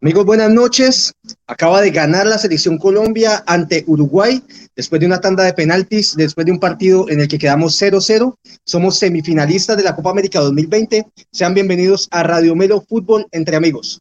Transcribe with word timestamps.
Amigos, 0.00 0.26
buenas 0.26 0.52
noches. 0.52 1.12
Acaba 1.48 1.80
de 1.80 1.90
ganar 1.90 2.24
la 2.24 2.38
selección 2.38 2.78
Colombia 2.78 3.42
ante 3.48 3.82
Uruguay 3.88 4.40
después 4.76 5.00
de 5.00 5.06
una 5.06 5.20
tanda 5.20 5.42
de 5.42 5.52
penaltis, 5.52 6.14
después 6.14 6.46
de 6.46 6.52
un 6.52 6.60
partido 6.60 7.10
en 7.10 7.20
el 7.20 7.26
que 7.26 7.36
quedamos 7.36 7.82
0-0. 7.82 8.36
Somos 8.64 8.96
semifinalistas 8.96 9.76
de 9.76 9.82
la 9.82 9.96
Copa 9.96 10.10
América 10.10 10.38
2020. 10.38 11.04
Sean 11.32 11.52
bienvenidos 11.52 12.06
a 12.12 12.22
Radio 12.22 12.54
Melo 12.54 12.80
Fútbol 12.80 13.26
entre 13.32 13.56
amigos. 13.56 14.00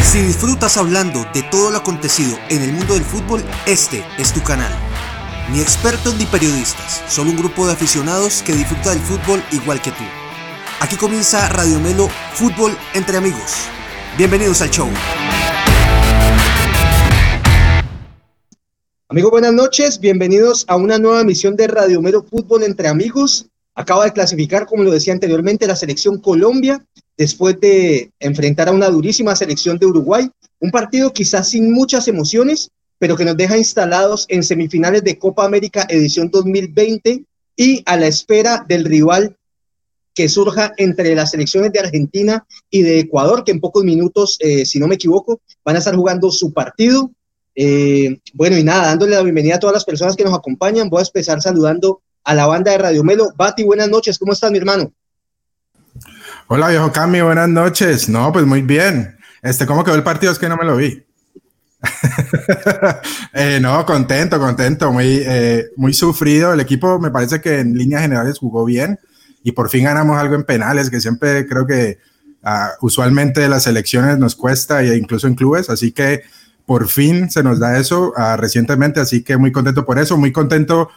Si 0.00 0.20
disfrutas 0.22 0.76
hablando 0.76 1.26
de 1.34 1.42
todo 1.50 1.72
lo 1.72 1.78
acontecido 1.78 2.38
en 2.50 2.62
el 2.62 2.72
mundo 2.72 2.94
del 2.94 3.02
fútbol, 3.02 3.42
este 3.66 4.04
es 4.16 4.32
tu 4.32 4.40
canal. 4.44 4.87
Ni 5.50 5.60
expertos 5.60 6.14
ni 6.18 6.26
periodistas, 6.26 7.02
solo 7.08 7.30
un 7.30 7.38
grupo 7.38 7.66
de 7.66 7.72
aficionados 7.72 8.42
que 8.42 8.52
disfruta 8.52 8.90
del 8.90 9.00
fútbol 9.00 9.42
igual 9.50 9.80
que 9.80 9.90
tú. 9.90 10.04
Aquí 10.78 10.96
comienza 10.96 11.48
Radio 11.48 11.80
Melo 11.80 12.10
Fútbol 12.34 12.76
entre 12.92 13.16
amigos. 13.16 13.66
Bienvenidos 14.18 14.60
al 14.60 14.68
show. 14.68 14.86
Amigos, 19.08 19.30
buenas 19.30 19.54
noches. 19.54 19.98
Bienvenidos 19.98 20.66
a 20.68 20.76
una 20.76 20.98
nueva 20.98 21.22
emisión 21.22 21.56
de 21.56 21.66
Radio 21.66 22.02
Melo 22.02 22.22
Fútbol 22.24 22.62
entre 22.62 22.88
amigos. 22.88 23.46
Acaba 23.74 24.04
de 24.04 24.12
clasificar, 24.12 24.66
como 24.66 24.82
lo 24.82 24.90
decía 24.90 25.14
anteriormente, 25.14 25.66
la 25.66 25.76
selección 25.76 26.18
Colombia 26.18 26.84
después 27.16 27.58
de 27.58 28.12
enfrentar 28.20 28.68
a 28.68 28.72
una 28.72 28.90
durísima 28.90 29.34
selección 29.34 29.78
de 29.78 29.86
Uruguay. 29.86 30.30
Un 30.60 30.70
partido 30.70 31.10
quizás 31.14 31.48
sin 31.48 31.72
muchas 31.72 32.06
emociones, 32.06 32.70
pero 32.98 33.16
que 33.16 33.24
nos 33.24 33.36
deja 33.36 33.56
instalados 33.56 34.26
en 34.28 34.42
semifinales 34.42 35.04
de 35.04 35.18
Copa 35.18 35.44
América 35.44 35.86
edición 35.88 36.30
2020 36.30 37.24
y 37.56 37.82
a 37.86 37.96
la 37.96 38.06
espera 38.06 38.64
del 38.68 38.84
rival 38.84 39.36
que 40.14 40.28
surja 40.28 40.72
entre 40.78 41.14
las 41.14 41.30
selecciones 41.30 41.72
de 41.72 41.78
Argentina 41.78 42.44
y 42.70 42.82
de 42.82 42.98
Ecuador, 42.98 43.44
que 43.44 43.52
en 43.52 43.60
pocos 43.60 43.84
minutos, 43.84 44.36
eh, 44.40 44.66
si 44.66 44.80
no 44.80 44.88
me 44.88 44.96
equivoco, 44.96 45.40
van 45.64 45.76
a 45.76 45.78
estar 45.78 45.94
jugando 45.94 46.30
su 46.32 46.52
partido. 46.52 47.12
Eh, 47.54 48.18
bueno, 48.34 48.58
y 48.58 48.64
nada, 48.64 48.86
dándole 48.86 49.14
la 49.14 49.22
bienvenida 49.22 49.56
a 49.56 49.60
todas 49.60 49.74
las 49.74 49.84
personas 49.84 50.16
que 50.16 50.24
nos 50.24 50.34
acompañan. 50.34 50.88
Voy 50.88 51.00
a 51.00 51.06
empezar 51.06 51.40
saludando 51.40 52.02
a 52.24 52.34
la 52.34 52.46
banda 52.46 52.72
de 52.72 52.78
Radio 52.78 53.04
Melo. 53.04 53.32
Bati, 53.36 53.62
buenas 53.62 53.88
noches, 53.88 54.18
¿cómo 54.18 54.32
estás, 54.32 54.50
mi 54.50 54.58
hermano? 54.58 54.92
Hola, 56.48 56.68
viejo 56.68 56.90
Cami, 56.90 57.20
buenas 57.20 57.48
noches. 57.48 58.08
No, 58.08 58.32
pues 58.32 58.44
muy 58.44 58.62
bien. 58.62 59.16
Este, 59.42 59.66
¿cómo 59.66 59.84
quedó 59.84 59.94
el 59.94 60.02
partido? 60.02 60.32
Es 60.32 60.38
que 60.40 60.48
no 60.48 60.56
me 60.56 60.64
lo 60.64 60.76
vi. 60.76 61.04
Eh, 63.34 63.60
no, 63.60 63.84
contento, 63.86 64.38
contento, 64.40 64.92
muy, 64.92 65.22
eh, 65.24 65.66
muy 65.76 65.92
sufrido. 65.92 66.52
El 66.52 66.60
equipo 66.60 66.98
me 66.98 67.10
parece 67.10 67.40
que 67.40 67.60
en 67.60 67.74
líneas 67.74 68.02
generales 68.02 68.38
jugó 68.38 68.64
bien 68.64 68.98
y 69.44 69.52
por 69.52 69.68
fin 69.70 69.84
ganamos 69.84 70.18
algo 70.18 70.34
en 70.34 70.44
penales, 70.44 70.90
que 70.90 71.00
siempre 71.00 71.46
creo 71.46 71.66
que 71.66 71.98
uh, 72.42 72.84
usualmente 72.84 73.48
las 73.48 73.66
elecciones 73.66 74.18
nos 74.18 74.34
cuesta 74.34 74.82
e 74.82 74.96
incluso 74.96 75.26
en 75.26 75.34
clubes, 75.34 75.70
así 75.70 75.92
que 75.92 76.22
por 76.66 76.88
fin 76.88 77.30
se 77.30 77.42
nos 77.42 77.58
da 77.58 77.78
eso 77.78 78.12
uh, 78.16 78.36
recientemente, 78.36 79.00
así 79.00 79.22
que 79.22 79.36
muy 79.36 79.52
contento 79.52 79.84
por 79.84 79.98
eso, 79.98 80.16
muy 80.16 80.32
contento 80.32 80.90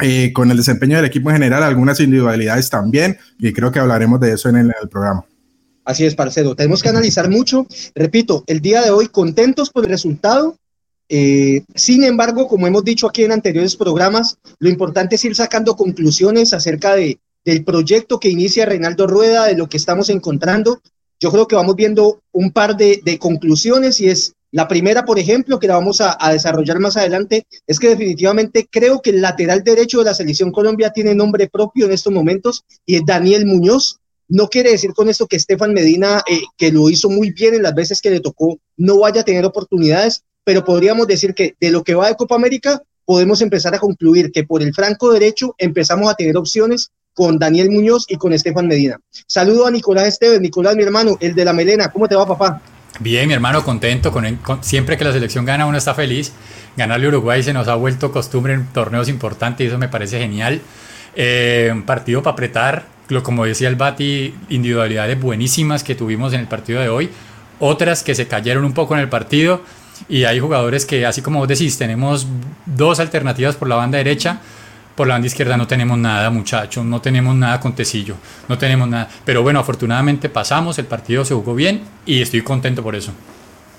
eh, 0.00 0.32
con 0.32 0.50
el 0.50 0.56
desempeño 0.56 0.96
del 0.96 1.06
equipo 1.06 1.30
en 1.30 1.36
general, 1.36 1.62
algunas 1.62 2.00
individualidades 2.00 2.70
también, 2.70 3.18
y 3.38 3.52
creo 3.52 3.70
que 3.72 3.80
hablaremos 3.80 4.20
de 4.20 4.32
eso 4.32 4.48
en 4.48 4.56
el 4.56 4.88
programa. 4.90 5.24
Así 5.84 6.04
es, 6.06 6.14
Parcedo. 6.14 6.56
Tenemos 6.56 6.82
que 6.82 6.88
analizar 6.88 7.28
mucho. 7.28 7.66
Repito, 7.94 8.42
el 8.46 8.60
día 8.60 8.82
de 8.82 8.90
hoy 8.90 9.08
contentos 9.08 9.70
por 9.70 9.84
el 9.84 9.90
resultado. 9.90 10.56
Eh, 11.10 11.62
sin 11.74 12.04
embargo, 12.04 12.48
como 12.48 12.66
hemos 12.66 12.84
dicho 12.84 13.06
aquí 13.06 13.24
en 13.24 13.32
anteriores 13.32 13.76
programas, 13.76 14.38
lo 14.58 14.70
importante 14.70 15.16
es 15.16 15.24
ir 15.24 15.36
sacando 15.36 15.76
conclusiones 15.76 16.54
acerca 16.54 16.94
de, 16.94 17.18
del 17.44 17.64
proyecto 17.64 18.18
que 18.18 18.30
inicia 18.30 18.64
Reinaldo 18.64 19.06
Rueda, 19.06 19.44
de 19.44 19.56
lo 19.56 19.68
que 19.68 19.76
estamos 19.76 20.08
encontrando. 20.08 20.80
Yo 21.20 21.30
creo 21.30 21.46
que 21.46 21.56
vamos 21.56 21.76
viendo 21.76 22.20
un 22.32 22.50
par 22.50 22.76
de, 22.76 23.00
de 23.04 23.18
conclusiones 23.18 24.00
y 24.00 24.08
es 24.08 24.32
la 24.50 24.68
primera, 24.68 25.04
por 25.04 25.18
ejemplo, 25.18 25.58
que 25.58 25.66
la 25.66 25.74
vamos 25.74 26.00
a, 26.00 26.16
a, 26.18 26.32
desarrollar 26.32 26.78
más 26.78 26.96
adelante, 26.96 27.44
es 27.66 27.78
que 27.78 27.88
definitivamente 27.88 28.68
creo 28.70 29.02
que 29.02 29.10
el 29.10 29.20
lateral 29.20 29.64
derecho 29.64 29.98
de 29.98 30.04
la 30.04 30.14
selección 30.14 30.52
Colombia 30.52 30.90
tiene 30.90 31.14
nombre 31.14 31.48
propio 31.48 31.86
en 31.86 31.92
estos 31.92 32.12
momentos 32.12 32.64
y 32.86 32.96
es 32.96 33.02
Daniel 33.04 33.46
Muñoz. 33.46 33.98
No 34.28 34.48
quiere 34.48 34.70
decir 34.70 34.92
con 34.94 35.08
esto 35.08 35.26
que 35.26 35.36
Estefan 35.36 35.72
Medina, 35.74 36.22
eh, 36.28 36.42
que 36.56 36.72
lo 36.72 36.88
hizo 36.88 37.10
muy 37.10 37.30
bien 37.32 37.54
en 37.54 37.62
las 37.62 37.74
veces 37.74 38.00
que 38.00 38.10
le 38.10 38.20
tocó, 38.20 38.58
no 38.76 38.98
vaya 39.00 39.20
a 39.20 39.24
tener 39.24 39.44
oportunidades, 39.44 40.22
pero 40.44 40.64
podríamos 40.64 41.06
decir 41.06 41.34
que 41.34 41.54
de 41.60 41.70
lo 41.70 41.84
que 41.84 41.94
va 41.94 42.08
de 42.08 42.16
Copa 42.16 42.34
América, 42.34 42.82
podemos 43.04 43.42
empezar 43.42 43.74
a 43.74 43.78
concluir 43.78 44.32
que 44.32 44.44
por 44.44 44.62
el 44.62 44.74
franco 44.74 45.12
derecho 45.12 45.54
empezamos 45.58 46.10
a 46.10 46.14
tener 46.14 46.36
opciones 46.36 46.90
con 47.12 47.38
Daniel 47.38 47.70
Muñoz 47.70 48.06
y 48.08 48.16
con 48.16 48.32
Estefan 48.32 48.66
Medina. 48.66 48.98
Saludo 49.26 49.66
a 49.66 49.70
Nicolás 49.70 50.08
Esteves, 50.08 50.40
Nicolás, 50.40 50.74
mi 50.74 50.82
hermano, 50.82 51.16
el 51.20 51.34
de 51.34 51.44
la 51.44 51.52
melena. 51.52 51.88
¿Cómo 51.88 52.08
te 52.08 52.16
va, 52.16 52.26
papá? 52.26 52.60
Bien, 53.00 53.28
mi 53.28 53.34
hermano, 53.34 53.64
contento. 53.64 54.10
Con, 54.10 54.36
con, 54.36 54.64
siempre 54.64 54.96
que 54.96 55.04
la 55.04 55.12
selección 55.12 55.44
gana, 55.44 55.66
uno 55.66 55.78
está 55.78 55.94
feliz. 55.94 56.32
Ganarle 56.76 57.06
a 57.06 57.08
Uruguay 57.10 57.42
se 57.42 57.52
nos 57.52 57.68
ha 57.68 57.74
vuelto 57.76 58.10
costumbre 58.10 58.54
en 58.54 58.66
torneos 58.72 59.08
importantes 59.08 59.64
y 59.64 59.68
eso 59.68 59.78
me 59.78 59.88
parece 59.88 60.18
genial. 60.18 60.60
Eh, 61.14 61.70
un 61.72 61.84
partido 61.84 62.22
para 62.22 62.32
apretar, 62.32 62.86
lo, 63.08 63.22
como 63.22 63.44
decía 63.44 63.68
el 63.68 63.76
Bati, 63.76 64.34
individualidades 64.48 65.20
buenísimas 65.20 65.84
que 65.84 65.94
tuvimos 65.94 66.32
en 66.32 66.40
el 66.40 66.46
partido 66.46 66.80
de 66.80 66.88
hoy, 66.88 67.10
otras 67.60 68.02
que 68.02 68.14
se 68.14 68.26
cayeron 68.26 68.64
un 68.64 68.72
poco 68.72 68.94
en 68.94 69.00
el 69.00 69.08
partido 69.08 69.62
y 70.08 70.24
hay 70.24 70.40
jugadores 70.40 70.86
que, 70.86 71.06
así 71.06 71.22
como 71.22 71.38
vos 71.38 71.48
decís, 71.48 71.78
tenemos 71.78 72.26
dos 72.66 73.00
alternativas 73.00 73.56
por 73.56 73.68
la 73.68 73.76
banda 73.76 73.98
derecha, 73.98 74.40
por 74.94 75.06
la 75.06 75.14
banda 75.14 75.26
izquierda 75.26 75.56
no 75.56 75.66
tenemos 75.66 75.98
nada, 75.98 76.30
muchachos, 76.30 76.84
no 76.84 77.00
tenemos 77.00 77.34
nada 77.34 77.60
con 77.60 77.74
Tecillo, 77.74 78.16
no 78.48 78.58
tenemos 78.58 78.88
nada. 78.88 79.08
Pero 79.24 79.42
bueno, 79.42 79.60
afortunadamente 79.60 80.28
pasamos, 80.28 80.78
el 80.78 80.86
partido 80.86 81.24
se 81.24 81.34
jugó 81.34 81.54
bien 81.54 81.82
y 82.06 82.22
estoy 82.22 82.42
contento 82.42 82.82
por 82.82 82.94
eso. 82.94 83.12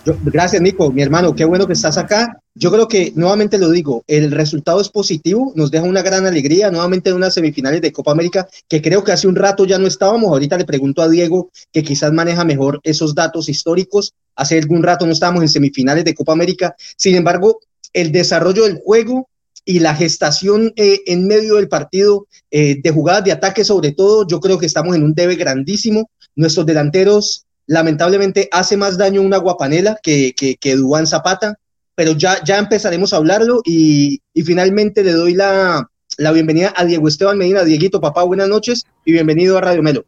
Yo, 0.05 0.15
gracias, 0.23 0.61
Nico, 0.61 0.91
mi 0.91 1.01
hermano, 1.01 1.33
qué 1.33 1.45
bueno 1.45 1.65
que 1.65 1.73
estás 1.73 1.97
acá. 1.97 2.39
Yo 2.53 2.71
creo 2.71 2.87
que, 2.87 3.11
nuevamente 3.15 3.57
lo 3.57 3.71
digo, 3.71 4.03
el 4.05 4.29
resultado 4.29 4.79
es 4.79 4.89
positivo, 4.89 5.51
nos 5.55 5.71
deja 5.71 5.83
una 5.83 6.03
gran 6.03 6.27
alegría, 6.27 6.69
nuevamente 6.69 7.09
en 7.09 7.15
unas 7.15 7.33
semifinales 7.33 7.81
de 7.81 7.91
Copa 7.91 8.11
América, 8.11 8.47
que 8.69 8.83
creo 8.83 9.03
que 9.03 9.11
hace 9.11 9.27
un 9.27 9.35
rato 9.35 9.65
ya 9.65 9.79
no 9.79 9.87
estábamos. 9.87 10.29
Ahorita 10.29 10.59
le 10.59 10.65
pregunto 10.65 11.01
a 11.01 11.09
Diego, 11.09 11.49
que 11.73 11.81
quizás 11.81 12.13
maneja 12.13 12.45
mejor 12.45 12.79
esos 12.83 13.15
datos 13.15 13.49
históricos. 13.49 14.13
Hace 14.35 14.59
algún 14.59 14.83
rato 14.83 15.07
no 15.07 15.11
estábamos 15.11 15.41
en 15.41 15.49
semifinales 15.49 16.05
de 16.05 16.13
Copa 16.13 16.33
América. 16.33 16.75
Sin 16.97 17.15
embargo, 17.15 17.61
el 17.91 18.11
desarrollo 18.11 18.65
del 18.65 18.79
juego 18.85 19.27
y 19.65 19.79
la 19.79 19.95
gestación 19.95 20.71
eh, 20.75 21.01
en 21.07 21.25
medio 21.25 21.55
del 21.55 21.67
partido 21.67 22.27
eh, 22.51 22.79
de 22.79 22.91
jugadas 22.91 23.23
de 23.23 23.31
ataque, 23.31 23.63
sobre 23.63 23.91
todo, 23.93 24.27
yo 24.27 24.39
creo 24.39 24.59
que 24.59 24.67
estamos 24.67 24.95
en 24.95 25.01
un 25.01 25.15
debe 25.15 25.35
grandísimo. 25.35 26.11
Nuestros 26.35 26.67
delanteros 26.67 27.44
lamentablemente 27.67 28.47
hace 28.51 28.77
más 28.77 28.97
daño 28.97 29.21
una 29.21 29.37
guapanela 29.37 29.97
que, 30.01 30.33
que, 30.35 30.55
que 30.55 30.77
Zapata, 31.05 31.57
pero 31.95 32.11
ya, 32.13 32.43
ya 32.43 32.57
empezaremos 32.57 33.13
a 33.13 33.17
hablarlo 33.17 33.61
y, 33.63 34.21
y 34.33 34.43
finalmente 34.43 35.03
le 35.03 35.13
doy 35.13 35.33
la, 35.33 35.89
la, 36.17 36.31
bienvenida 36.31 36.73
a 36.75 36.85
Diego 36.85 37.07
Esteban 37.07 37.37
Medina. 37.37 37.63
Dieguito, 37.63 38.01
papá, 38.01 38.23
buenas 38.23 38.49
noches 38.49 38.85
y 39.05 39.13
bienvenido 39.13 39.57
a 39.57 39.61
Radio 39.61 39.81
Melo. 39.81 40.05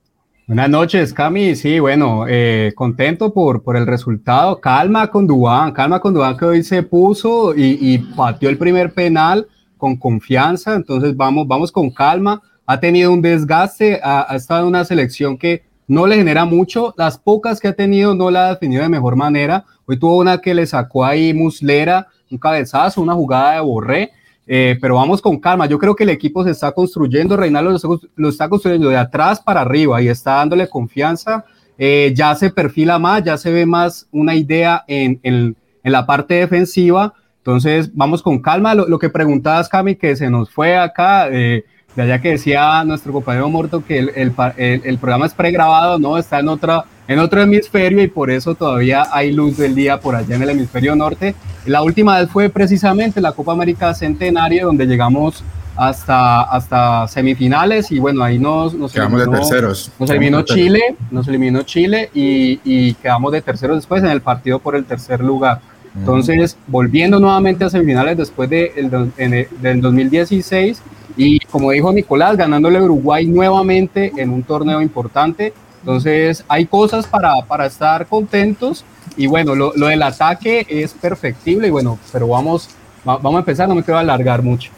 Buenas 0.47 0.69
noches, 0.69 1.13
Cami. 1.13 1.55
Sí, 1.55 1.79
bueno, 1.79 2.25
eh, 2.27 2.71
contento 2.75 3.33
por, 3.33 3.63
por 3.63 3.75
el 3.75 3.85
resultado. 3.85 4.61
Calma 4.61 5.09
con 5.11 5.27
Dubán, 5.27 5.73
calma 5.73 5.99
con 5.99 6.13
Dubán 6.13 6.37
que 6.37 6.45
hoy 6.45 6.63
se 6.63 6.83
puso 6.83 7.53
y, 7.53 7.77
y 7.81 7.97
pateó 7.97 8.49
el 8.49 8.57
primer 8.57 8.93
penal 8.93 9.47
con 9.77 9.97
confianza. 9.97 10.73
Entonces 10.75 11.15
vamos, 11.17 11.47
vamos 11.47 11.71
con 11.71 11.89
calma. 11.89 12.41
Ha 12.65 12.79
tenido 12.79 13.11
un 13.11 13.21
desgaste, 13.21 13.99
ha, 14.01 14.31
ha 14.31 14.35
estado 14.35 14.61
en 14.61 14.67
una 14.67 14.85
selección 14.85 15.37
que 15.37 15.63
no 15.87 16.05
le 16.05 16.17
genera 16.17 16.45
mucho, 16.45 16.93
las 16.97 17.17
pocas 17.17 17.59
que 17.59 17.69
ha 17.69 17.73
tenido 17.73 18.13
no 18.13 18.29
la 18.29 18.47
ha 18.47 18.49
definido 18.51 18.83
de 18.83 18.89
mejor 18.89 19.15
manera. 19.15 19.65
Hoy 19.85 19.97
tuvo 19.97 20.17
una 20.17 20.39
que 20.39 20.53
le 20.53 20.65
sacó 20.65 21.05
ahí 21.05 21.33
Muslera, 21.33 22.07
un 22.29 22.37
cabezazo, 22.37 23.01
una 23.01 23.13
jugada 23.13 23.53
de 23.53 23.61
Borré, 23.61 24.11
eh, 24.45 24.77
pero 24.81 24.95
vamos 24.95 25.21
con 25.21 25.39
calma. 25.39 25.65
Yo 25.65 25.79
creo 25.79 25.95
que 25.95 26.03
el 26.03 26.09
equipo 26.09 26.43
se 26.43 26.51
está 26.51 26.73
construyendo, 26.73 27.37
Reinaldo 27.37 27.71
lo 28.15 28.29
está, 28.29 28.49
construyendo 28.49 28.89
de 28.89 28.97
atrás 28.97 29.39
para 29.39 29.61
arriba 29.61 30.01
y 30.01 30.09
está 30.09 30.35
dándole 30.35 30.67
confianza. 30.67 31.45
Eh, 31.77 32.11
ya 32.15 32.35
se 32.35 32.49
perfila 32.49 32.99
más, 32.99 33.23
ya 33.23 33.37
se 33.37 33.51
ve 33.51 33.65
más 33.65 34.07
una 34.11 34.35
idea 34.35 34.83
en, 34.87 35.19
en, 35.23 35.55
en 35.83 35.91
la 35.91 36.05
parte 36.05 36.33
defensiva. 36.33 37.13
Entonces, 37.37 37.95
vamos 37.95 38.21
con 38.21 38.41
calma. 38.41 38.75
Lo, 38.75 38.87
lo, 38.87 38.99
que 38.99 39.09
preguntabas, 39.09 39.69
Cami, 39.69 39.95
que 39.95 40.17
se 40.17 40.29
nos 40.29 40.49
fue 40.49 40.75
acá. 40.75 41.29
Eh, 41.31 41.63
de 41.97 42.03
allá 42.03 42.21
que 42.21 42.29
decía 42.29 42.83
nuestro 42.83 43.11
compañero 43.11 43.49
Morto 43.49 43.83
que 43.83 43.97
el, 43.97 44.11
el, 44.15 44.31
el, 44.57 44.81
el, 44.85 44.97
programa 44.99 45.25
es 45.25 45.33
pregrabado, 45.33 45.97
¿no? 45.97 46.19
Está 46.19 46.39
en, 46.39 46.47
otra, 46.47 46.85
en 47.07 47.17
otro 47.17 47.41
hemisferio 47.41 48.03
y 48.03 48.07
por 48.07 48.29
eso 48.29 48.53
todavía 48.53 49.07
hay 49.11 49.33
luz 49.33 49.57
del 49.57 49.73
día 49.73 49.99
por 49.99 50.15
allá 50.15 50.35
en 50.35 50.43
el 50.43 50.51
hemisferio 50.51 50.95
norte. 50.95 51.33
La 51.65 51.81
última 51.81 52.19
vez 52.19 52.29
fue 52.29 52.49
precisamente 52.49 53.19
la 53.19 53.31
Copa 53.31 53.53
América 53.53 53.95
Centenario, 53.95 54.67
donde 54.67 54.85
llegamos 54.85 55.43
hasta, 55.75 56.43
hasta 56.43 57.07
semifinales 57.07 57.91
y 57.91 57.97
bueno, 57.97 58.23
ahí 58.23 58.37
nos, 58.37 58.75
nos 58.75 58.93
quedamos 58.93 59.19
eliminó, 59.19 59.31
de 59.31 59.39
terceros. 59.39 59.91
Nos 59.97 60.09
eliminó 60.11 60.41
Chile, 60.43 60.81
nos 61.09 61.27
eliminó 61.27 61.63
Chile 61.63 62.11
y, 62.13 62.59
y 62.63 62.93
quedamos 62.93 63.31
de 63.31 63.41
terceros 63.41 63.77
después 63.77 64.03
en 64.03 64.11
el 64.11 64.21
partido 64.21 64.59
por 64.59 64.75
el 64.75 64.85
tercer 64.85 65.21
lugar. 65.21 65.61
Entonces, 65.97 66.57
volviendo 66.67 67.19
nuevamente 67.19 67.65
a 67.65 67.71
semifinales 67.71 68.17
después 68.17 68.47
de 68.51 68.71
el, 68.75 69.11
en 69.17 69.33
el, 69.33 69.47
del 69.61 69.81
2016, 69.81 70.79
Y 71.17 71.39
como 71.39 71.71
dijo 71.71 71.91
Nicolás, 71.91 72.37
ganándole 72.37 72.77
a 72.77 72.83
Uruguay 72.83 73.25
nuevamente 73.25 74.13
en 74.17 74.29
un 74.29 74.43
torneo 74.43 74.81
importante. 74.81 75.51
Entonces 75.79 76.45
hay 76.47 76.67
cosas 76.67 77.07
para, 77.07 77.33
para 77.47 77.65
estar 77.65 78.05
contentos. 78.05 78.85
Y 79.17 79.25
bueno, 79.25 79.55
lo, 79.55 79.73
lo, 79.75 79.87
del 79.87 80.03
ataque 80.03 80.65
es 80.69 80.93
perfectible. 80.93 81.67
Y 81.67 81.71
bueno, 81.71 81.97
pero 82.13 82.27
vamos, 82.27 82.69
vamos 83.03 83.35
a 83.35 83.39
empezar, 83.39 83.67
no 83.67 83.75
me 83.75 83.83
quiero 83.83 83.97
alargar 83.97 84.43
mucho. 84.43 84.71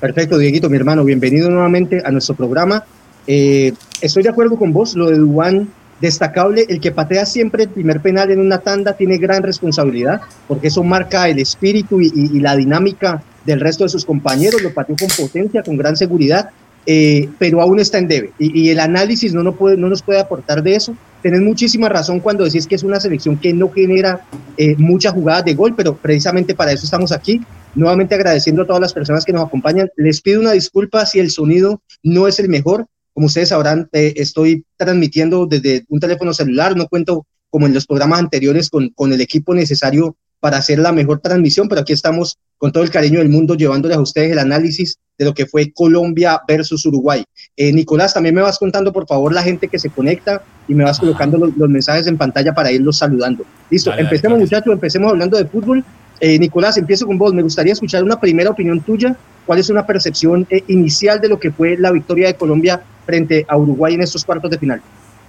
Perfecto, 0.00 0.38
Dieguito, 0.38 0.68
mi 0.68 0.76
hermano, 0.76 1.04
bienvenido 1.04 1.50
nuevamente 1.50 2.02
a 2.04 2.10
nuestro 2.10 2.34
programa. 2.34 2.84
Eh, 3.26 3.72
estoy 4.00 4.22
de 4.22 4.30
acuerdo 4.30 4.56
con 4.56 4.72
vos, 4.72 4.96
lo 4.96 5.10
de 5.10 5.16
Dubán, 5.16 5.68
destacable, 6.02 6.66
el 6.68 6.80
que 6.80 6.90
patea 6.90 7.24
siempre 7.24 7.62
el 7.62 7.70
primer 7.70 8.02
penal 8.02 8.30
en 8.30 8.40
una 8.40 8.58
tanda 8.58 8.92
tiene 8.94 9.16
gran 9.16 9.42
responsabilidad, 9.42 10.20
porque 10.48 10.66
eso 10.66 10.82
marca 10.82 11.28
el 11.28 11.38
espíritu 11.38 12.00
y, 12.02 12.08
y, 12.08 12.36
y 12.36 12.40
la 12.40 12.56
dinámica 12.56 13.22
del 13.46 13.60
resto 13.60 13.84
de 13.84 13.90
sus 13.90 14.04
compañeros, 14.04 14.60
lo 14.62 14.74
pateó 14.74 14.96
con 14.96 15.08
potencia, 15.16 15.62
con 15.62 15.76
gran 15.76 15.96
seguridad, 15.96 16.50
eh, 16.84 17.28
pero 17.38 17.60
aún 17.62 17.78
está 17.78 17.98
en 17.98 18.08
debe. 18.08 18.32
Y, 18.38 18.60
y 18.60 18.70
el 18.70 18.80
análisis 18.80 19.32
no, 19.32 19.42
no, 19.42 19.54
puede, 19.54 19.76
no 19.76 19.88
nos 19.88 20.02
puede 20.02 20.20
aportar 20.20 20.62
de 20.62 20.74
eso. 20.74 20.96
Tenés 21.22 21.40
muchísima 21.40 21.88
razón 21.88 22.18
cuando 22.18 22.44
decís 22.44 22.66
que 22.66 22.74
es 22.74 22.82
una 22.82 22.98
selección 22.98 23.36
que 23.36 23.52
no 23.52 23.70
genera 23.70 24.22
eh, 24.56 24.74
muchas 24.76 25.14
jugadas 25.14 25.44
de 25.44 25.54
gol, 25.54 25.74
pero 25.76 25.94
precisamente 25.94 26.54
para 26.54 26.72
eso 26.72 26.84
estamos 26.84 27.12
aquí. 27.12 27.40
Nuevamente 27.74 28.16
agradeciendo 28.16 28.62
a 28.62 28.66
todas 28.66 28.82
las 28.82 28.92
personas 28.92 29.24
que 29.24 29.32
nos 29.32 29.46
acompañan. 29.46 29.88
Les 29.96 30.20
pido 30.20 30.40
una 30.40 30.52
disculpa 30.52 31.06
si 31.06 31.20
el 31.20 31.30
sonido 31.30 31.80
no 32.02 32.26
es 32.26 32.40
el 32.40 32.48
mejor. 32.48 32.86
Como 33.14 33.26
ustedes 33.26 33.50
sabrán, 33.50 33.88
eh, 33.92 34.14
estoy 34.16 34.64
transmitiendo 34.76 35.46
desde 35.46 35.84
un 35.88 36.00
teléfono 36.00 36.32
celular, 36.32 36.76
no 36.76 36.88
cuento 36.88 37.26
como 37.50 37.66
en 37.66 37.74
los 37.74 37.86
programas 37.86 38.20
anteriores 38.20 38.70
con, 38.70 38.88
con 38.90 39.12
el 39.12 39.20
equipo 39.20 39.54
necesario 39.54 40.16
para 40.40 40.56
hacer 40.56 40.78
la 40.78 40.90
mejor 40.90 41.20
transmisión, 41.20 41.68
pero 41.68 41.82
aquí 41.82 41.92
estamos 41.92 42.36
con 42.58 42.72
todo 42.72 42.82
el 42.82 42.90
cariño 42.90 43.20
del 43.20 43.28
mundo 43.28 43.54
llevándoles 43.54 43.96
a 43.96 44.00
ustedes 44.00 44.32
el 44.32 44.38
análisis 44.38 44.98
de 45.18 45.24
lo 45.24 45.34
que 45.34 45.46
fue 45.46 45.72
Colombia 45.72 46.40
versus 46.48 46.84
Uruguay. 46.86 47.24
Eh, 47.56 47.72
Nicolás, 47.72 48.14
también 48.14 48.34
me 48.34 48.40
vas 48.40 48.58
contando, 48.58 48.92
por 48.92 49.06
favor, 49.06 49.32
la 49.32 49.42
gente 49.42 49.68
que 49.68 49.78
se 49.78 49.90
conecta 49.90 50.42
y 50.66 50.74
me 50.74 50.84
vas 50.84 50.98
colocando 50.98 51.38
los, 51.38 51.56
los, 51.56 51.68
mensajes 51.68 52.06
en 52.06 52.16
pantalla 52.16 52.54
para 52.54 52.72
irlos 52.72 52.98
saludando. 52.98 53.44
Listo, 53.70 53.90
dale, 53.90 54.02
empecemos 54.02 54.38
dale, 54.38 54.44
muchachos, 54.44 54.72
empecemos 54.72 55.12
hablando 55.12 55.36
de 55.36 55.44
fútbol. 55.44 55.84
Eh, 56.20 56.38
Nicolás, 56.38 56.76
empiezo 56.76 57.06
con 57.06 57.18
vos. 57.18 57.34
Me 57.34 57.42
gustaría 57.42 57.72
escuchar 57.72 58.02
una 58.02 58.18
primera 58.18 58.50
opinión 58.50 58.80
tuya. 58.80 59.16
¿Cuál 59.46 59.58
es 59.58 59.68
una 59.70 59.86
percepción 59.86 60.46
eh, 60.50 60.62
inicial 60.68 61.20
de 61.20 61.28
lo 61.28 61.38
que 61.38 61.50
fue 61.50 61.76
la 61.76 61.90
victoria 61.90 62.28
de 62.28 62.34
Colombia 62.34 62.82
frente 63.04 63.44
a 63.48 63.56
Uruguay 63.56 63.94
en 63.94 64.02
estos 64.02 64.24
cuartos 64.24 64.50
de 64.50 64.58
final? 64.58 64.80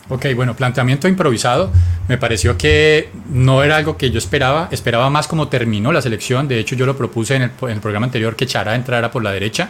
Ok, 0.10 0.28
bueno, 0.36 0.56
planteamiento 0.56 1.08
improvisado. 1.08 1.72
Me 2.08 2.18
pareció 2.18 2.58
que 2.58 3.10
no 3.31 3.64
era 3.64 3.78
algo 3.78 3.98
que 3.98 4.12
yo 4.12 4.18
esperaba. 4.18 4.68
Esperaba 4.72 5.10
más 5.10 5.28
como 5.28 5.48
terminó 5.48 5.94
la 5.94 6.02
selección. 6.02 6.48
De 6.48 6.60
hecho, 6.60 6.75
yo 6.75 6.86
lo 6.86 6.98
propuse 6.98 7.36
en 7.36 7.44
el, 7.44 7.52
programa 7.52 8.06
anterior 8.06 8.36
que 8.36 8.46
Chará 8.46 8.75
entrara 8.75 9.12
por 9.12 9.24
la 9.24 9.31
derecha. 9.31 9.70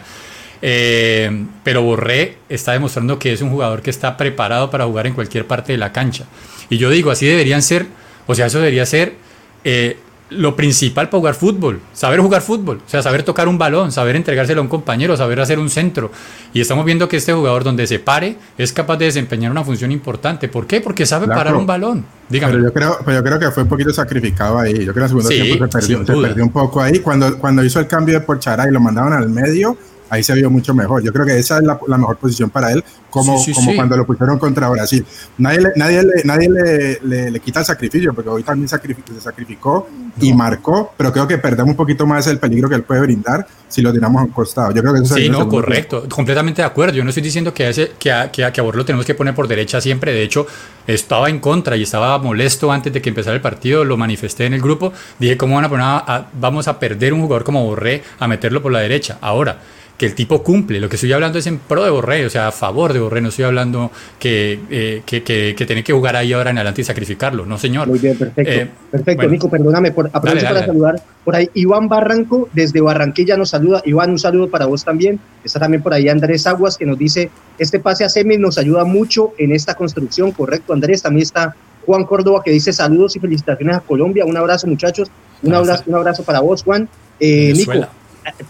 Eh, 0.60 1.46
pero 1.62 1.82
Borré 1.82 2.38
está 2.48 2.72
demostrando 2.72 3.18
que 3.18 3.32
es 3.32 3.42
un 3.42 3.50
jugador 3.50 3.82
que 3.82 3.90
está 3.90 4.16
preparado 4.16 4.70
para 4.70 4.86
jugar 4.86 5.06
en 5.06 5.14
cualquier 5.14 5.46
parte 5.46 5.72
de 5.72 5.78
la 5.78 5.92
cancha. 5.92 6.24
Y 6.68 6.78
yo 6.78 6.90
digo, 6.90 7.10
así 7.10 7.26
deberían 7.26 7.62
ser, 7.62 7.86
o 8.26 8.34
sea, 8.34 8.46
eso 8.46 8.58
debería 8.58 8.86
ser 8.86 9.14
eh, 9.62 9.98
lo 10.30 10.56
principal 10.56 11.08
para 11.08 11.20
jugar 11.20 11.34
fútbol, 11.34 11.80
saber 11.92 12.20
jugar 12.20 12.42
fútbol, 12.42 12.80
o 12.84 12.88
sea, 12.88 13.02
saber 13.02 13.22
tocar 13.22 13.46
un 13.46 13.58
balón, 13.58 13.92
saber 13.92 14.16
entregárselo 14.16 14.60
a 14.60 14.62
un 14.62 14.68
compañero, 14.68 15.16
saber 15.16 15.38
hacer 15.40 15.58
un 15.58 15.68
centro. 15.68 16.10
Y 16.52 16.60
estamos 16.60 16.84
viendo 16.84 17.08
que 17.08 17.18
este 17.18 17.32
jugador 17.32 17.62
donde 17.62 17.86
se 17.86 17.98
pare 17.98 18.36
es 18.56 18.72
capaz 18.72 18.96
de 18.96 19.06
desempeñar 19.06 19.50
una 19.50 19.64
función 19.64 19.92
importante. 19.92 20.48
¿Por 20.48 20.66
qué? 20.66 20.80
Porque 20.80 21.04
sabe 21.04 21.26
claro, 21.26 21.40
parar 21.40 21.56
un 21.56 21.66
balón. 21.66 22.04
Dígame. 22.28 22.54
Pero 22.54 22.64
yo, 22.64 22.72
creo, 22.72 22.98
pero 23.04 23.18
yo 23.18 23.24
creo 23.24 23.38
que 23.38 23.50
fue 23.50 23.62
un 23.64 23.68
poquito 23.68 23.92
sacrificado 23.92 24.58
ahí. 24.58 24.84
Yo 24.84 24.92
creo 24.92 24.94
que 24.94 24.98
en 24.98 25.02
el 25.02 25.08
segundo 25.08 25.28
sí, 25.28 25.42
tiempo 25.42 25.64
se 25.66 25.70
perdió, 25.70 26.06
se 26.06 26.12
perdió 26.28 26.44
un 26.44 26.52
poco 26.52 26.80
ahí. 26.80 27.00
Cuando, 27.00 27.38
cuando 27.38 27.62
hizo 27.62 27.78
el 27.80 27.86
cambio 27.86 28.18
de 28.18 28.24
Porchara 28.24 28.68
y 28.68 28.72
lo 28.72 28.80
mandaban 28.80 29.12
al 29.12 29.28
medio, 29.28 29.76
ahí 30.14 30.22
se 30.22 30.34
vio 30.34 30.50
mucho 30.50 30.74
mejor. 30.74 31.02
Yo 31.02 31.12
creo 31.12 31.26
que 31.26 31.38
esa 31.38 31.58
es 31.58 31.64
la, 31.64 31.78
la 31.86 31.98
mejor 31.98 32.16
posición 32.16 32.50
para 32.50 32.72
él, 32.72 32.84
como, 33.10 33.38
sí, 33.38 33.46
sí, 33.46 33.54
como 33.54 33.70
sí. 33.70 33.76
cuando 33.76 33.96
lo 33.96 34.06
pusieron 34.06 34.38
contra 34.38 34.68
Brasil. 34.68 35.04
Nadie, 35.38 35.60
le, 35.60 35.72
nadie, 35.76 36.02
le, 36.02 36.24
nadie 36.24 36.48
le, 36.48 36.98
le, 37.02 37.30
le, 37.30 37.40
quita 37.40 37.60
el 37.60 37.66
sacrificio, 37.66 38.12
porque 38.14 38.30
hoy 38.30 38.42
también 38.42 38.68
sacrificó, 38.68 39.12
se 39.12 39.20
sacrificó 39.20 39.88
no. 39.90 40.24
y 40.24 40.32
marcó, 40.32 40.92
pero 40.96 41.12
creo 41.12 41.26
que 41.26 41.38
perdemos 41.38 41.70
un 41.70 41.76
poquito 41.76 42.06
más 42.06 42.26
el 42.26 42.38
peligro 42.38 42.68
que 42.68 42.76
él 42.76 42.82
puede 42.82 43.00
brindar 43.02 43.46
si 43.74 43.82
lo 43.82 43.92
tiramos 43.92 44.22
a 44.22 44.24
un 44.24 44.30
costado. 44.30 44.72
Yo 44.72 44.82
creo 44.82 44.94
que 44.94 45.00
eso 45.00 45.14
Sí, 45.14 45.28
no, 45.28 45.48
correcto, 45.48 46.08
completamente 46.08 46.62
de 46.62 46.66
acuerdo. 46.66 46.94
Yo 46.94 47.02
no 47.02 47.10
estoy 47.10 47.22
diciendo 47.22 47.52
que 47.52 47.64
a, 47.64 47.70
ese, 47.70 47.92
que, 47.98 48.12
a, 48.12 48.30
que, 48.30 48.44
a, 48.44 48.52
que 48.52 48.60
a 48.60 48.64
lo 48.64 48.84
tenemos 48.84 49.04
que 49.04 49.14
poner 49.14 49.34
por 49.34 49.48
derecha 49.48 49.80
siempre. 49.80 50.12
De 50.12 50.22
hecho, 50.22 50.46
estaba 50.86 51.28
en 51.28 51.40
contra 51.40 51.76
y 51.76 51.82
estaba 51.82 52.16
molesto 52.18 52.70
antes 52.70 52.92
de 52.92 53.02
que 53.02 53.08
empezara 53.08 53.34
el 53.34 53.42
partido. 53.42 53.84
Lo 53.84 53.96
manifesté 53.96 54.46
en 54.46 54.54
el 54.54 54.60
grupo. 54.60 54.92
Dije, 55.18 55.36
¿cómo 55.36 55.56
van 55.56 55.64
a 55.64 55.68
poner 55.68 55.84
a, 55.86 56.28
vamos 56.34 56.68
a 56.68 56.78
perder 56.78 57.12
un 57.12 57.22
jugador 57.22 57.42
como 57.42 57.64
Borré 57.64 58.04
a 58.20 58.28
meterlo 58.28 58.62
por 58.62 58.70
la 58.70 58.80
derecha? 58.80 59.18
Ahora, 59.20 59.58
que 59.96 60.06
el 60.06 60.14
tipo 60.14 60.42
cumple. 60.42 60.80
Lo 60.80 60.88
que 60.88 60.96
estoy 60.96 61.12
hablando 61.12 61.38
es 61.38 61.46
en 61.46 61.58
pro 61.58 61.84
de 61.84 61.90
Borré, 61.90 62.26
o 62.26 62.30
sea, 62.30 62.48
a 62.48 62.52
favor 62.52 62.92
de 62.92 63.00
Borré. 63.00 63.20
No 63.20 63.28
estoy 63.28 63.44
hablando 63.44 63.90
que, 64.18 64.58
eh, 64.70 65.02
que, 65.06 65.22
que, 65.22 65.54
que 65.56 65.66
tiene 65.66 65.84
que 65.84 65.92
jugar 65.92 66.16
ahí 66.16 66.32
ahora 66.32 66.50
en 66.50 66.58
adelante 66.58 66.80
y 66.80 66.84
sacrificarlo. 66.84 67.46
No, 67.46 67.58
señor. 67.58 67.88
Muy 67.88 67.98
bien, 67.98 68.16
perfecto. 68.16 68.52
Eh, 68.52 68.70
perfecto, 68.90 69.16
bueno. 69.16 69.32
Nico, 69.32 69.50
perdóname. 69.50 69.92
Por, 69.92 70.10
aprovecho 70.12 70.44
dale, 70.44 70.60
dale, 70.60 70.66
para 70.66 70.66
dale. 70.66 70.98
saludar 70.98 71.14
por 71.24 71.36
ahí. 71.36 71.48
Iván 71.54 71.88
Barranco, 71.88 72.48
desde 72.52 72.80
Barranquilla, 72.80 73.36
nos 73.36 73.50
saluda. 73.50 73.82
Iván, 73.84 74.10
un 74.10 74.18
saludo 74.18 74.48
para 74.48 74.66
vos 74.66 74.84
también. 74.84 75.20
Está 75.44 75.60
también 75.60 75.82
por 75.82 75.94
ahí 75.94 76.08
Andrés 76.08 76.46
Aguas, 76.46 76.76
que 76.76 76.86
nos 76.86 76.98
dice, 76.98 77.30
este 77.58 77.78
pase 77.78 78.04
a 78.04 78.08
semis 78.08 78.38
nos 78.38 78.58
ayuda 78.58 78.84
mucho 78.84 79.32
en 79.38 79.52
esta 79.52 79.74
construcción. 79.74 80.32
Correcto, 80.32 80.72
Andrés. 80.72 81.02
También 81.02 81.22
está 81.22 81.54
Juan 81.86 82.04
Córdoba, 82.04 82.42
que 82.44 82.50
dice 82.50 82.72
saludos 82.72 83.14
y 83.14 83.20
felicitaciones 83.20 83.76
a 83.76 83.80
Colombia. 83.80 84.24
Un 84.24 84.36
abrazo, 84.36 84.66
muchachos. 84.66 85.08
Un 85.42 85.54
abrazo, 85.54 85.84
un 85.86 85.94
abrazo 85.94 86.24
para 86.24 86.40
vos, 86.40 86.62
Juan. 86.64 86.88
Eh, 87.20 87.52
Nico, 87.54 87.72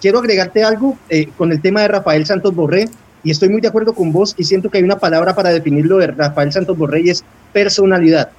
quiero 0.00 0.19
agregarte 0.19 0.62
algo 0.62 0.97
eh, 1.09 1.29
con 1.37 1.53
el 1.53 1.61
tema 1.61 1.82
de 1.82 1.88
Rafael 1.88 2.26
Santos 2.26 2.55
Borré 2.55 2.88
y 3.23 3.31
estoy 3.31 3.49
muy 3.49 3.61
de 3.61 3.69
acuerdo 3.69 3.94
con 3.94 4.12
vos 4.12 4.35
y 4.37 4.44
siento 4.44 4.71
que 4.71 4.79
hay 4.79 4.85
una 4.85 4.99
palabra 4.99 5.35
para 5.35 5.50
definirlo 5.50 5.99
de 5.99 6.09
Rafael 6.09 6.53
Santos 6.53 6.76
Borré 6.76 7.03
y 7.03 7.11
es 7.11 7.25
personalidad. 7.53 8.31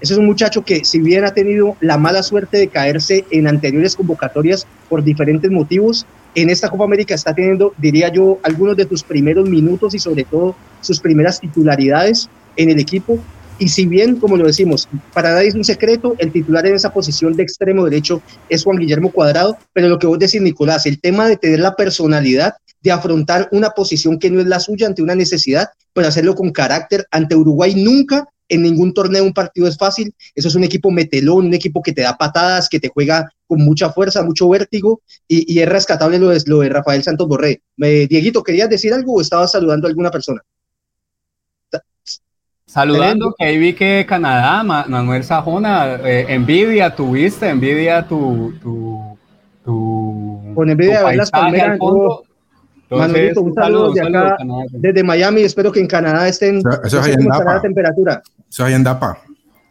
Ese 0.00 0.14
es 0.14 0.18
un 0.18 0.26
muchacho 0.26 0.64
que 0.64 0.84
si 0.84 0.98
bien 0.98 1.24
ha 1.24 1.34
tenido 1.34 1.76
la 1.80 1.98
mala 1.98 2.22
suerte 2.22 2.56
de 2.56 2.68
caerse 2.68 3.26
en 3.30 3.46
anteriores 3.46 3.94
convocatorias 3.96 4.66
por 4.88 5.04
diferentes 5.04 5.50
motivos, 5.50 6.06
en 6.34 6.48
esta 6.48 6.70
Copa 6.70 6.84
América 6.84 7.14
está 7.14 7.34
teniendo, 7.34 7.74
diría 7.76 8.08
yo, 8.08 8.38
algunos 8.42 8.76
de 8.76 8.86
tus 8.86 9.02
primeros 9.02 9.48
minutos 9.48 9.94
y 9.94 9.98
sobre 9.98 10.24
todo 10.24 10.56
sus 10.80 11.00
primeras 11.00 11.40
titularidades 11.40 12.30
en 12.56 12.70
el 12.70 12.80
equipo 12.80 13.18
y 13.60 13.68
si 13.68 13.86
bien, 13.86 14.16
como 14.16 14.36
lo 14.36 14.46
decimos, 14.46 14.88
para 15.12 15.34
nadie 15.34 15.48
es 15.48 15.54
un 15.54 15.64
secreto, 15.64 16.16
el 16.18 16.32
titular 16.32 16.66
en 16.66 16.74
esa 16.74 16.92
posición 16.92 17.34
de 17.34 17.42
extremo 17.42 17.84
derecho 17.84 18.22
es 18.48 18.64
Juan 18.64 18.78
Guillermo 18.78 19.12
Cuadrado, 19.12 19.56
pero 19.72 19.88
lo 19.88 19.98
que 19.98 20.06
vos 20.06 20.18
decís, 20.18 20.40
Nicolás, 20.40 20.86
el 20.86 20.98
tema 20.98 21.28
de 21.28 21.36
tener 21.36 21.60
la 21.60 21.76
personalidad 21.76 22.54
de 22.80 22.90
afrontar 22.90 23.48
una 23.52 23.70
posición 23.70 24.18
que 24.18 24.30
no 24.30 24.40
es 24.40 24.46
la 24.46 24.60
suya 24.60 24.86
ante 24.86 25.02
una 25.02 25.14
necesidad, 25.14 25.68
pero 25.92 26.08
hacerlo 26.08 26.34
con 26.34 26.50
carácter 26.50 27.06
ante 27.10 27.36
Uruguay 27.36 27.74
nunca 27.74 28.26
en 28.48 28.62
ningún 28.62 28.92
torneo 28.92 29.22
un 29.22 29.32
partido 29.32 29.68
es 29.68 29.76
fácil. 29.76 30.12
Eso 30.34 30.48
es 30.48 30.54
un 30.54 30.64
equipo 30.64 30.90
metelón, 30.90 31.46
un 31.46 31.54
equipo 31.54 31.82
que 31.82 31.92
te 31.92 32.02
da 32.02 32.16
patadas, 32.16 32.68
que 32.68 32.80
te 32.80 32.88
juega 32.88 33.30
con 33.46 33.60
mucha 33.60 33.90
fuerza, 33.90 34.22
mucho 34.22 34.48
vértigo, 34.48 35.02
y, 35.28 35.60
es 35.60 35.68
rescatable 35.68 36.18
lo 36.18 36.28
de, 36.30 36.42
lo 36.46 36.60
de 36.60 36.68
Rafael 36.68 37.02
Santos 37.02 37.28
Borré. 37.28 37.62
Eh, 37.82 38.06
Dieguito, 38.08 38.42
¿querías 38.42 38.68
decir 38.68 38.92
algo 38.92 39.14
o 39.14 39.20
estabas 39.20 39.52
saludando 39.52 39.86
a 39.86 39.90
alguna 39.90 40.10
persona? 40.10 40.42
Saludando, 42.70 43.34
que 43.36 43.44
ahí 43.44 43.58
vi 43.58 43.72
que 43.72 44.06
Canadá, 44.08 44.62
Manuel 44.62 45.24
Sajona, 45.24 45.96
eh, 46.04 46.26
envidia 46.28 46.94
tuviste, 46.94 47.48
envidia 47.48 48.06
tu, 48.06 48.54
tu, 48.62 49.18
tu 49.64 50.52
Con 50.54 50.70
envidia 50.70 51.00
de 51.00 51.04
ver 51.06 51.16
las 51.16 51.32
palmeras. 51.32 51.80
Manuelito, 52.88 53.42
un 53.42 53.54
saludo 53.54 53.92
de 53.92 54.02
acá, 54.02 54.36
saludo, 54.38 54.66
desde 54.70 55.02
Miami, 55.02 55.42
espero 55.42 55.72
que 55.72 55.80
en 55.80 55.88
Canadá 55.88 56.28
estén, 56.28 56.58
eso, 56.58 56.82
eso 56.84 57.00
es 57.00 57.16
cómo 57.16 57.32
estará 57.32 57.54
la 57.54 57.60
temperatura. 57.60 58.22
Eso 58.48 58.66
es 58.68 58.72
en 58.72 58.84
Dapa. 58.84 59.18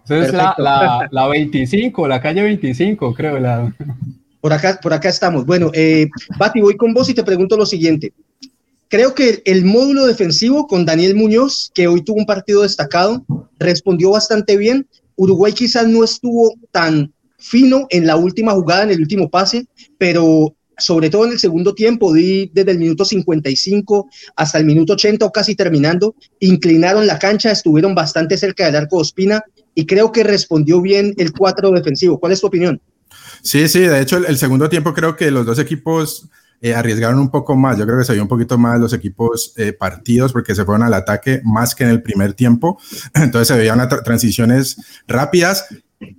Eso 0.04 0.16
es 0.16 0.34
la, 0.34 0.54
la, 0.58 1.08
la, 1.10 1.28
25, 1.28 2.06
la 2.06 2.20
calle 2.20 2.44
25, 2.44 3.14
creo. 3.14 3.40
La... 3.40 3.74
Por, 4.42 4.52
acá, 4.52 4.78
por 4.82 4.92
acá 4.92 5.08
estamos. 5.08 5.46
Bueno, 5.46 5.72
eh, 5.74 6.10
Bati, 6.38 6.60
voy 6.60 6.76
con 6.76 6.94
vos 6.94 7.10
y 7.10 7.14
te 7.14 7.24
pregunto 7.24 7.56
lo 7.56 7.66
siguiente 7.66 8.12
creo 8.90 9.16
que 9.16 9.42
el 9.46 9.64
módulo 9.64 10.06
defensivo 10.06 10.68
con 10.68 10.86
Daniel 10.86 11.16
Muñoz, 11.16 11.72
que 11.74 11.88
hoy 11.88 12.04
tuvo 12.04 12.18
un 12.18 12.26
partido 12.26 12.64
destacado, 12.64 13.24
respondió 13.60 14.12
bastante 14.12 14.58
bien. 14.58 14.88
Uruguay 15.16 15.54
quizás 15.54 15.88
no 15.88 16.04
estuvo 16.04 16.56
tan 16.72 17.14
fino 17.38 17.88
en 17.90 18.06
la 18.06 18.18
última 18.18 18.52
jugada, 18.52 18.84
en 18.84 18.92
el 18.92 19.00
último 19.00 19.30
pase, 19.30 19.68
pero 19.98 20.54
sobre 20.78 21.10
todo 21.10 21.26
en 21.26 21.34
el 21.34 21.40
segundo 21.40 21.76
tiempo, 21.76 22.14
di 22.14 22.50
desde 22.54 22.72
el 22.72 22.80
minuto 22.80 23.06
55 23.06 24.10
hasta 24.36 24.58
el 24.58 24.66
minuto 24.66 24.94
80 24.94 25.26
o 25.26 25.32
casi 25.32 25.56
terminando, 25.56 26.16
inclinaron 26.40 27.06
la 27.06 27.20
cancha, 27.20 27.52
estuvieron 27.52 27.94
bastante 27.94 28.38
cerca 28.38 28.66
del 28.66 28.76
arco 28.76 28.98
de 28.98 29.02
Ospina 29.02 29.44
y 29.76 29.86
creo 29.86 30.12
que 30.12 30.24
respondió 30.24 30.82
bien 30.82 31.14
el 31.18 31.32
cuatro 31.34 31.72
defensivo. 31.72 32.20
¿Cuál 32.20 32.32
es 32.32 32.42
tu 32.42 32.48
opinión? 32.48 32.82
Sí, 33.42 33.68
sí, 33.68 33.82
de 33.82 34.02
hecho 34.02 34.18
el, 34.18 34.26
el 34.26 34.38
segundo 34.38 34.70
tiempo 34.70 34.94
creo 34.94 35.16
que 35.16 35.32
los 35.32 35.46
dos 35.46 35.60
equipos 35.60 36.30
eh, 36.62 36.76
arriesgaron 36.76 37.20
un 37.20 37.30
poco 37.30 37.56
más. 37.56 37.78
Yo 37.78 37.86
creo 37.86 37.98
que 37.98 38.06
se 38.06 38.14
vio 38.14 38.22
un 38.22 38.28
poquito 38.28 38.58
más 38.58 38.80
los 38.80 38.94
equipos 38.94 39.54
eh, 39.56 39.74
partidos 39.74 40.34
porque 40.34 40.56
se 40.56 40.66
fueron 40.66 40.84
al 40.84 40.94
ataque 40.94 41.42
más 41.44 41.76
que 41.76 41.84
en 41.84 41.92
el 41.92 42.02
primer 42.02 42.34
tiempo. 42.34 42.80
Entonces 43.14 43.48
se 43.48 43.58
veían 43.58 43.88
transiciones 44.04 44.78
rápidas. 45.08 45.68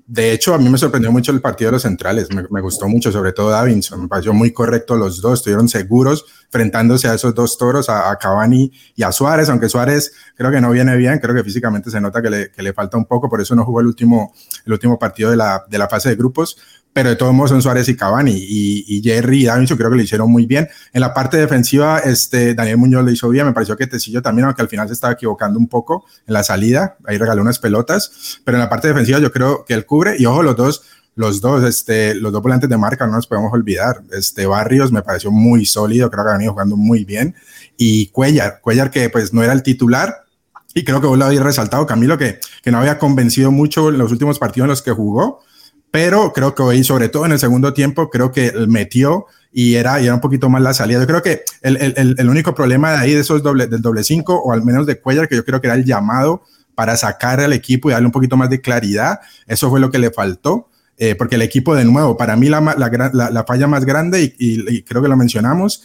De 0.07 0.33
hecho, 0.33 0.55
a 0.55 0.59
mí 0.59 0.69
me 0.69 0.77
sorprendió 0.77 1.11
mucho 1.11 1.33
el 1.33 1.41
partido 1.41 1.71
de 1.71 1.77
los 1.77 1.83
centrales, 1.83 2.29
me, 2.31 2.61
gustó 2.61 2.87
mucho, 2.87 3.11
sobre 3.11 3.33
todo 3.33 3.49
Davinson, 3.49 4.03
me 4.03 4.09
pareció 4.09 4.35
muy 4.35 4.53
correcto 4.53 4.95
los 4.95 5.23
dos, 5.23 5.39
estuvieron 5.39 5.71
seguros 5.71 6.27
enfrentándose 6.45 7.09
a 7.09 7.15
esos 7.15 7.35
dos 7.35 7.57
toros, 7.57 7.89
a, 7.89 8.15
Cavani 8.17 8.71
y 8.95 9.03
a 9.05 9.11
Suárez, 9.11 9.49
aunque 9.49 9.71
Suárez 9.71 10.13
creo 10.37 10.51
que 10.51 10.61
no 10.61 10.71
viene 10.71 10.97
bien, 10.97 11.19
creo 11.19 11.35
que 11.35 11.43
físicamente 11.43 11.91
se 11.91 11.99
nota 11.99 12.21
que 12.21 12.29
le, 12.29 12.51
que 12.51 12.63
le 12.63 12.75
falta 12.75 12.99
un 12.99 13.07
poco, 13.07 13.31
por 13.31 13.41
eso 13.41 13.55
no 13.55 13.65
jugó 13.65 13.81
el 13.81 13.87
último, 13.87 14.35
el 14.67 14.73
último 14.75 14.99
partido 14.99 15.31
de 15.31 15.39
la, 15.39 15.65
de 15.67 15.79
la 15.79 15.89
fase 15.89 16.11
de 16.11 16.17
grupos, 16.17 16.59
pero 16.93 17.11
de 17.11 17.17
todos 17.17 17.33
modos 17.33 17.51
son 17.51 17.63
Suárez 17.63 17.89
y 17.89 17.97
Cavani 17.97 18.35
y, 18.35 19.01
Jerry 19.03 19.43
y 19.43 19.45
Davinson 19.47 19.77
creo 19.77 19.91
que 19.91 19.97
lo 19.97 20.03
hicieron 20.03 20.31
muy 20.31 20.47
bien. 20.47 20.69
En 20.93 21.01
la 21.01 21.15
parte 21.15 21.37
defensiva, 21.37 22.01
este, 22.01 22.55
Daniel 22.55 22.79
Muñoz 22.79 23.05
lo 23.05 23.11
hizo 23.11 23.29
bien, 23.29 23.47
me 23.47 23.53
pareció 23.53 23.77
que 23.77 23.87
Tecillo 23.87 24.23
también, 24.23 24.47
aunque 24.47 24.63
al 24.63 24.69
final 24.69 24.89
se 24.89 24.95
estaba 24.95 25.13
equivocando 25.13 25.59
un 25.59 25.69
poco 25.69 26.05
en 26.27 26.35
la 26.35 26.43
salida, 26.43 26.97
ahí 27.07 27.17
regaló 27.17 27.43
unas 27.43 27.59
pelotas, 27.59 28.41
pero 28.45 28.57
en 28.57 28.61
la 28.61 28.69
parte 28.69 28.89
defensiva 28.89 29.19
yo 29.19 29.31
creo 29.31 29.65
que 29.65 29.75
él 29.75 29.87
cubre 29.87 30.17
y 30.19 30.27
ojo, 30.27 30.43
los 30.43 30.57
dos, 30.57 30.83
los 31.15 31.41
dos, 31.41 31.63
este, 31.65 32.15
los 32.15 32.33
dos 32.33 32.43
volantes 32.43 32.69
de 32.69 32.77
marca 32.77 33.07
no 33.07 33.13
nos 33.13 33.27
podemos 33.27 33.53
olvidar. 33.53 34.03
Este 34.11 34.47
Barrios 34.47 34.91
me 34.91 35.03
pareció 35.03 35.31
muy 35.31 35.67
sólido, 35.67 36.11
creo 36.11 36.25
que 36.25 36.31
ha 36.31 36.35
venido 36.35 36.53
jugando 36.53 36.77
muy 36.77 37.05
bien 37.05 37.35
y 37.77 38.09
Cuellar, 38.09 38.61
Cuellar 38.61 38.91
que 38.91 39.09
pues 39.11 39.33
no 39.33 39.43
era 39.43 39.53
el 39.53 39.63
titular, 39.63 40.25
y 40.73 40.85
creo 40.85 41.01
que 41.01 41.07
vos 41.09 41.19
lo 41.19 41.25
habías 41.25 41.43
resaltado, 41.43 41.85
Camilo, 41.87 42.17
que, 42.17 42.39
que 42.63 42.71
no 42.71 42.79
había 42.79 42.99
convencido 42.99 43.51
mucho 43.51 43.89
en 43.89 43.99
los 43.99 44.13
últimos 44.13 44.39
partidos 44.39 44.67
en 44.67 44.71
los 44.71 44.83
que 44.83 44.93
jugó, 44.93 45.43
pero 45.91 46.33
creo 46.33 46.55
que 46.55 46.63
hoy, 46.63 46.85
sobre 46.85 47.09
todo 47.09 47.27
en 47.27 47.33
el 47.33 47.39
segundo 47.39 47.73
tiempo, 47.73 48.11
creo 48.11 48.33
que 48.33 48.53
metió 48.69 49.27
y 49.53 49.75
era, 49.75 50.01
y 50.01 50.05
era 50.05 50.15
un 50.15 50.21
poquito 50.21 50.49
más 50.49 50.63
la 50.63 50.75
salida. 50.75 51.01
Yo 51.01 51.07
creo 51.07 51.23
que 51.23 51.43
el, 51.63 51.77
el, 51.77 52.15
el 52.19 52.29
único 52.29 52.55
problema 52.55 52.93
de 52.93 52.99
ahí, 52.99 53.15
de 53.15 53.21
esos 53.21 53.43
doble, 53.43 53.67
del 53.67 53.83
doble 53.83 54.05
cinco, 54.05 54.41
o 54.41 54.53
al 54.53 54.65
menos 54.65 54.87
de 54.87 55.01
Cuellar, 55.01 55.29
que 55.29 55.37
yo 55.37 55.45
creo 55.45 55.61
que 55.61 55.67
era 55.67 55.75
el 55.75 55.85
llamado 55.85 56.43
para 56.75 56.97
sacar 56.97 57.41
al 57.41 57.53
equipo 57.53 57.91
y 57.91 57.93
darle 57.93 58.07
un 58.07 58.13
poquito 58.13 58.37
más 58.37 58.49
de 58.49 58.61
claridad, 58.61 59.21
eso 59.47 59.69
fue 59.69 59.81
lo 59.81 59.91
que 59.91 59.99
le 59.99 60.11
faltó. 60.11 60.69
Eh, 61.03 61.15
porque 61.15 61.37
el 61.37 61.43
equipo, 61.43 61.75
de 61.75 61.87
nuevo, 61.87 62.19
para 62.19 62.37
mí 62.37 62.51
la, 62.51 62.61
la, 62.61 63.31
la, 63.31 63.45
falla 63.45 63.67
más 63.67 63.87
grande, 63.87 64.35
y, 64.39 64.83
creo 64.83 65.01
que 65.01 65.09
lo 65.09 65.17
mencionamos, 65.17 65.85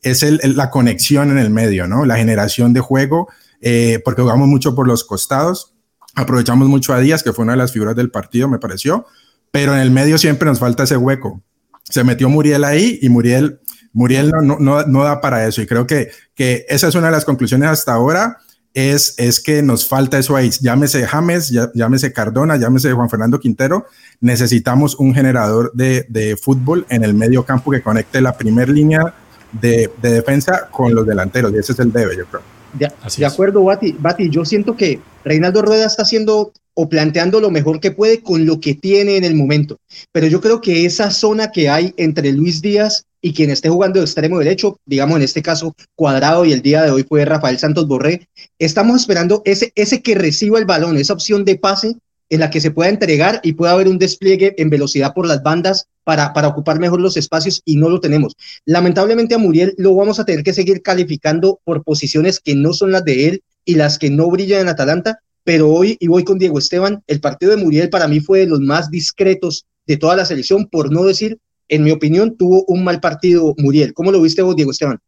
es 0.00 0.22
el, 0.22 0.40
la 0.56 0.70
conexión 0.70 1.30
en 1.30 1.36
el 1.36 1.50
medio, 1.50 1.86
¿no? 1.86 2.06
La 2.06 2.16
generación 2.16 2.72
de 2.72 2.80
juego, 2.80 3.28
eh, 3.60 4.00
porque 4.06 4.22
jugamos 4.22 4.48
mucho 4.48 4.74
por 4.74 4.88
los 4.88 5.04
costados, 5.04 5.74
aprovechamos 6.14 6.66
mucho 6.66 6.94
a 6.94 6.98
Díaz, 6.98 7.22
que 7.22 7.34
fue 7.34 7.42
una 7.42 7.52
de 7.52 7.58
las 7.58 7.72
figuras 7.72 7.94
del 7.94 8.10
partido, 8.10 8.48
me 8.48 8.58
pareció, 8.58 9.06
pero 9.54 9.72
en 9.72 9.78
el 9.78 9.92
medio 9.92 10.18
siempre 10.18 10.48
nos 10.48 10.58
falta 10.58 10.82
ese 10.82 10.96
hueco. 10.96 11.40
Se 11.84 12.02
metió 12.02 12.28
Muriel 12.28 12.64
ahí 12.64 12.98
y 13.00 13.08
Muriel, 13.08 13.60
Muriel 13.92 14.32
no, 14.32 14.58
no, 14.58 14.82
no, 14.82 15.04
da 15.04 15.20
para 15.20 15.46
eso. 15.46 15.62
Y 15.62 15.66
creo 15.68 15.86
que, 15.86 16.08
que 16.34 16.66
esa 16.68 16.88
es 16.88 16.96
una 16.96 17.06
de 17.06 17.12
las 17.12 17.24
conclusiones 17.24 17.68
hasta 17.68 17.92
ahora, 17.92 18.38
es, 18.72 19.14
es 19.16 19.38
que 19.38 19.62
nos 19.62 19.86
falta 19.86 20.18
eso 20.18 20.34
ahí. 20.34 20.50
Llámese 20.60 21.06
James, 21.06 21.54
llámese 21.72 22.12
Cardona, 22.12 22.56
llámese 22.56 22.90
Juan 22.94 23.08
Fernando 23.08 23.38
Quintero. 23.38 23.86
Necesitamos 24.20 24.96
un 24.96 25.14
generador 25.14 25.70
de, 25.72 26.04
de 26.08 26.36
fútbol 26.36 26.84
en 26.88 27.04
el 27.04 27.14
medio 27.14 27.44
campo 27.44 27.70
que 27.70 27.80
conecte 27.80 28.20
la 28.20 28.36
primera 28.36 28.72
línea 28.72 29.14
de, 29.52 29.88
de, 30.02 30.10
defensa 30.14 30.68
con 30.68 30.92
los 30.92 31.06
delanteros. 31.06 31.52
Y 31.52 31.58
ese 31.58 31.74
es 31.74 31.78
el 31.78 31.92
debe, 31.92 32.16
yo 32.16 32.26
creo. 32.26 32.42
De, 32.72 32.90
de 33.18 33.24
acuerdo, 33.24 33.62
Bati, 33.62 33.92
Bati. 34.00 34.28
Yo 34.30 34.44
siento 34.44 34.76
que 34.76 35.00
Reinaldo 35.24 35.62
Rueda 35.62 35.86
está 35.86 36.02
haciendo 36.02 36.52
o 36.74 36.88
planteando 36.88 37.40
lo 37.40 37.50
mejor 37.50 37.80
que 37.80 37.92
puede 37.92 38.20
con 38.20 38.46
lo 38.46 38.60
que 38.60 38.74
tiene 38.74 39.16
en 39.16 39.24
el 39.24 39.34
momento. 39.34 39.78
Pero 40.12 40.26
yo 40.26 40.40
creo 40.40 40.60
que 40.60 40.84
esa 40.84 41.10
zona 41.10 41.50
que 41.50 41.68
hay 41.68 41.94
entre 41.96 42.32
Luis 42.32 42.60
Díaz 42.60 43.06
y 43.22 43.32
quien 43.32 43.50
esté 43.50 43.70
jugando 43.70 44.00
de 44.00 44.04
extremo 44.04 44.38
derecho, 44.38 44.78
digamos 44.84 45.16
en 45.16 45.22
este 45.22 45.42
caso 45.42 45.74
cuadrado 45.94 46.44
y 46.44 46.52
el 46.52 46.60
día 46.60 46.82
de 46.82 46.90
hoy 46.90 47.04
fue 47.04 47.24
Rafael 47.24 47.58
Santos 47.58 47.86
Borré, 47.86 48.28
estamos 48.58 49.00
esperando 49.00 49.40
ese, 49.44 49.72
ese 49.76 50.02
que 50.02 50.14
reciba 50.14 50.58
el 50.58 50.66
balón, 50.66 50.96
esa 50.98 51.14
opción 51.14 51.44
de 51.44 51.56
pase 51.56 51.96
en 52.28 52.40
la 52.40 52.50
que 52.50 52.60
se 52.60 52.70
pueda 52.70 52.90
entregar 52.90 53.40
y 53.42 53.52
pueda 53.52 53.72
haber 53.72 53.88
un 53.88 53.98
despliegue 53.98 54.54
en 54.58 54.70
velocidad 54.70 55.14
por 55.14 55.26
las 55.26 55.42
bandas 55.42 55.86
para, 56.04 56.32
para 56.32 56.48
ocupar 56.48 56.78
mejor 56.80 57.00
los 57.00 57.16
espacios 57.16 57.62
y 57.64 57.76
no 57.76 57.88
lo 57.88 58.00
tenemos. 58.00 58.34
Lamentablemente 58.64 59.34
a 59.34 59.38
Muriel 59.38 59.74
lo 59.78 59.94
vamos 59.94 60.20
a 60.20 60.24
tener 60.24 60.42
que 60.42 60.52
seguir 60.52 60.82
calificando 60.82 61.60
por 61.64 61.82
posiciones 61.82 62.40
que 62.40 62.54
no 62.54 62.72
son 62.72 62.92
las 62.92 63.04
de 63.04 63.28
él 63.28 63.42
y 63.64 63.76
las 63.76 63.98
que 63.98 64.10
no 64.10 64.28
brillan 64.28 64.62
en 64.62 64.68
Atalanta, 64.68 65.20
pero 65.44 65.70
hoy, 65.70 65.96
y 66.00 66.08
voy 66.08 66.24
con 66.24 66.38
Diego 66.38 66.58
Esteban, 66.58 67.02
el 67.06 67.20
partido 67.20 67.54
de 67.54 67.62
Muriel 67.62 67.90
para 67.90 68.08
mí 68.08 68.20
fue 68.20 68.40
de 68.40 68.46
los 68.46 68.60
más 68.60 68.90
discretos 68.90 69.66
de 69.86 69.98
toda 69.98 70.16
la 70.16 70.24
selección, 70.24 70.66
por 70.66 70.90
no 70.90 71.04
decir, 71.04 71.38
en 71.68 71.84
mi 71.84 71.90
opinión, 71.90 72.36
tuvo 72.36 72.64
un 72.66 72.82
mal 72.82 73.00
partido 73.00 73.54
Muriel. 73.58 73.92
¿Cómo 73.94 74.10
lo 74.10 74.20
viste 74.20 74.42
vos, 74.42 74.56
Diego 74.56 74.70
Esteban? 74.70 74.98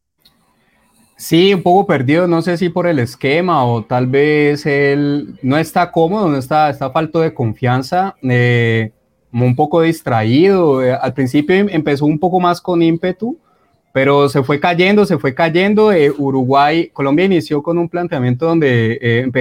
Sí, 1.16 1.54
un 1.54 1.62
poco 1.62 1.86
perdido, 1.86 2.28
no 2.28 2.42
sé 2.42 2.58
si 2.58 2.68
por 2.68 2.86
el 2.86 2.98
esquema 2.98 3.64
o 3.64 3.84
tal 3.84 4.06
vez 4.06 4.66
él 4.66 5.38
no 5.42 5.56
está 5.56 5.90
cómodo, 5.90 6.28
no 6.28 6.36
está, 6.36 6.68
está 6.68 6.90
falto 6.90 7.20
de 7.20 7.32
confianza, 7.32 8.16
eh, 8.22 8.92
un 9.32 9.56
poco 9.56 9.80
distraído. 9.80 10.84
Eh, 10.84 10.92
al 10.92 11.14
principio 11.14 11.56
em, 11.56 11.68
empezó 11.70 12.04
un 12.04 12.18
poco 12.18 12.38
más 12.38 12.60
con 12.60 12.82
ímpetu, 12.82 13.38
pero 13.94 14.28
se 14.28 14.42
fue 14.42 14.60
cayendo, 14.60 15.06
se 15.06 15.16
fue 15.16 15.34
cayendo. 15.34 15.90
Eh, 15.90 16.10
Uruguay, 16.10 16.90
Colombia 16.92 17.24
inició 17.24 17.62
con 17.62 17.78
un 17.78 17.88
planteamiento 17.88 18.44
donde 18.44 18.98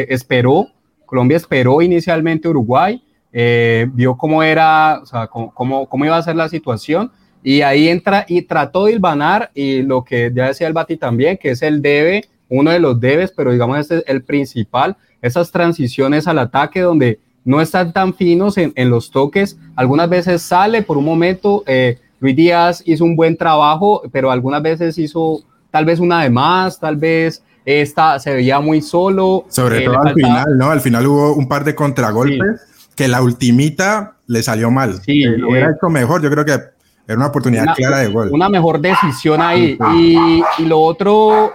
esperó 0.07 0.69
Colombia 1.15 1.37
esperó 1.37 1.81
inicialmente 1.81 2.49
Uruguay, 2.49 3.01
eh, 3.31 3.87
vio 3.93 4.17
cómo 4.17 4.43
era, 4.43 4.99
o 5.01 5.05
sea, 5.05 5.27
cómo, 5.27 5.87
cómo, 5.87 6.03
iba 6.03 6.17
a 6.17 6.21
ser 6.21 6.35
la 6.35 6.49
situación 6.49 7.09
y 7.41 7.61
ahí 7.61 7.87
entra 7.87 8.25
y 8.27 8.41
trató 8.41 8.83
de 8.83 8.91
ilvanar 8.91 9.49
y 9.55 9.81
lo 9.81 10.03
que 10.03 10.29
ya 10.35 10.47
decía 10.47 10.67
el 10.67 10.73
Bati 10.73 10.97
también, 10.97 11.37
que 11.37 11.51
es 11.51 11.61
el 11.61 11.81
debe, 11.81 12.25
uno 12.49 12.71
de 12.71 12.81
los 12.81 12.99
debes, 12.99 13.31
pero 13.31 13.53
digamos 13.53 13.79
este 13.79 13.99
es 13.99 14.03
el 14.07 14.25
principal, 14.25 14.97
esas 15.21 15.53
transiciones 15.53 16.27
al 16.27 16.37
ataque 16.37 16.81
donde 16.81 17.19
no 17.45 17.61
están 17.61 17.93
tan 17.93 18.13
finos 18.13 18.57
en, 18.57 18.73
en 18.75 18.89
los 18.89 19.09
toques, 19.09 19.57
algunas 19.77 20.09
veces 20.09 20.41
sale 20.41 20.81
por 20.81 20.97
un 20.97 21.05
momento, 21.05 21.63
eh, 21.65 21.97
Luis 22.19 22.35
Díaz 22.35 22.83
hizo 22.85 23.05
un 23.05 23.15
buen 23.15 23.37
trabajo, 23.37 24.01
pero 24.11 24.31
algunas 24.31 24.61
veces 24.61 24.97
hizo 24.97 25.45
tal 25.71 25.85
vez 25.85 26.01
una 26.01 26.23
de 26.23 26.29
más, 26.29 26.77
tal 26.77 26.97
vez 26.97 27.41
esta 27.65 28.19
se 28.19 28.33
veía 28.33 28.59
muy 28.59 28.81
solo. 28.81 29.45
Sobre 29.49 29.83
eh, 29.83 29.85
todo 29.85 29.99
al 30.01 30.13
final, 30.13 30.57
¿no? 30.57 30.69
Al 30.69 30.81
final 30.81 31.07
hubo 31.07 31.33
un 31.33 31.47
par 31.47 31.63
de 31.63 31.75
contragolpes 31.75 32.61
que 32.95 33.07
la 33.07 33.21
ultimita 33.21 34.15
le 34.27 34.43
salió 34.43 34.71
mal. 34.71 35.01
Sí, 35.01 35.23
eh, 35.23 35.37
lo 35.37 35.49
hubiera 35.49 35.69
eh, 35.69 35.73
hecho 35.75 35.89
mejor, 35.89 36.21
yo 36.21 36.29
creo 36.29 36.45
que 36.45 36.51
era 36.51 37.17
una 37.17 37.27
oportunidad 37.27 37.75
clara 37.75 37.99
de 37.99 38.07
gol. 38.07 38.29
Una 38.31 38.49
mejor 38.49 38.79
decisión 38.79 39.41
ahí. 39.41 39.77
Y, 39.95 40.43
y 40.59 40.65
lo 40.65 40.79
otro, 40.79 41.53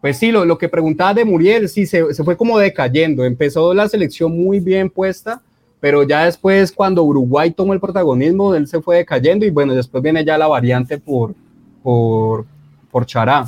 pues 0.00 0.18
sí, 0.18 0.30
lo, 0.30 0.44
lo, 0.44 0.58
que 0.58 0.68
preguntaba 0.68 1.14
de 1.14 1.24
Muriel, 1.24 1.68
sí, 1.68 1.86
se, 1.86 2.12
se, 2.12 2.22
fue 2.22 2.36
como 2.36 2.58
decayendo. 2.58 3.24
Empezó 3.24 3.74
la 3.74 3.88
selección 3.88 4.36
muy 4.36 4.60
bien 4.60 4.90
puesta, 4.90 5.40
pero 5.80 6.02
ya 6.04 6.24
después, 6.24 6.70
cuando 6.70 7.02
Uruguay 7.02 7.50
tomó 7.50 7.72
el 7.72 7.80
protagonismo, 7.80 8.54
él 8.54 8.66
se 8.66 8.80
fue 8.80 8.98
decayendo 8.98 9.44
y 9.44 9.50
bueno, 9.50 9.74
después 9.74 10.02
viene 10.02 10.24
ya 10.24 10.38
la 10.38 10.46
variante 10.46 10.98
por, 10.98 11.34
por, 11.82 12.44
por 12.90 13.06
Chará. 13.06 13.46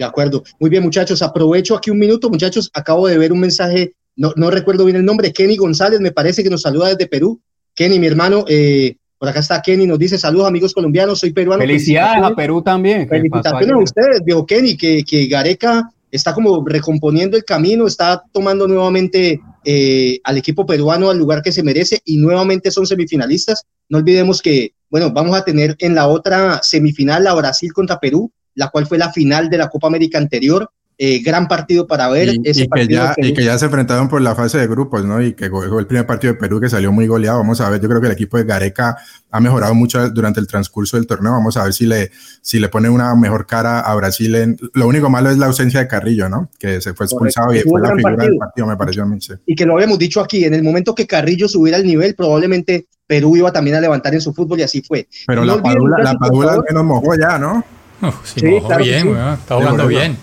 De 0.00 0.06
acuerdo. 0.06 0.42
Muy 0.58 0.70
bien, 0.70 0.82
muchachos. 0.82 1.20
Aprovecho 1.20 1.76
aquí 1.76 1.90
un 1.90 1.98
minuto, 1.98 2.30
muchachos. 2.30 2.70
Acabo 2.72 3.06
de 3.06 3.18
ver 3.18 3.34
un 3.34 3.38
mensaje, 3.38 3.92
no, 4.16 4.32
no 4.34 4.50
recuerdo 4.50 4.86
bien 4.86 4.96
el 4.96 5.04
nombre, 5.04 5.30
Kenny 5.30 5.58
González, 5.58 6.00
me 6.00 6.10
parece 6.10 6.42
que 6.42 6.48
nos 6.48 6.62
saluda 6.62 6.88
desde 6.88 7.06
Perú. 7.06 7.38
Kenny, 7.74 7.98
mi 7.98 8.06
hermano, 8.06 8.46
eh, 8.48 8.96
por 9.18 9.28
acá 9.28 9.40
está 9.40 9.60
Kenny, 9.60 9.86
nos 9.86 9.98
dice 9.98 10.16
saludos 10.16 10.48
amigos 10.48 10.72
colombianos, 10.72 11.18
soy 11.18 11.34
peruano. 11.34 11.60
Felicidades 11.60 12.24
a 12.24 12.34
Perú 12.34 12.62
también. 12.62 13.06
Felicitaciones 13.10 13.72
a 13.72 13.76
ustedes, 13.76 14.24
viejo 14.24 14.46
Kenny, 14.46 14.74
que, 14.74 15.04
que 15.04 15.26
Gareca 15.26 15.90
está 16.10 16.32
como 16.32 16.64
recomponiendo 16.66 17.36
el 17.36 17.44
camino, 17.44 17.86
está 17.86 18.22
tomando 18.32 18.66
nuevamente 18.66 19.38
eh, 19.66 20.18
al 20.24 20.38
equipo 20.38 20.64
peruano 20.64 21.10
al 21.10 21.18
lugar 21.18 21.42
que 21.42 21.52
se 21.52 21.62
merece 21.62 22.00
y 22.06 22.16
nuevamente 22.16 22.70
son 22.70 22.86
semifinalistas. 22.86 23.66
No 23.90 23.98
olvidemos 23.98 24.40
que, 24.40 24.72
bueno, 24.88 25.12
vamos 25.12 25.36
a 25.36 25.44
tener 25.44 25.76
en 25.78 25.94
la 25.94 26.08
otra 26.08 26.62
semifinal 26.62 27.26
a 27.26 27.34
Brasil 27.34 27.74
contra 27.74 28.00
Perú 28.00 28.32
la 28.54 28.68
cual 28.68 28.86
fue 28.86 28.98
la 28.98 29.12
final 29.12 29.48
de 29.48 29.58
la 29.58 29.68
Copa 29.68 29.86
América 29.86 30.18
anterior. 30.18 30.70
Eh, 31.02 31.22
gran 31.22 31.48
partido 31.48 31.86
para 31.86 32.10
ver. 32.10 32.28
Y, 32.28 32.42
ese 32.44 32.68
que 32.68 32.86
ya, 32.86 33.14
y, 33.16 33.32
que 33.32 33.42
ya, 33.42 33.56
se 33.56 33.64
enfrentaron 33.64 34.06
por 34.06 34.20
la 34.20 34.34
fase 34.34 34.58
de 34.58 34.66
grupos, 34.66 35.02
¿no? 35.02 35.22
Y 35.22 35.32
que 35.32 35.48
fue 35.48 35.80
el 35.80 35.86
primer 35.86 36.06
partido 36.06 36.34
de 36.34 36.38
Perú 36.38 36.60
que 36.60 36.68
salió 36.68 36.92
muy 36.92 37.06
goleado. 37.06 37.38
Vamos 37.38 37.58
a 37.62 37.70
ver, 37.70 37.80
yo 37.80 37.88
creo 37.88 38.02
que 38.02 38.08
el 38.08 38.12
equipo 38.12 38.36
de 38.36 38.44
Gareca 38.44 38.98
ha 39.30 39.40
mejorado 39.40 39.74
mucho 39.74 40.10
durante 40.10 40.40
el 40.40 40.46
transcurso 40.46 40.98
del 40.98 41.06
torneo. 41.06 41.32
Vamos 41.32 41.56
a 41.56 41.64
ver 41.64 41.72
si 41.72 41.86
le, 41.86 42.10
si 42.42 42.58
le 42.58 42.68
pone 42.68 42.90
una 42.90 43.14
mejor 43.14 43.46
cara 43.46 43.80
a 43.80 43.94
Brasil. 43.94 44.34
En, 44.34 44.58
lo 44.74 44.86
único 44.86 45.08
malo 45.08 45.30
es 45.30 45.38
la 45.38 45.46
ausencia 45.46 45.80
de 45.80 45.88
Carrillo, 45.88 46.28
¿no? 46.28 46.50
Que 46.58 46.82
se 46.82 46.92
fue 46.92 47.06
expulsado 47.06 47.54
y 47.54 47.60
fue 47.60 47.80
la 47.80 47.96
figura 47.96 48.22
del 48.22 48.36
partido, 48.36 48.66
me 48.66 48.76
pareció 48.76 49.02
a 49.04 49.06
mí. 49.06 49.18
Y 49.46 49.54
que 49.54 49.64
lo 49.64 49.76
habíamos 49.76 49.98
dicho 49.98 50.20
aquí, 50.20 50.44
en 50.44 50.52
el 50.52 50.62
momento 50.62 50.94
que 50.94 51.06
Carrillo 51.06 51.48
subiera 51.48 51.78
el 51.78 51.86
nivel, 51.86 52.14
probablemente 52.14 52.88
Perú 53.06 53.36
iba 53.38 53.50
también 53.50 53.76
a 53.76 53.80
levantar 53.80 54.12
en 54.12 54.20
su 54.20 54.34
fútbol 54.34 54.60
y 54.60 54.64
así 54.64 54.82
fue. 54.82 55.08
Pero 55.26 55.46
la 55.46 55.62
Padula, 55.62 55.96
la 56.02 56.14
Padula 56.14 56.62
menos 56.68 56.84
mojó 56.84 57.14
ya, 57.14 57.38
¿no? 57.38 57.64
Sí, 58.24 58.40
bien, 58.78 59.16
está 59.34 59.56
jugando 59.56 59.86
bien. 59.86 60.16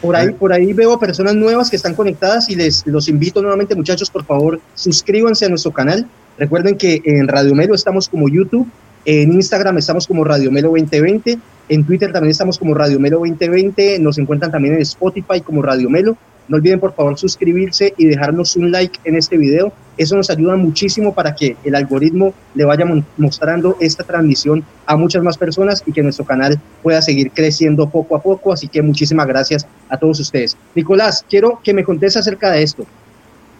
Por 0.00 0.14
ahí, 0.14 0.30
por 0.32 0.52
ahí 0.52 0.72
veo 0.72 0.98
personas 0.98 1.34
nuevas 1.34 1.70
que 1.70 1.76
están 1.76 1.94
conectadas 1.94 2.48
y 2.48 2.54
les 2.54 2.86
los 2.86 3.08
invito 3.08 3.40
nuevamente, 3.40 3.74
muchachos, 3.74 4.10
por 4.10 4.24
favor, 4.24 4.60
suscríbanse 4.74 5.46
a 5.46 5.48
nuestro 5.48 5.72
canal. 5.72 6.06
Recuerden 6.38 6.76
que 6.76 7.00
en 7.04 7.26
Radio 7.28 7.54
Melo 7.54 7.74
estamos 7.74 8.08
como 8.08 8.28
YouTube, 8.28 8.68
en 9.04 9.32
Instagram 9.32 9.78
estamos 9.78 10.06
como 10.06 10.22
Radio 10.22 10.52
Melo 10.52 10.68
2020, 10.68 11.38
en 11.68 11.84
Twitter 11.84 12.12
también 12.12 12.30
estamos 12.30 12.58
como 12.58 12.74
Radio 12.74 13.00
Melo 13.00 13.18
2020, 13.18 13.98
nos 14.00 14.18
encuentran 14.18 14.52
también 14.52 14.74
en 14.74 14.82
Spotify 14.82 15.40
como 15.40 15.62
Radio 15.62 15.88
Melo. 15.88 16.16
No 16.48 16.56
olviden 16.56 16.80
por 16.80 16.94
favor 16.94 17.18
suscribirse 17.18 17.92
y 17.96 18.06
dejarnos 18.06 18.56
un 18.56 18.70
like 18.70 18.98
en 19.04 19.16
este 19.16 19.36
video 19.36 19.72
Eso 19.96 20.16
nos 20.16 20.30
ayuda 20.30 20.56
muchísimo 20.56 21.14
para 21.14 21.34
que 21.34 21.56
el 21.64 21.74
algoritmo 21.74 22.34
le 22.54 22.64
vaya 22.64 22.86
mostrando 23.16 23.76
esta 23.80 24.04
transmisión 24.04 24.64
a 24.84 24.96
muchas 24.96 25.22
más 25.22 25.38
personas 25.38 25.82
y 25.86 25.92
que 25.92 26.02
nuestro 26.02 26.24
canal 26.24 26.60
pueda 26.82 27.00
seguir 27.02 27.30
creciendo 27.32 27.88
poco 27.88 28.14
a 28.14 28.22
poco. 28.22 28.52
Así 28.52 28.68
que 28.68 28.82
muchísimas 28.82 29.26
gracias 29.26 29.66
a 29.88 29.96
todos 29.96 30.20
ustedes. 30.20 30.56
Nicolás, 30.74 31.24
quiero 31.28 31.60
que 31.64 31.72
me 31.72 31.84
contes 31.84 32.16
acerca 32.16 32.50
de 32.50 32.62
esto. 32.62 32.84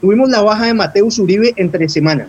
Tuvimos 0.01 0.29
la 0.29 0.43
baja 0.43 0.67
de 0.67 0.75
Mateus 0.75 1.19
Uribe 1.19 1.55
entre 1.57 1.89
semana. 1.89 2.29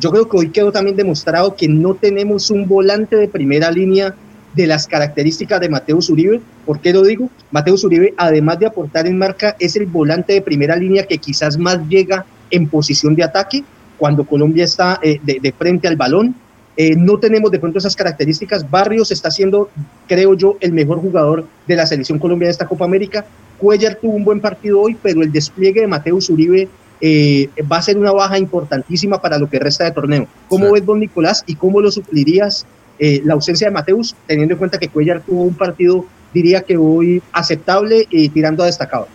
Yo 0.00 0.10
creo 0.10 0.28
que 0.28 0.36
hoy 0.36 0.48
quedó 0.48 0.72
también 0.72 0.96
demostrado 0.96 1.54
que 1.54 1.68
no 1.68 1.94
tenemos 1.94 2.50
un 2.50 2.66
volante 2.66 3.16
de 3.16 3.28
primera 3.28 3.70
línea 3.70 4.14
de 4.54 4.66
las 4.66 4.86
características 4.86 5.60
de 5.60 5.68
Mateus 5.68 6.10
Uribe. 6.10 6.40
¿Por 6.66 6.80
qué 6.80 6.92
lo 6.92 7.02
digo? 7.02 7.28
Mateus 7.50 7.84
Uribe, 7.84 8.14
además 8.16 8.58
de 8.58 8.66
aportar 8.66 9.06
en 9.06 9.18
marca, 9.18 9.56
es 9.58 9.76
el 9.76 9.86
volante 9.86 10.34
de 10.34 10.42
primera 10.42 10.76
línea 10.76 11.06
que 11.06 11.18
quizás 11.18 11.58
más 11.58 11.78
llega 11.88 12.24
en 12.50 12.68
posición 12.68 13.14
de 13.14 13.24
ataque 13.24 13.64
cuando 13.98 14.24
Colombia 14.24 14.64
está 14.64 14.98
eh, 15.02 15.20
de, 15.22 15.52
frente 15.52 15.88
al 15.88 15.96
balón. 15.96 16.34
Eh, 16.76 16.96
no 16.96 17.18
tenemos 17.18 17.50
de 17.50 17.58
pronto 17.58 17.78
esas 17.78 17.96
características. 17.96 18.68
Barrios 18.70 19.10
está 19.10 19.30
siendo, 19.30 19.70
creo 20.08 20.34
yo, 20.34 20.56
el 20.60 20.72
mejor 20.72 20.98
jugador 21.00 21.46
de 21.66 21.76
la 21.76 21.86
selección 21.86 22.18
colombiana 22.18 22.48
de 22.48 22.52
esta 22.52 22.66
Copa 22.66 22.84
América. 22.84 23.24
Cuellar 23.58 23.96
tuvo 23.96 24.14
un 24.14 24.24
buen 24.24 24.40
partido 24.40 24.80
hoy, 24.80 24.96
pero 25.00 25.22
el 25.22 25.30
despliegue 25.30 25.82
de 25.82 25.86
Mateus 25.86 26.30
Uribe 26.30 26.68
eh, 27.00 27.48
va 27.70 27.78
a 27.78 27.82
ser 27.82 27.98
una 27.98 28.12
baja 28.12 28.38
importantísima 28.38 29.20
para 29.20 29.38
lo 29.38 29.48
que 29.48 29.58
resta 29.58 29.84
de 29.84 29.90
torneo. 29.90 30.26
¿Cómo 30.48 30.72
ves, 30.72 30.86
don 30.86 31.00
Nicolás, 31.00 31.44
y 31.46 31.56
cómo 31.56 31.80
lo 31.80 31.90
suplirías 31.90 32.66
eh, 33.04 33.20
la 33.24 33.34
ausencia 33.34 33.66
de 33.66 33.72
Mateus, 33.72 34.14
teniendo 34.28 34.54
en 34.54 34.58
cuenta 34.58 34.78
que 34.78 34.88
Cuellar 34.88 35.22
tuvo 35.22 35.42
un 35.42 35.54
partido, 35.54 36.06
diría 36.32 36.60
que 36.60 36.76
hoy 36.76 37.20
aceptable 37.32 38.06
y 38.08 38.28
tirando 38.28 38.62
a 38.62 38.66
destacado. 38.66 39.08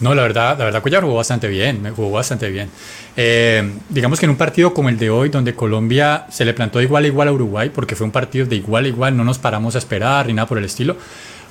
No, 0.00 0.14
la 0.14 0.22
verdad, 0.22 0.56
la 0.56 0.66
verdad 0.66 0.80
Cuellar 0.80 1.02
jugó 1.02 1.16
bastante 1.16 1.48
bien, 1.48 1.92
jugó 1.96 2.12
bastante 2.12 2.48
bien. 2.50 2.70
Eh, 3.16 3.68
digamos 3.88 4.20
que 4.20 4.26
en 4.26 4.30
un 4.30 4.36
partido 4.36 4.72
como 4.74 4.90
el 4.90 4.96
de 4.96 5.10
hoy, 5.10 5.28
donde 5.28 5.56
Colombia 5.56 6.26
se 6.30 6.44
le 6.44 6.54
plantó 6.54 6.80
igual 6.80 7.02
a 7.02 7.08
igual 7.08 7.26
a 7.26 7.32
Uruguay, 7.32 7.68
porque 7.74 7.96
fue 7.96 8.04
un 8.04 8.12
partido 8.12 8.46
de 8.46 8.54
igual 8.54 8.84
a 8.84 8.88
igual, 8.88 9.16
no 9.16 9.24
nos 9.24 9.40
paramos 9.40 9.74
a 9.74 9.78
esperar 9.78 10.28
ni 10.28 10.34
nada 10.34 10.46
por 10.46 10.58
el 10.58 10.64
estilo. 10.64 10.96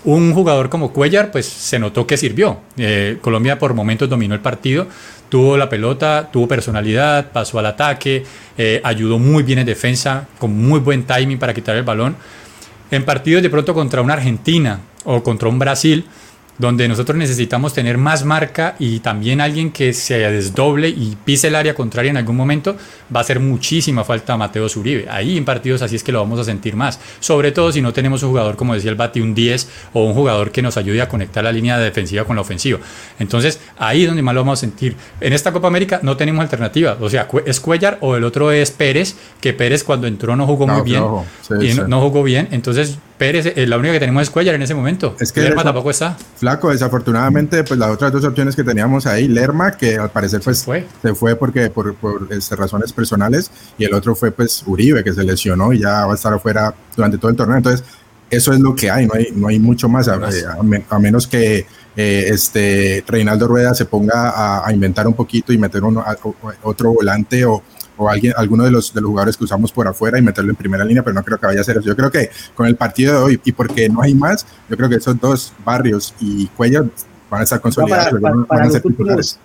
Un 0.03 0.33
jugador 0.33 0.69
como 0.69 0.93
Cuellar, 0.93 1.31
pues 1.31 1.45
se 1.45 1.79
notó 1.79 2.07
que 2.07 2.17
sirvió. 2.17 2.61
Eh, 2.77 3.17
Colombia 3.21 3.59
por 3.59 3.73
momentos 3.73 4.07
dominó 4.07 4.35
el 4.35 4.41
partido, 4.41 4.87
tuvo 5.29 5.57
la 5.57 5.67
pelota, 5.67 6.29
tuvo 6.31 6.47
personalidad, 6.47 7.31
pasó 7.31 7.59
al 7.59 7.65
ataque, 7.65 8.23
eh, 8.57 8.79
ayudó 8.83 9.19
muy 9.19 9.43
bien 9.43 9.59
en 9.59 9.65
defensa, 9.65 10.27
con 10.39 10.55
muy 10.55 10.79
buen 10.79 11.03
timing 11.03 11.39
para 11.39 11.53
quitar 11.53 11.75
el 11.75 11.83
balón. 11.83 12.15
En 12.89 13.03
partidos 13.03 13.43
de 13.43 13.49
pronto 13.49 13.73
contra 13.73 14.01
una 14.01 14.13
Argentina 14.13 14.79
o 15.03 15.21
contra 15.23 15.49
un 15.49 15.59
Brasil, 15.59 16.05
donde 16.57 16.87
nosotros 16.87 17.17
necesitamos 17.17 17.73
tener 17.73 17.97
más 17.97 18.25
marca 18.25 18.75
y 18.79 18.99
también 18.99 19.41
alguien 19.41 19.71
que 19.71 19.93
se 19.93 20.17
desdoble 20.17 20.89
y 20.89 21.17
pise 21.23 21.47
el 21.47 21.55
área 21.55 21.75
contraria 21.75 22.09
en 22.09 22.17
algún 22.17 22.35
momento, 22.35 22.75
va 23.13 23.19
a 23.19 23.21
hacer 23.21 23.39
muchísima 23.39 24.03
falta 24.03 24.33
a 24.33 24.37
Mateo 24.37 24.67
Zuribe. 24.67 25.07
Ahí 25.09 25.37
en 25.37 25.45
partidos 25.45 25.81
así 25.81 25.95
es 25.95 26.03
que 26.03 26.11
lo 26.11 26.19
vamos 26.19 26.39
a 26.39 26.43
sentir 26.43 26.75
más. 26.75 26.99
Sobre 27.19 27.51
todo 27.51 27.71
si 27.71 27.81
no 27.81 27.93
tenemos 27.93 28.23
un 28.23 28.29
jugador, 28.29 28.55
como 28.55 28.73
decía 28.73 28.89
el 28.89 28.95
Bati, 28.95 29.21
un 29.21 29.35
10 29.35 29.69
o 29.93 30.03
un 30.05 30.13
jugador 30.13 30.51
que 30.51 30.61
nos 30.61 30.77
ayude 30.77 31.01
a 31.01 31.07
conectar 31.07 31.43
la 31.43 31.51
línea 31.51 31.77
defensiva 31.77 32.23
con 32.25 32.35
la 32.35 32.41
ofensiva. 32.41 32.79
Entonces, 33.19 33.59
ahí 33.77 34.03
es 34.03 34.07
donde 34.07 34.21
más 34.23 34.33
lo 34.33 34.41
vamos 34.41 34.59
a 34.59 34.61
sentir. 34.61 34.95
En 35.21 35.33
esta 35.33 35.51
Copa 35.51 35.67
América 35.67 35.99
no 36.01 36.17
tenemos 36.17 36.41
alternativa. 36.41 36.97
O 36.99 37.09
sea, 37.09 37.27
es 37.45 37.59
Cuellar 37.59 37.97
o 38.01 38.15
el 38.15 38.23
otro 38.23 38.51
es 38.51 38.71
Pérez, 38.71 39.15
que 39.41 39.53
Pérez 39.53 39.83
cuando 39.83 40.07
entró 40.07 40.35
no 40.35 40.45
jugó 40.45 40.67
muy 40.67 40.81
bien. 40.81 41.03
y 41.61 41.73
no, 41.87 42.01
jugó 42.01 42.23
bien. 42.23 42.47
Entonces, 42.51 42.97
Pérez, 43.17 43.53
eh, 43.55 43.65
la 43.67 43.77
única 43.77 43.93
que 43.93 43.99
tenemos 43.99 44.23
es 44.23 44.29
Cuellar 44.29 44.55
en 44.55 44.61
ese 44.61 44.75
momento. 44.75 45.15
Es 45.19 45.31
que 45.31 45.41
Lerma 45.41 45.63
tampoco 45.63 45.89
está. 45.89 46.17
Flaco, 46.47 46.71
desafortunadamente, 46.71 47.61
pues 47.65 47.77
las 47.77 47.89
otras 47.89 48.09
dos 48.09 48.23
opciones 48.23 48.55
que 48.55 48.63
teníamos 48.63 49.05
ahí, 49.05 49.27
Lerma, 49.27 49.73
que 49.73 49.97
al 49.97 50.09
parecer 50.11 50.39
pues 50.39 50.59
se 50.59 51.13
fue, 51.13 51.35
porque 51.35 51.69
por, 51.69 51.93
por 51.95 52.25
este, 52.31 52.55
razones 52.55 52.93
personales, 52.93 53.51
y 53.77 53.83
el 53.83 53.93
otro 53.93 54.15
fue 54.15 54.31
pues 54.31 54.63
Uribe, 54.65 55.03
que 55.03 55.11
se 55.11 55.25
lesionó 55.25 55.73
y 55.73 55.79
ya 55.79 56.05
va 56.05 56.13
a 56.13 56.15
estar 56.15 56.33
afuera 56.33 56.73
durante 56.95 57.17
todo 57.17 57.31
el 57.31 57.35
torneo. 57.35 57.57
Entonces, 57.57 57.85
eso 58.29 58.53
es 58.53 58.61
lo 58.61 58.73
que 58.73 58.89
hay, 58.89 59.07
no 59.07 59.15
hay, 59.15 59.27
no 59.35 59.49
hay 59.49 59.59
mucho 59.59 59.89
más, 59.89 60.07
a, 60.07 60.17
menos 60.99 61.27
que 61.27 61.65
eh, 61.97 62.25
este 62.29 63.03
Reinaldo 63.05 63.45
Rueda 63.49 63.75
se 63.75 63.83
ponga 63.83 64.65
a, 64.65 64.71
inventar 64.71 65.05
un 65.05 65.15
poquito 65.15 65.51
y 65.51 65.57
meter 65.57 65.83
uno, 65.83 66.05
otro 66.63 66.93
volante 66.93 67.43
o 67.43 67.61
o 67.97 68.09
alguien, 68.09 68.33
alguno 68.37 68.63
de 68.63 68.71
los, 68.71 68.93
de 68.93 69.01
los 69.01 69.09
jugadores 69.09 69.35
que 69.35 69.43
usamos 69.43 69.71
por 69.71 69.87
afuera 69.87 70.17
y 70.17 70.21
meterlo 70.21 70.51
en 70.51 70.55
primera 70.55 70.85
línea, 70.85 71.03
pero 71.03 71.13
no 71.13 71.23
creo 71.23 71.37
que 71.37 71.47
vaya 71.47 71.61
a 71.61 71.63
ser 71.63 71.77
eso. 71.77 71.87
Yo 71.87 71.95
creo 71.95 72.11
que 72.11 72.29
con 72.55 72.67
el 72.67 72.75
partido 72.75 73.13
de 73.13 73.19
hoy 73.19 73.41
y 73.43 73.51
porque 73.51 73.89
no 73.89 74.01
hay 74.01 74.13
más, 74.13 74.45
yo 74.69 74.77
creo 74.77 74.89
que 74.89 74.95
esos 74.95 75.19
dos 75.19 75.53
barrios 75.65 76.13
y 76.19 76.47
Cuellar 76.47 76.85
van 77.29 77.41
a 77.41 77.43
estar 77.43 77.59
consolidados. 77.59 79.39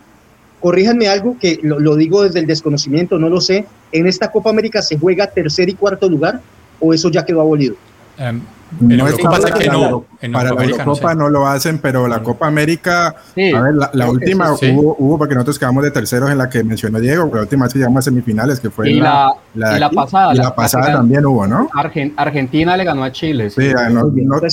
corríjanme 0.60 1.08
algo 1.08 1.36
que 1.40 1.58
lo, 1.62 1.80
lo, 1.80 1.96
digo 1.96 2.22
desde 2.22 2.40
el 2.40 2.46
desconocimiento, 2.46 3.18
no 3.18 3.28
lo 3.28 3.40
sé. 3.40 3.66
¿En 3.90 4.06
esta 4.06 4.30
Copa 4.30 4.50
América 4.50 4.80
se 4.80 4.98
juega 4.98 5.26
tercer 5.26 5.68
y 5.68 5.74
cuarto 5.74 6.08
lugar 6.08 6.40
o 6.78 6.94
eso 6.94 7.10
ya 7.10 7.24
quedó 7.24 7.40
abolido? 7.40 7.74
Um, 8.18 8.40
no 8.80 9.06
es 9.06 9.16
que 9.16 9.68
no. 9.68 10.04
para 10.32 10.54
la 10.54 10.64
Eurocopa 10.64 11.14
no, 11.14 11.28
lo 11.28 11.46
hacen, 11.46 11.78
pero 11.78 12.08
la 12.08 12.22
Copa 12.22 12.46
América, 12.46 13.08
a 13.08 13.60
ver, 13.60 13.74
la, 13.92 14.10
última 14.10 14.52
hubo, 14.52 14.96
hubo, 14.98 15.18
porque 15.18 15.34
nosotros 15.34 15.58
quedamos 15.58 15.84
de 15.84 15.90
terceros 15.90 16.30
en 16.30 16.38
la 16.38 16.48
que 16.48 16.64
mencionó 16.64 16.98
Diego, 16.98 17.30
la 17.34 17.42
última 17.42 17.64
vez 17.64 17.72
que 17.72 17.80
llegamos 17.80 17.98
a 17.98 18.02
semifinales, 18.02 18.60
que 18.60 18.70
fue 18.70 18.90
y 18.90 19.00
la, 19.00 19.34
la, 19.54 19.76
y 19.76 19.80
la 19.80 19.90
pasada. 19.90 20.34
Y 20.34 20.38
la, 20.38 20.54
pasada 20.54 20.92
también 20.92 21.24
hubo, 21.26 21.46
¿no? 21.46 21.68
Argentina 22.16 22.76
le 22.76 22.84
ganó 22.84 23.04
a 23.04 23.12
Chile. 23.12 23.50
Sí, 23.50 23.72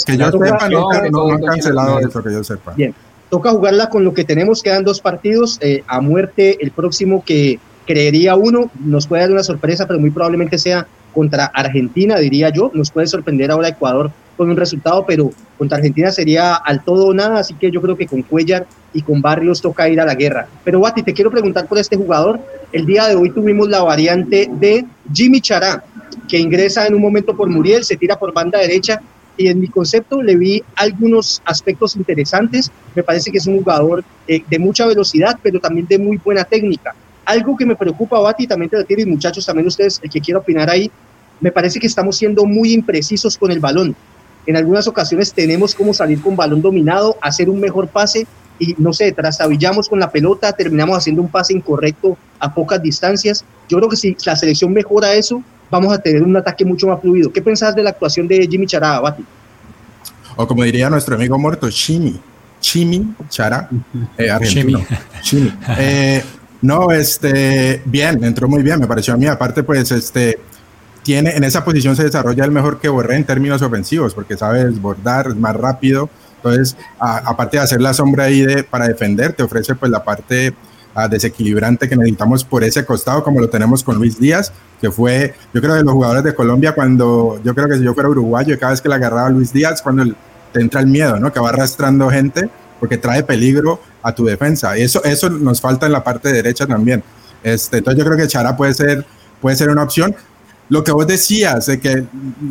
que 0.06 0.18
yo 0.18 0.32
sepa, 0.32 0.70
no, 0.70 0.90
han 1.32 1.42
cancelado 1.42 2.00
eso, 2.00 2.24
que 2.24 2.32
yo 2.32 2.44
sepa. 2.44 2.74
Bien, 2.76 2.94
toca 3.30 3.52
jugarla 3.52 3.90
con 3.90 4.04
lo 4.04 4.14
que 4.14 4.24
tenemos, 4.24 4.62
quedan 4.64 4.84
dos 4.84 5.00
partidos, 5.00 5.58
eh, 5.62 5.84
a 5.88 6.02
muerte 6.02 6.58
el 6.62 6.72
próximo 6.72 7.24
que 7.24 7.60
creería 7.86 8.36
uno, 8.36 8.70
nos 8.84 9.08
puede 9.08 9.24
dar 9.24 9.32
una 9.32 9.44
sorpresa, 9.44 9.88
pero 9.88 10.00
muy 10.00 10.12
probablemente 10.12 10.58
sea 10.58 10.86
contra 11.14 11.46
Argentina, 11.46 12.18
diría 12.18 12.50
yo. 12.50 12.72
Nos 12.74 12.92
puede 12.92 13.08
sorprender 13.08 13.52
ahora 13.52 13.70
Ecuador 13.70 14.12
con 14.38 14.50
un 14.50 14.58
resultado, 14.58 15.06
pero 15.06 15.32
contra 15.58 15.78
Argentina 15.78 16.12
sería 16.12 16.56
al 16.56 16.84
todo 16.84 17.08
o 17.08 17.14
nada, 17.14 17.40
así 17.40 17.54
que 17.56 17.70
yo 17.70 17.82
creo 17.82 17.98
que 17.98 18.08
con 18.08 18.22
Cuellar 18.22 18.66
y 18.94 19.02
con 19.02 19.22
Barrios 19.22 19.62
toca 19.62 19.90
ir 19.90 20.00
a 20.00 20.06
la 20.06 20.16
guerra. 20.16 20.48
Pero 20.64 20.80
Bati, 20.80 21.04
te 21.04 21.14
quiero 21.14 21.30
preguntar 21.30 21.68
por 21.68 21.78
este 21.78 21.98
jugador. 21.98 22.40
El 22.72 22.86
día 22.86 23.08
de 23.08 23.16
hoy 23.16 23.32
tuvimos 23.32 23.68
la 23.68 23.84
variante 23.84 24.50
de 24.50 24.86
Jimmy 25.14 25.42
Chará, 25.42 25.84
que 26.30 26.40
ingresa 26.40 26.88
en 26.88 26.96
un 26.96 27.02
momento 27.02 27.36
por 27.36 27.50
Muriel, 27.50 27.84
se 27.84 27.98
tira 27.98 28.18
por 28.18 28.34
banda 28.34 28.60
derecha 28.60 29.02
y 29.40 29.48
en 29.48 29.60
mi 29.60 29.68
concepto 29.68 30.22
le 30.22 30.36
vi 30.36 30.64
algunos 30.76 31.42
aspectos 31.46 31.96
interesantes. 31.96 32.72
Me 32.94 33.04
parece 33.04 33.32
que 33.32 33.38
es 33.38 33.48
un 33.48 33.58
jugador 33.58 34.04
eh, 34.28 34.44
de 34.50 34.60
mucha 34.60 34.86
velocidad, 34.86 35.40
pero 35.42 35.60
también 35.60 35.88
de 35.88 35.98
muy 35.98 36.18
buena 36.18 36.44
técnica. 36.44 36.94
Algo 37.26 37.56
que 37.56 37.66
me 37.66 37.76
preocupa, 37.76 38.20
Bati, 38.20 38.48
también 38.48 38.70
te 38.70 38.78
lo 38.78 38.86
tienen 38.86 39.10
muchachos, 39.10 39.46
también 39.46 39.68
ustedes, 39.68 40.00
el 40.04 40.10
que 40.10 40.20
quiera 40.20 40.40
opinar 40.40 40.70
ahí, 40.70 40.90
me 41.40 41.52
parece 41.52 41.80
que 41.80 41.88
estamos 41.88 42.18
siendo 42.18 42.46
muy 42.46 42.74
imprecisos 42.74 43.38
con 43.38 43.52
el 43.52 43.60
balón. 43.60 43.96
En 44.46 44.56
algunas 44.56 44.88
ocasiones 44.88 45.34
tenemos 45.34 45.76
como 45.76 45.94
salir 45.94 46.22
con 46.22 46.36
balón 46.36 46.62
dominado, 46.62 47.18
hacer 47.22 47.50
un 47.50 47.60
mejor 47.60 47.88
pase 47.88 48.26
y 48.58 48.76
no 48.78 48.92
sé, 48.94 49.12
trastabillamos 49.12 49.88
con 49.88 50.00
la 50.00 50.12
pelota, 50.12 50.52
terminamos 50.54 50.98
haciendo 50.98 51.22
un 51.22 51.30
pase 51.30 51.54
incorrecto 51.54 52.18
a 52.40 52.54
pocas 52.54 52.82
distancias. 52.82 53.46
Yo 53.70 53.78
creo 53.78 53.90
que 53.90 53.96
si 53.96 54.18
la 54.26 54.36
selección 54.36 54.74
mejora 54.74 55.14
eso, 55.14 55.44
vamos 55.70 55.94
a 55.94 56.00
tener 56.00 56.24
un 56.24 56.36
ataque 56.36 56.66
mucho 56.66 56.88
más 56.88 57.00
fluido. 57.00 57.32
¿Qué 57.32 57.42
pensás 57.42 57.76
de 57.76 57.84
la 57.84 57.92
actuación 57.92 58.28
de 58.28 58.48
Jimmy 58.48 58.66
Chará, 58.66 59.00
Bati? 59.00 59.24
O 60.36 60.48
como 60.48 60.64
diría 60.64 60.90
nuestro 60.90 61.16
amigo 61.16 61.38
muerto, 61.38 61.70
Chimi. 61.70 62.20
Chimi 62.60 63.14
Chara, 63.30 63.70
eh, 64.18 64.30
argentino. 64.30 64.86
Chimi. 65.22 65.54
Eh, 65.78 66.24
no, 66.62 66.92
este, 66.92 67.82
bien, 67.86 68.24
entró 68.24 68.48
muy 68.48 68.64
bien, 68.64 68.80
me 68.80 68.88
pareció 68.88 69.14
a 69.14 69.18
mí. 69.18 69.28
Aparte, 69.28 69.64
pues, 69.64 69.92
este, 69.92 70.40
tiene, 71.04 71.36
en 71.36 71.44
esa 71.44 71.64
posición 71.64 71.96
se 71.96 72.04
desarrolla 72.04 72.44
el 72.44 72.52
mejor 72.52 72.80
que 72.80 72.90
Borré 72.90 73.16
en 73.16 73.24
términos 73.24 73.62
ofensivos, 73.62 74.14
porque 74.14 74.38
sabe 74.38 74.66
desbordar, 74.66 75.28
es 75.28 75.36
más 75.36 75.56
rápido. 75.56 76.10
Entonces, 76.38 76.78
aparte 77.00 77.58
de 77.58 77.64
hacer 77.64 77.82
la 77.82 77.94
sombra 77.94 78.26
ahí 78.26 78.42
de, 78.42 78.64
para 78.64 78.88
defender, 78.88 79.34
te 79.34 79.44
ofrece 79.44 79.76
pues 79.76 79.92
la 79.92 80.04
parte 80.04 80.54
ah, 80.96 81.08
desequilibrante 81.08 81.90
que 81.90 81.98
necesitamos 81.98 82.44
por 82.44 82.64
ese 82.64 82.86
costado, 82.86 83.24
como 83.24 83.42
lo 83.42 83.50
tenemos 83.50 83.84
con 83.84 83.98
Luis 83.98 84.20
Díaz, 84.20 84.54
que 84.80 84.90
fue, 84.90 85.34
yo 85.54 85.62
creo, 85.62 85.76
de 85.76 85.84
los 85.84 85.94
jugadores 85.94 86.24
de 86.24 86.34
Colombia, 86.34 86.74
cuando 86.74 87.42
yo 87.44 87.54
creo 87.54 87.68
que 87.68 87.78
si 87.78 87.84
yo 87.84 87.94
fuera 87.94 88.10
uruguayo, 88.10 88.58
cada 88.58 88.72
vez 88.72 88.82
que 88.82 88.88
le 88.88 88.96
agarraba 88.96 89.30
Luis 89.30 89.52
Díaz, 89.52 89.82
cuando 89.82 90.14
te 90.54 90.62
entra 90.62 90.80
el 90.80 90.88
miedo, 90.88 91.20
¿no? 91.20 91.32
Que 91.32 91.40
va 91.40 91.50
arrastrando 91.50 92.10
gente 92.10 92.50
porque 92.80 92.98
trae 92.98 93.24
peligro 93.24 93.80
a 94.02 94.14
tu 94.14 94.26
defensa. 94.26 94.78
Y 94.78 94.84
eso, 94.84 95.04
eso 95.04 95.30
nos 95.30 95.62
falta 95.62 95.86
en 95.86 95.92
la 95.92 96.04
parte 96.04 96.32
derecha 96.32 96.66
también. 96.66 97.04
Este, 97.44 97.78
entonces 97.78 98.00
yo 98.00 98.06
creo 98.06 98.18
que 98.18 98.28
Chara 98.28 98.56
puede 98.56 98.74
ser, 98.74 99.06
puede 99.42 99.56
ser 99.56 99.70
una 99.70 99.84
opción. 99.84 100.16
Lo 100.70 100.84
que 100.84 100.92
vos 100.92 101.08
decías, 101.08 101.66
de 101.66 101.80
que 101.80 102.06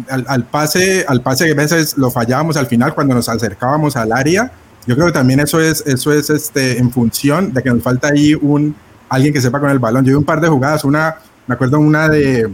al, 0.09 0.45
pase, 0.45 1.05
al 1.07 1.23
pase 1.23 1.47
que 1.47 1.53
a 1.53 1.55
veces 1.55 1.97
lo 1.97 2.11
fallábamos 2.11 2.57
al 2.57 2.67
final 2.67 2.95
cuando 2.95 3.14
nos 3.14 3.29
acercábamos 3.29 3.97
al 3.97 4.12
área, 4.12 4.51
yo 4.87 4.95
creo 4.97 5.07
que 5.07 5.12
también 5.12 5.38
eso 5.41 5.61
es, 5.61 5.85
eso 5.87 6.12
es 6.12 6.29
este, 6.31 6.79
en 6.79 6.91
función 6.91 7.53
de 7.53 7.62
que 7.62 7.71
nos 7.71 7.83
falta 7.83 8.09
ahí 8.09 8.35
un, 8.35 8.75
alguien 9.09 9.33
que 9.33 9.41
sepa 9.41 9.61
con 9.61 9.71
el 9.71 9.79
balón. 9.79 10.05
Yo 10.05 10.11
vi 10.11 10.14
un 10.17 10.25
par 10.25 10.41
de 10.41 10.49
jugadas, 10.49 10.85
una, 10.85 11.17
me 11.47 11.55
acuerdo 11.55 11.79
una 11.79 12.09
de, 12.09 12.51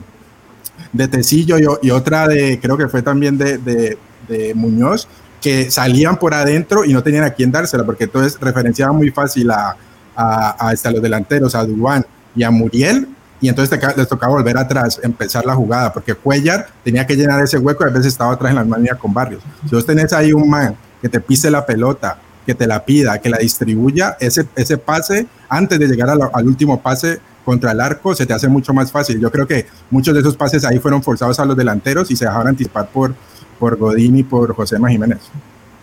de 0.92 1.08
Tecillo 1.08 1.56
y, 1.80 1.90
otra 1.90 2.28
de, 2.28 2.58
creo 2.60 2.76
que 2.76 2.88
fue 2.88 3.02
también 3.02 3.38
de, 3.38 3.58
de, 3.58 3.96
de 4.28 4.54
Muñoz, 4.54 5.08
que 5.44 5.70
salían 5.70 6.16
por 6.16 6.32
adentro 6.32 6.86
y 6.86 6.94
no 6.94 7.02
tenían 7.02 7.22
a 7.22 7.28
quién 7.28 7.52
dársela, 7.52 7.84
porque 7.84 8.04
entonces 8.04 8.38
referenciaba 8.40 8.94
muy 8.94 9.10
fácil 9.10 9.50
a, 9.50 9.76
a, 10.16 10.68
a, 10.68 10.72
este, 10.72 10.90
los 10.90 11.02
delanteros, 11.02 11.54
a 11.54 11.66
Dubán 11.66 12.06
y 12.34 12.42
a 12.44 12.50
Muriel, 12.50 13.06
y 13.42 13.50
entonces 13.50 13.78
les 13.94 14.08
tocaba 14.08 14.32
volver 14.32 14.56
atrás, 14.56 14.98
empezar 15.02 15.44
la 15.44 15.54
jugada, 15.54 15.92
porque 15.92 16.14
Cuellar 16.14 16.68
tenía 16.82 17.06
que 17.06 17.14
llenar 17.14 17.42
ese 17.42 17.58
hueco 17.58 17.84
y 17.84 17.88
a 17.88 17.90
veces 17.90 18.06
estaba 18.06 18.32
atrás 18.32 18.52
en 18.52 18.56
la 18.56 18.64
manía 18.64 18.94
con 18.94 19.12
Barrios. 19.12 19.42
Si 19.68 19.74
vos 19.74 19.84
tenés 19.84 20.14
ahí 20.14 20.32
un 20.32 20.48
man 20.48 20.74
que 21.02 21.10
te 21.10 21.20
pise 21.20 21.50
la 21.50 21.66
pelota, 21.66 22.16
que 22.46 22.54
te 22.54 22.66
la 22.66 22.82
pida, 22.82 23.18
que 23.18 23.28
la 23.28 23.36
distribuya, 23.36 24.16
ese, 24.20 24.48
ese 24.56 24.78
pase, 24.78 25.26
antes 25.50 25.78
de 25.78 25.86
llegar 25.86 26.08
al 26.08 26.46
último 26.46 26.80
pase 26.80 27.20
contra 27.44 27.72
el 27.72 27.82
arco, 27.82 28.14
se 28.14 28.24
te 28.24 28.32
hace 28.32 28.48
mucho 28.48 28.72
más 28.72 28.90
fácil. 28.90 29.20
Yo 29.20 29.30
creo 29.30 29.46
que 29.46 29.66
muchos 29.90 30.14
de 30.14 30.20
esos 30.20 30.38
pases 30.38 30.64
ahí 30.64 30.78
fueron 30.78 31.02
forzados 31.02 31.38
a 31.38 31.44
los 31.44 31.54
delanteros 31.54 32.10
y 32.10 32.16
se 32.16 32.24
dejaron 32.24 32.48
anticipar 32.48 32.88
por, 32.88 33.14
por 33.58 33.76
Godín 33.76 34.18
y 34.18 34.22
por 34.22 34.54
José 34.54 34.76
Jiménez. 34.76 35.20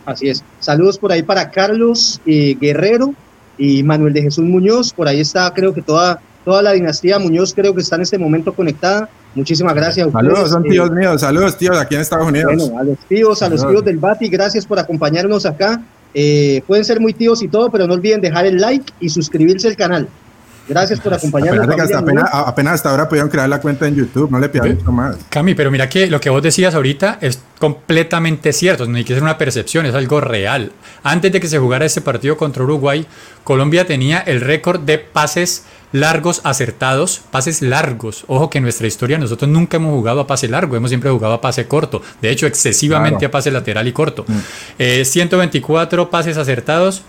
Así 0.06 0.30
es. 0.30 0.44
Saludos 0.60 0.98
por 0.98 1.12
ahí 1.12 1.24
para 1.24 1.52
Carlos 1.52 2.22
eh, 2.26 2.58
Guerrero 2.60 3.14
y 3.58 3.84
Manuel 3.84 4.14
de 4.14 4.24
Jesús 4.24 4.44
Muñoz. 4.44 4.94
Por 4.94 5.08
ahí 5.08 5.20
está, 5.20 5.52
creo 5.54 5.74
que 5.74 5.82
toda, 5.82 6.20
toda 6.44 6.62
la 6.62 6.72
dinastía 6.72 7.20
Muñoz, 7.20 7.54
creo 7.54 7.74
que 7.74 7.82
está 7.82 7.96
en 7.96 8.02
este 8.04 8.18
momento 8.18 8.54
conectada. 8.54 9.10
Muchísimas 9.36 9.76
gracias. 9.76 10.12
saludos, 10.12 10.50
son 10.50 10.64
tíos 10.64 10.90
eh, 10.90 10.94
míos. 10.94 11.22
Saludos, 11.22 11.58
tíos, 11.58 11.78
aquí 11.78 11.96
en 11.96 12.02
Estados 12.02 12.28
Unidos. 12.28 12.54
Bueno, 12.56 12.80
a 12.80 12.84
los 12.84 12.98
tíos, 13.08 13.42
a 13.42 13.50
los 13.50 13.66
tíos 13.66 13.86
del 13.86 13.98
Bati, 13.98 14.28
gracias 14.28 14.66
por 14.66 14.80
acompañarnos 14.80 15.46
acá. 15.46 15.82
Eh, 16.14 16.62
pueden 16.68 16.84
ser 16.84 17.00
muy 17.00 17.14
tíos 17.14 17.42
y 17.42 17.48
todo, 17.48 17.70
pero 17.70 17.88
no 17.88 17.94
olviden 17.94 18.20
dejar 18.20 18.46
el 18.46 18.60
like 18.60 18.92
y 19.00 19.10
suscribirse 19.10 19.68
al 19.68 19.78
canal. 19.78 20.10
Gracias 20.72 21.02
por 21.02 21.14
acompañarnos. 21.14 21.68
apenas, 22.32 22.74
hasta 22.76 22.92
ahora 22.92 23.10
pudieron 23.10 23.30
crear 23.30 23.50
la 23.50 23.60
cuenta 23.60 23.88
en 23.88 23.96
YouTube, 23.96 24.32
no 24.32 24.40
le 24.40 24.48
pido 24.48 24.66
mucho 24.66 24.90
más. 24.92 25.18
Cami, 25.28 25.54
pero 25.54 25.70
mira 25.70 25.90
que 25.90 26.08
lo 26.08 26.22
que 26.22 26.30
vos 26.30 26.42
decías 26.42 26.74
ahorita 26.74 27.18
es 27.20 27.40
completamente 27.60 28.54
cierto, 28.54 28.88
no 28.88 28.96
hay 28.96 29.04
que 29.04 29.14
ser 29.14 29.22
una 29.22 29.38
percepción, 29.38 29.86
es 29.86 29.94
algo 29.94 30.22
real. 30.22 30.72
Antes 31.04 31.34
de 31.34 31.42
que 31.42 31.50
se 31.50 31.60
jugara 31.60 31.84
ese 31.84 32.00
partido 32.00 32.38
contra 32.38 32.64
Uruguay, 32.64 33.06
Colombia 33.44 33.86
tenía 33.86 34.20
el 34.20 34.40
récord 34.40 34.80
de 34.80 34.98
pases 34.98 35.66
largos 35.92 36.40
acertados, 36.46 37.22
pases 37.32 37.62
largos. 37.62 38.24
Ojo 38.28 38.50
que 38.50 38.60
en 38.60 38.64
nuestra 38.64 38.88
historia 38.88 39.18
nosotros 39.18 39.52
nunca 39.52 39.76
hemos 39.76 39.92
jugado 39.94 40.22
a 40.22 40.28
pase 40.28 40.48
largo, 40.48 40.78
hemos 40.78 40.90
siempre 40.90 41.10
jugado 41.10 41.34
a 41.34 41.42
pase 41.42 41.68
corto. 41.68 42.02
De 42.22 42.30
hecho, 42.30 42.48
excesivamente 42.48 43.26
a 43.26 43.32
pase 43.32 43.52
lateral 43.52 43.90
y 43.90 43.92
corto. 43.92 44.26
124 44.78 46.02
mm. 46.02 46.08
eh, 46.08 46.10
pases 46.10 46.38
acertados, 46.38 47.04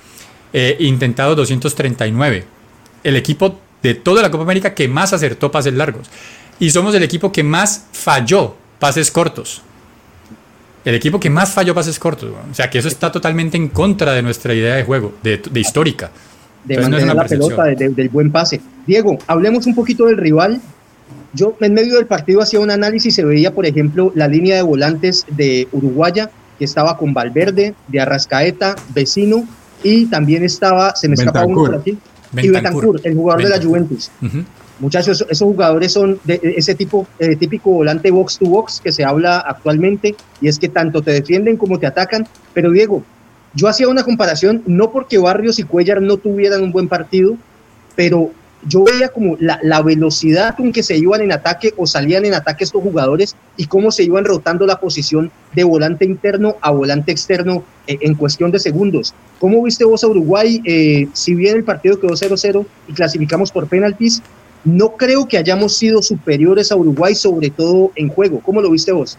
eh, 0.52 0.76
intentados 0.80 1.36
239. 1.36 2.51
El 3.02 3.16
equipo 3.16 3.58
de 3.82 3.94
toda 3.94 4.22
la 4.22 4.30
Copa 4.30 4.44
América 4.44 4.74
que 4.74 4.88
más 4.88 5.12
acertó 5.12 5.50
pases 5.50 5.74
largos. 5.74 6.08
Y 6.58 6.70
somos 6.70 6.94
el 6.94 7.02
equipo 7.02 7.32
que 7.32 7.42
más 7.42 7.86
falló 7.92 8.54
pases 8.78 9.10
cortos. 9.10 9.62
El 10.84 10.94
equipo 10.94 11.18
que 11.20 11.30
más 11.30 11.52
falló 11.52 11.74
pases 11.74 11.98
cortos. 11.98 12.30
O 12.50 12.54
sea 12.54 12.70
que 12.70 12.78
eso 12.78 12.88
está 12.88 13.10
totalmente 13.10 13.56
en 13.56 13.68
contra 13.68 14.12
de 14.12 14.22
nuestra 14.22 14.54
idea 14.54 14.74
de 14.74 14.84
juego, 14.84 15.14
de 15.22 15.40
histórica 15.54 16.10
de 16.64 16.78
mantener 16.78 17.14
la 17.14 17.24
pelota, 17.26 17.64
del 17.64 18.08
buen 18.08 18.30
pase. 18.30 18.60
Diego, 18.86 19.18
hablemos 19.26 19.66
un 19.66 19.74
poquito 19.74 20.06
del 20.06 20.16
rival. 20.16 20.60
Yo 21.34 21.56
en 21.60 21.74
medio 21.74 21.96
del 21.96 22.06
partido 22.06 22.42
hacía 22.42 22.60
un 22.60 22.70
análisis, 22.70 23.14
se 23.14 23.24
veía, 23.24 23.54
por 23.54 23.66
ejemplo, 23.66 24.12
la 24.14 24.28
línea 24.28 24.56
de 24.56 24.62
volantes 24.62 25.24
de 25.28 25.66
Uruguaya, 25.72 26.30
que 26.58 26.64
estaba 26.64 26.96
con 26.96 27.14
Valverde, 27.14 27.74
de 27.88 28.00
Arrascaeta, 28.00 28.76
Vecino, 28.94 29.46
y 29.82 30.06
también 30.06 30.44
estaba, 30.44 30.94
se 30.94 31.08
me 31.08 31.14
escapa 31.14 31.44
uno 31.44 31.64
por 31.64 31.74
aquí, 31.76 31.98
y 32.36 32.48
Betancourt, 32.48 33.04
el 33.04 33.14
jugador 33.14 33.42
de 33.42 33.48
la 33.50 33.62
Juventus. 33.62 34.10
Muchachos, 34.78 35.24
esos 35.28 35.46
jugadores 35.46 35.92
son 35.92 36.18
de 36.24 36.40
ese 36.42 36.74
tipo, 36.74 37.06
eh, 37.18 37.36
típico 37.36 37.70
volante 37.70 38.10
box 38.10 38.38
to 38.38 38.46
box 38.46 38.80
que 38.80 38.90
se 38.90 39.04
habla 39.04 39.38
actualmente, 39.38 40.14
y 40.40 40.48
es 40.48 40.58
que 40.58 40.68
tanto 40.68 41.02
te 41.02 41.12
defienden 41.12 41.56
como 41.56 41.78
te 41.78 41.86
atacan. 41.86 42.26
Pero 42.52 42.70
Diego, 42.70 43.04
yo 43.54 43.68
hacía 43.68 43.88
una 43.88 44.02
comparación, 44.02 44.62
no 44.66 44.90
porque 44.90 45.18
Barrios 45.18 45.58
y 45.58 45.62
Cuellar 45.62 46.00
no 46.02 46.16
tuvieran 46.16 46.62
un 46.62 46.72
buen 46.72 46.88
partido, 46.88 47.36
pero 47.94 48.32
yo 48.66 48.84
veía 48.84 49.08
como 49.08 49.36
la, 49.38 49.82
velocidad 49.82 50.56
con 50.56 50.72
que 50.72 50.82
se 50.82 50.96
iban 50.96 51.20
en 51.20 51.32
ataque 51.32 51.74
o 51.76 51.86
salían 51.86 52.24
en 52.24 52.34
ataque 52.34 52.64
estos 52.64 52.82
jugadores 52.82 53.34
y 53.56 53.66
cómo 53.66 53.90
se 53.90 54.04
iban 54.04 54.24
rotando 54.24 54.66
la 54.66 54.78
posición 54.78 55.30
de 55.54 55.64
volante 55.64 56.04
interno 56.04 56.56
a 56.60 56.70
volante 56.70 57.12
externo 57.12 57.64
eh, 57.86 57.98
en 58.00 58.14
cuestión 58.14 58.50
de 58.50 58.60
segundos. 58.60 59.14
¿Cómo 59.40 59.62
viste 59.62 59.84
vos 59.84 60.04
a 60.04 60.08
Uruguay? 60.08 60.60
Eh, 60.64 61.08
si 61.12 61.34
bien 61.34 61.56
el 61.56 61.64
partido 61.64 61.98
quedó 61.98 62.12
0-0 62.12 62.64
y 62.88 62.92
clasificamos 62.92 63.50
por 63.50 63.66
penaltis, 63.66 64.22
no 64.64 64.96
creo 64.96 65.26
que 65.26 65.38
hayamos 65.38 65.76
sido 65.76 66.02
superiores 66.02 66.70
a 66.70 66.76
Uruguay, 66.76 67.14
sobre 67.14 67.50
todo 67.50 67.90
en 67.96 68.08
juego. 68.08 68.40
¿Cómo 68.40 68.60
lo 68.60 68.70
viste 68.70 68.92
vos? 68.92 69.18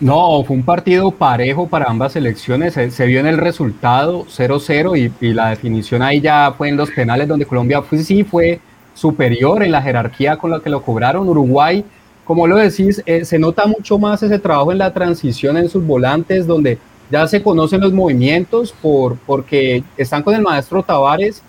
No, 0.00 0.42
fue 0.44 0.56
un 0.56 0.62
partido 0.62 1.10
parejo 1.10 1.68
para 1.68 1.84
ambas 1.84 2.12
selecciones. 2.14 2.72
Se, 2.72 3.06
vio 3.06 3.20
en 3.20 3.26
el 3.26 3.36
resultado 3.36 4.24
0-0 4.24 5.12
y, 5.20 5.34
la 5.34 5.50
definición 5.50 6.00
ahí 6.00 6.22
ya 6.22 6.54
fue 6.56 6.70
en 6.70 6.78
los 6.78 6.90
penales 6.90 7.28
donde 7.28 7.44
Colombia 7.44 7.82
fue, 7.82 7.98
sí 7.98 8.24
fue 8.24 8.60
superior 8.94 9.62
en 9.62 9.72
la 9.72 9.82
jerarquía 9.82 10.38
con 10.38 10.52
la 10.52 10.60
que 10.60 10.70
lo 10.70 10.82
cobraron. 10.82 11.28
Uruguay, 11.28 11.84
como 12.24 12.46
lo 12.46 12.56
decís, 12.56 13.02
eh, 13.04 13.26
se 13.26 13.38
nota 13.38 13.66
mucho 13.66 13.98
más 13.98 14.22
ese 14.22 14.38
trabajo 14.38 14.72
en 14.72 14.78
la 14.78 14.90
transición 14.94 15.58
en 15.58 15.68
sus 15.68 15.84
volantes 15.84 16.46
donde 16.46 16.78
ya 17.10 17.26
se 17.28 17.42
conocen 17.42 17.82
los 17.82 17.92
movimientos 17.92 18.72
por, 18.80 19.18
porque 19.26 19.84
están 19.98 20.22
con 20.22 20.34
el 20.34 20.40
maestro 20.40 20.82
Tavares. 20.82 21.42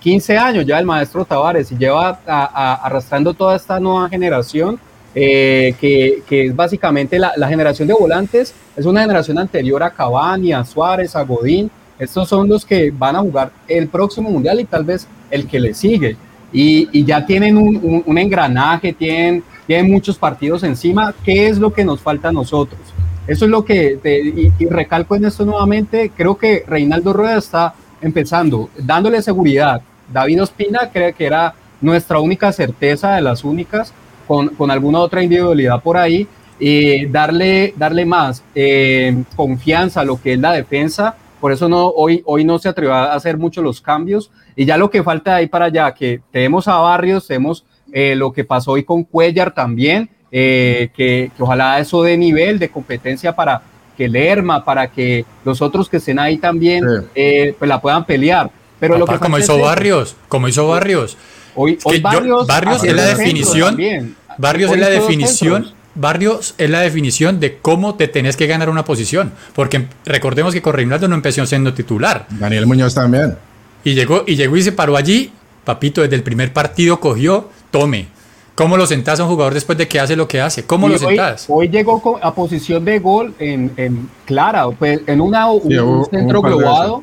15 0.00 0.34
eh, 0.34 0.38
años 0.38 0.66
ya 0.66 0.78
el 0.78 0.86
maestro 0.86 1.24
Tavares 1.24 1.70
y 1.72 1.76
lleva 1.76 2.20
arrastrando 2.26 3.34
toda 3.34 3.56
esta 3.56 3.80
nueva 3.80 4.08
generación 4.08 4.78
eh, 5.14 5.74
que, 5.78 6.46
es 6.46 6.56
básicamente 6.56 7.18
la, 7.18 7.48
generación 7.48 7.86
de 7.86 7.94
volantes, 7.94 8.54
es 8.76 8.86
una 8.86 9.02
generación 9.02 9.38
anterior 9.38 9.82
a 9.82 9.90
Cavani, 9.90 10.52
a 10.52 10.64
Suárez, 10.64 11.14
a 11.14 11.22
Godín. 11.22 11.70
Estos 11.98 12.28
son 12.28 12.48
los 12.48 12.64
que 12.64 12.90
van 12.90 13.16
a 13.16 13.20
jugar 13.20 13.52
el 13.68 13.88
próximo 13.88 14.30
mundial 14.30 14.58
y 14.60 14.64
tal 14.64 14.84
vez 14.84 15.06
el 15.30 15.46
que 15.46 15.60
le 15.60 15.74
sigue. 15.74 16.16
Y, 16.52 17.04
ya 17.04 17.24
tienen 17.24 17.56
un, 17.56 18.18
engranaje, 18.18 18.92
tienen, 18.92 19.42
muchos 19.84 20.18
partidos 20.18 20.62
encima. 20.62 21.14
¿Qué 21.24 21.48
es 21.48 21.58
lo 21.58 21.72
que 21.72 21.84
nos 21.84 22.00
falta 22.00 22.28
a 22.28 22.32
nosotros? 22.32 22.80
Eso 23.26 23.44
es 23.44 23.50
lo 23.50 23.64
que, 23.64 23.98
y, 24.58 24.66
recalco 24.66 25.14
en 25.14 25.26
esto 25.26 25.44
nuevamente, 25.44 26.10
creo 26.16 26.36
que 26.36 26.64
Reinaldo 26.66 27.12
Rueda 27.12 27.38
está 27.38 27.74
empezando, 28.00 28.68
dándole 28.76 29.22
seguridad. 29.22 29.80
David 30.12 30.42
Ospina 30.42 30.90
cree 30.92 31.12
que 31.12 31.26
era 31.26 31.54
nuestra 31.80 32.20
única 32.20 32.52
certeza 32.52 33.14
de 33.14 33.22
las 33.22 33.44
únicas, 33.44 33.92
con, 34.26 34.70
alguna 34.70 35.00
otra 35.00 35.22
individualidad 35.22 35.82
por 35.82 35.96
ahí, 35.96 36.26
y 36.58 37.06
darle, 37.06 37.74
darle 37.76 38.04
más 38.04 38.44
eh, 38.54 39.24
confianza 39.34 40.02
a 40.02 40.04
lo 40.04 40.20
que 40.20 40.34
es 40.34 40.38
la 40.38 40.52
defensa. 40.52 41.16
Por 41.40 41.50
eso 41.50 41.68
no, 41.68 41.88
hoy, 41.88 42.22
hoy 42.24 42.44
no 42.44 42.58
se 42.58 42.68
atrevió 42.68 42.94
a 42.94 43.14
hacer 43.14 43.36
mucho 43.36 43.62
los 43.62 43.80
cambios. 43.80 44.30
Y 44.54 44.64
ya 44.64 44.76
lo 44.76 44.90
que 44.90 45.02
falta 45.02 45.32
de 45.32 45.36
ahí 45.38 45.46
para 45.48 45.64
allá, 45.66 45.92
que 45.92 46.20
tenemos 46.30 46.68
a 46.68 46.76
Barrios, 46.76 47.26
tenemos 47.26 47.64
eh, 47.92 48.14
lo 48.14 48.32
que 48.32 48.44
pasó 48.44 48.72
hoy 48.72 48.84
con 48.84 49.02
Cuellar 49.02 49.52
también, 49.52 50.08
eh, 50.30 50.90
que, 50.94 51.32
ojalá 51.38 51.80
eso 51.80 52.02
dé 52.02 52.16
nivel 52.16 52.60
de 52.60 52.70
competencia 52.70 53.34
para 53.34 53.60
que 53.96 54.08
Lerma, 54.08 54.64
para 54.64 54.86
que 54.86 55.24
los 55.44 55.60
otros 55.60 55.88
que 55.88 55.96
estén 55.96 56.18
ahí 56.18 56.38
también 56.38 56.84
pues 57.12 57.68
la 57.68 57.80
puedan 57.80 58.04
pelear. 58.04 58.50
Pero 58.82 58.98
lo 58.98 59.06
que 59.06 59.18
como 59.18 59.38
hizo 59.38 59.58
Barrios, 59.58 60.16
como 60.26 60.48
hizo 60.48 60.66
Barrios. 60.66 61.16
Hoy, 61.54 61.78
Barrios, 62.00 62.46
Barrios 62.46 62.84
es 62.84 62.94
la 62.94 63.04
definición. 63.04 64.16
Barrios 64.38 64.72
es 64.72 64.78
la 64.78 64.88
definición. 64.88 65.72
Barrios 65.94 66.54
es 66.56 66.70
la 66.70 66.80
definición 66.80 67.38
de 67.38 67.58
cómo 67.58 67.96
te 67.96 68.08
tenés 68.08 68.36
que 68.36 68.46
ganar 68.46 68.70
una 68.70 68.84
posición. 68.84 69.32
Porque 69.54 69.88
recordemos 70.06 70.54
que 70.54 70.62
con 70.62 70.72
Reinaldo 70.72 71.08
no 71.08 71.14
empezó 71.14 71.44
siendo 71.44 71.74
titular. 71.74 72.26
Daniel 72.30 72.66
Muñoz 72.66 72.94
también. 72.94 73.36
Y 73.84 73.94
llegó, 73.94 74.24
y 74.26 74.36
llegó 74.36 74.56
y 74.56 74.62
se 74.62 74.72
paró 74.72 74.96
allí. 74.96 75.32
Papito, 75.64 76.00
desde 76.00 76.16
el 76.16 76.22
primer 76.22 76.52
partido 76.52 76.98
cogió, 76.98 77.48
tome. 77.70 78.08
¿Cómo 78.54 78.76
lo 78.76 78.86
sentás 78.86 79.18
a 79.20 79.24
un 79.24 79.30
jugador 79.30 79.54
después 79.54 79.78
de 79.78 79.88
que 79.88 79.98
hace 79.98 80.14
lo 80.14 80.28
que 80.28 80.40
hace? 80.40 80.64
¿Cómo 80.64 80.88
lo 80.88 80.98
sentás? 80.98 81.46
Hoy 81.48 81.68
llegó 81.68 82.18
a 82.22 82.34
posición 82.34 82.84
de 82.84 82.98
gol 82.98 83.34
en, 83.38 84.10
clara, 84.26 84.68
pues, 84.70 85.00
en 85.06 85.20
una, 85.20 85.50
un, 85.50 86.04
centro 86.10 86.42
globado. 86.42 87.02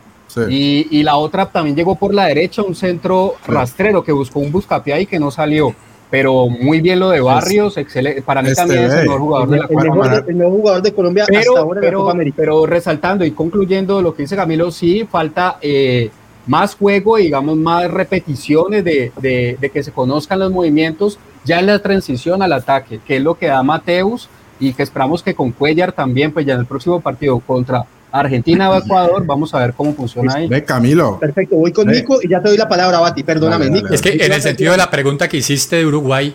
Y, 0.49 1.03
la 1.03 1.17
otra 1.17 1.45
también 1.47 1.75
llegó 1.75 1.95
por 1.95 2.13
la 2.13 2.25
derecha, 2.25 2.61
un 2.61 2.75
centro 2.75 3.35
rastrero 3.47 4.03
que 4.03 4.11
buscó 4.11 4.39
un 4.39 4.51
buscapié 4.51 5.01
y 5.01 5.05
que 5.05 5.19
no 5.19 5.31
salió. 5.31 5.73
Pero 6.11 6.47
muy 6.47 6.81
bien 6.81 6.99
lo 6.99 7.09
de 7.11 7.21
Barrios, 7.21 7.77
excelente. 7.77 8.23
Para 8.23 8.41
mí 8.41 8.49
también 8.53 8.85
es 8.85 8.93
el 8.93 9.03
mejor 9.03 9.19
jugador 9.19 9.49
de 9.49 9.57
la 9.59 9.67
Copa 9.67 10.23
El 10.27 10.35
mejor 10.35 10.53
jugador 10.53 10.81
de 10.81 10.93
Colombia 10.93 11.25
pero, 11.27 11.39
hasta 11.39 11.59
ahora 11.59 11.81
pero, 11.81 11.99
Copa 11.99 12.11
América. 12.11 12.35
Pero 12.37 12.65
resaltando 12.65 13.25
y 13.25 13.31
concluyendo 13.31 14.01
lo 14.01 14.15
que 14.15 14.23
dice 14.23 14.35
Camilo, 14.35 14.71
sí 14.71 15.07
falta 15.09 15.57
eh, 15.61 16.09
más 16.47 16.75
juego, 16.75 17.17
digamos, 17.17 17.57
más 17.57 17.91
repeticiones 17.91 18.83
de, 18.83 19.11
de, 19.21 19.57
de, 19.59 19.69
que 19.69 19.83
se 19.83 19.91
conozcan 19.91 20.39
los 20.39 20.51
movimientos 20.51 21.19
ya 21.45 21.59
en 21.59 21.67
la 21.67 21.79
transición 21.79 22.41
al 22.41 22.53
ataque, 22.53 22.99
que 23.05 23.17
es 23.17 23.23
lo 23.23 23.35
que 23.35 23.47
da 23.47 23.61
Mateus 23.61 24.29
y 24.59 24.73
que 24.73 24.81
esperamos 24.81 25.21
que 25.21 25.35
con 25.35 25.51
Cuellar 25.51 25.91
también, 25.91 26.31
pues 26.31 26.45
ya 26.45 26.55
en 26.55 26.61
el 26.61 26.65
próximo 26.65 26.99
partido 27.01 27.39
contra 27.39 27.85
Argentina 28.11 28.69
o 28.69 28.77
Ecuador, 28.77 29.25
vamos 29.25 29.53
a 29.53 29.59
ver 29.59 29.73
cómo 29.73 29.93
funciona 29.93 30.35
ahí. 30.35 30.47
Ve, 30.47 30.63
Camilo. 30.63 31.19
Perfecto, 31.19 31.55
voy 31.55 31.71
con 31.71 31.87
Nico 31.87 32.19
y 32.21 32.29
ya 32.29 32.41
te 32.41 32.49
doy 32.49 32.57
la 32.57 32.67
palabra, 32.67 32.99
Bati, 32.99 33.23
perdóname, 33.23 33.69
Nico. 33.69 33.93
Es 33.93 34.01
que 34.01 34.13
en 34.13 34.31
el 34.31 34.41
sentido 34.41 34.71
de 34.71 34.77
la 34.77 34.89
pregunta 34.89 35.27
que 35.27 35.37
hiciste 35.37 35.77
de 35.77 35.85
Uruguay, 35.85 36.33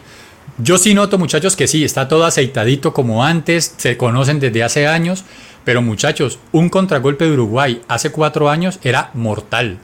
yo 0.58 0.78
sí 0.78 0.94
noto, 0.94 1.18
muchachos, 1.18 1.56
que 1.56 1.66
sí, 1.66 1.84
está 1.84 2.06
todo 2.06 2.24
aceitadito 2.24 2.92
como 2.92 3.24
antes, 3.24 3.74
se 3.76 3.96
conocen 3.96 4.38
desde 4.38 4.62
hace 4.62 4.87
años, 4.87 5.24
pero 5.64 5.82
muchachos, 5.82 6.38
un 6.52 6.68
contragolpe 6.68 7.24
de 7.24 7.32
Uruguay 7.32 7.80
hace 7.88 8.10
cuatro 8.10 8.48
años 8.48 8.78
era 8.82 9.10
mortal. 9.14 9.78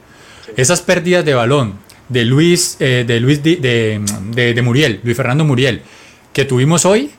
Esas 0.55 0.81
pérdidas 0.81 1.25
de 1.25 1.33
balón, 1.33 1.75
de 2.07 2.25
Luis, 2.25 2.77
eh, 2.79 3.03
de, 3.05 3.19
Luis 3.19 3.41
de, 3.41 3.55
de, 3.55 4.61
Muriel, 4.61 4.99
Luis 5.03 5.17
Fernando 5.17 5.43
Muriel, 5.43 5.81
que 6.33 6.45
tuvimos 6.45 6.85
hoy, 6.85 7.11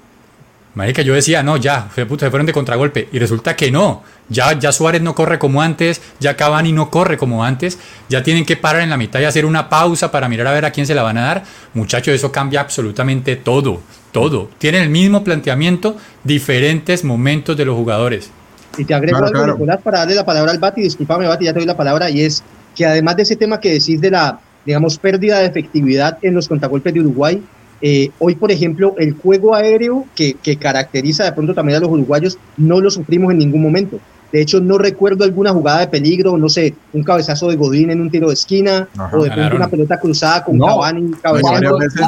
Marica, 0.74 1.02
yo 1.02 1.12
decía, 1.12 1.42
no, 1.42 1.58
ya, 1.58 1.88
se, 1.94 2.06
fueron 2.06 2.46
de 2.46 2.52
contragolpe. 2.52 3.08
Y 3.12 3.18
resulta 3.18 3.54
que 3.54 3.70
no. 3.70 4.02
Ya, 4.28 4.58
ya 4.58 4.72
Suárez 4.72 5.02
no 5.02 5.14
corre 5.14 5.38
como 5.38 5.60
antes, 5.60 6.00
ya 6.18 6.34
Cavani 6.34 6.72
no 6.72 6.90
corre 6.90 7.18
como 7.18 7.44
antes. 7.44 7.78
Ya 8.08 8.22
tienen 8.22 8.46
que 8.46 8.56
parar 8.56 8.80
en 8.82 8.88
la 8.88 8.96
mitad 8.96 9.20
y 9.20 9.24
hacer 9.24 9.44
una 9.44 9.68
pausa 9.68 10.10
para 10.10 10.28
mirar 10.28 10.46
a 10.46 10.52
ver 10.52 10.64
a 10.64 10.70
quién 10.70 10.86
se 10.86 10.94
la 10.94 11.02
van 11.02 11.18
a 11.18 11.22
dar. 11.22 11.44
Muchachos, 11.74 12.14
eso 12.14 12.32
cambia 12.32 12.60
absolutamente 12.60 13.36
todo. 13.36 13.80
Todo. 14.12 14.48
Tienen 14.58 14.82
el 14.82 14.88
mismo 14.88 15.22
planteamiento, 15.22 15.96
diferentes 16.24 17.04
momentos 17.04 17.56
de 17.56 17.64
los 17.66 17.76
jugadores. 17.76 18.30
Y 18.78 18.84
te 18.86 18.94
agrego 18.94 19.18
algo, 19.18 19.46
Nicolás, 19.46 19.80
para 19.82 19.98
darle 19.98 20.14
la 20.14 20.24
palabra 20.24 20.52
al 20.52 20.58
Bati. 20.58 20.80
Disculpame, 20.80 21.26
Bati, 21.26 21.44
ya 21.44 21.52
te 21.52 21.58
doy 21.58 21.66
la 21.66 21.76
palabra. 21.76 22.08
Y 22.08 22.22
es 22.22 22.42
que 22.74 22.86
además 22.86 23.16
de 23.16 23.22
ese 23.24 23.36
tema 23.36 23.60
que 23.60 23.74
decís 23.74 24.00
de 24.00 24.10
la, 24.10 24.40
digamos, 24.64 24.96
pérdida 24.96 25.40
de 25.40 25.46
efectividad 25.46 26.18
en 26.22 26.34
los 26.34 26.48
contragolpes 26.48 26.94
de 26.94 27.00
Uruguay, 27.00 27.42
eh, 27.82 28.10
hoy, 28.20 28.36
por 28.36 28.52
ejemplo, 28.52 28.94
el 28.96 29.14
juego 29.14 29.54
aéreo 29.54 30.06
que, 30.14 30.34
que, 30.34 30.56
caracteriza 30.56 31.24
de 31.24 31.32
pronto 31.32 31.52
también 31.52 31.78
a 31.78 31.80
los 31.80 31.90
uruguayos 31.90 32.38
no 32.56 32.80
lo 32.80 32.90
sufrimos 32.90 33.32
en 33.32 33.38
ningún 33.38 33.60
momento. 33.60 33.98
De 34.32 34.40
hecho, 34.40 34.60
no 34.60 34.78
recuerdo 34.78 35.24
alguna 35.24 35.52
jugada 35.52 35.80
de 35.80 35.88
peligro, 35.88 36.38
no 36.38 36.48
sé, 36.48 36.74
un 36.94 37.02
cabezazo 37.02 37.50
de 37.50 37.56
Godín 37.56 37.90
en 37.90 38.00
un 38.00 38.10
tiro 38.10 38.28
de 38.28 38.34
esquina, 38.34 38.88
o 39.12 39.24
de 39.24 39.30
pronto 39.30 39.56
una 39.56 39.68
pelota 39.68 40.00
cruzada 40.00 40.42
con 40.42 40.58
Cavani. 40.58 41.10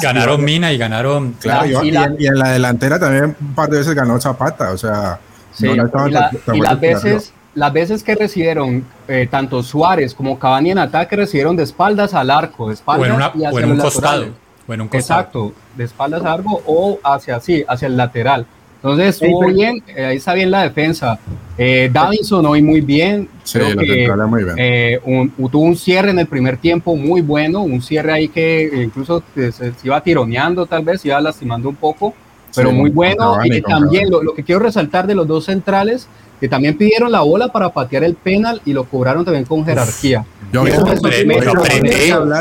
Ganaron 0.00 0.42
Mina 0.42 0.72
y 0.72 0.78
ganaron. 0.78 1.32
Claro, 1.38 1.84
y, 1.84 1.88
en 2.26 2.38
la 2.38 2.50
delantera 2.50 2.98
también 2.98 3.36
un 3.38 3.54
par 3.54 3.68
de 3.68 3.78
veces 3.78 3.94
ganó 3.94 4.18
Zapata, 4.18 4.70
o 4.70 4.78
sea. 4.78 5.18
Sí, 5.52 5.68
y, 5.68 6.60
las 6.60 6.80
veces 6.80 7.34
las 7.54 7.72
veces 7.72 8.02
que 8.02 8.14
recibieron 8.14 8.84
eh, 9.06 9.28
tanto 9.30 9.62
Suárez 9.62 10.14
como 10.14 10.38
Cavani 10.38 10.72
en 10.72 10.78
ataque 10.78 11.14
recibieron 11.14 11.56
de 11.56 11.62
espaldas 11.62 12.14
al 12.14 12.30
arco, 12.30 12.68
de 12.68 12.74
espaldas 12.74 13.32
o 13.52 13.60
en, 13.60 13.70
un 13.70 13.78
costado. 13.78 14.26
Bueno, 14.66 14.88
Exacto, 14.92 15.52
de 15.76 15.84
espaldas 15.84 16.22
al 16.22 16.28
arco 16.28 16.62
o 16.66 16.98
hacia 17.02 17.40
sí, 17.40 17.64
hacia 17.68 17.86
el 17.86 17.96
lateral. 17.96 18.46
Entonces 18.76 19.22
estuvo 19.22 19.46
bien, 19.46 19.82
eh, 19.88 20.04
ahí 20.04 20.16
está 20.18 20.34
bien 20.34 20.50
la 20.50 20.62
defensa. 20.62 21.18
Eh, 21.56 21.88
Davinson 21.90 22.44
hoy 22.44 22.60
muy 22.60 22.82
bien. 22.82 23.28
Sí, 23.42 23.58
creo 23.58 23.76
que, 23.78 24.26
muy 24.26 24.44
bien. 24.44 24.56
Eh, 24.58 25.00
tuvo 25.50 25.62
un 25.62 25.74
cierre 25.74 26.10
en 26.10 26.18
el 26.18 26.26
primer 26.26 26.58
tiempo 26.58 26.94
muy 26.94 27.22
bueno, 27.22 27.62
un 27.62 27.80
cierre 27.80 28.12
ahí 28.12 28.28
que 28.28 28.70
incluso 28.84 29.22
se, 29.34 29.72
iba 29.82 30.02
tironeando 30.02 30.66
tal 30.66 30.84
vez, 30.84 31.02
iba 31.06 31.18
lastimando 31.18 31.70
un 31.70 31.76
poco, 31.76 32.12
pero 32.54 32.72
muy 32.72 32.90
bueno. 32.90 33.38
Y 33.44 33.62
también 33.62 34.10
lo, 34.10 34.22
lo, 34.22 34.34
que 34.34 34.44
quiero 34.44 34.60
resaltar 34.60 35.06
de 35.06 35.14
los 35.14 35.26
dos 35.26 35.46
centrales 35.46 36.06
que 36.44 36.48
también 36.50 36.76
pidieron 36.76 37.10
la 37.10 37.22
bola 37.22 37.48
para 37.48 37.72
patear 37.72 38.04
el 38.04 38.16
penal 38.16 38.60
y 38.66 38.74
lo 38.74 38.84
cobraron 38.84 39.24
también 39.24 39.46
con 39.46 39.64
jerarquía. 39.64 40.26
Yo 40.52 40.60
hablas 40.60 41.00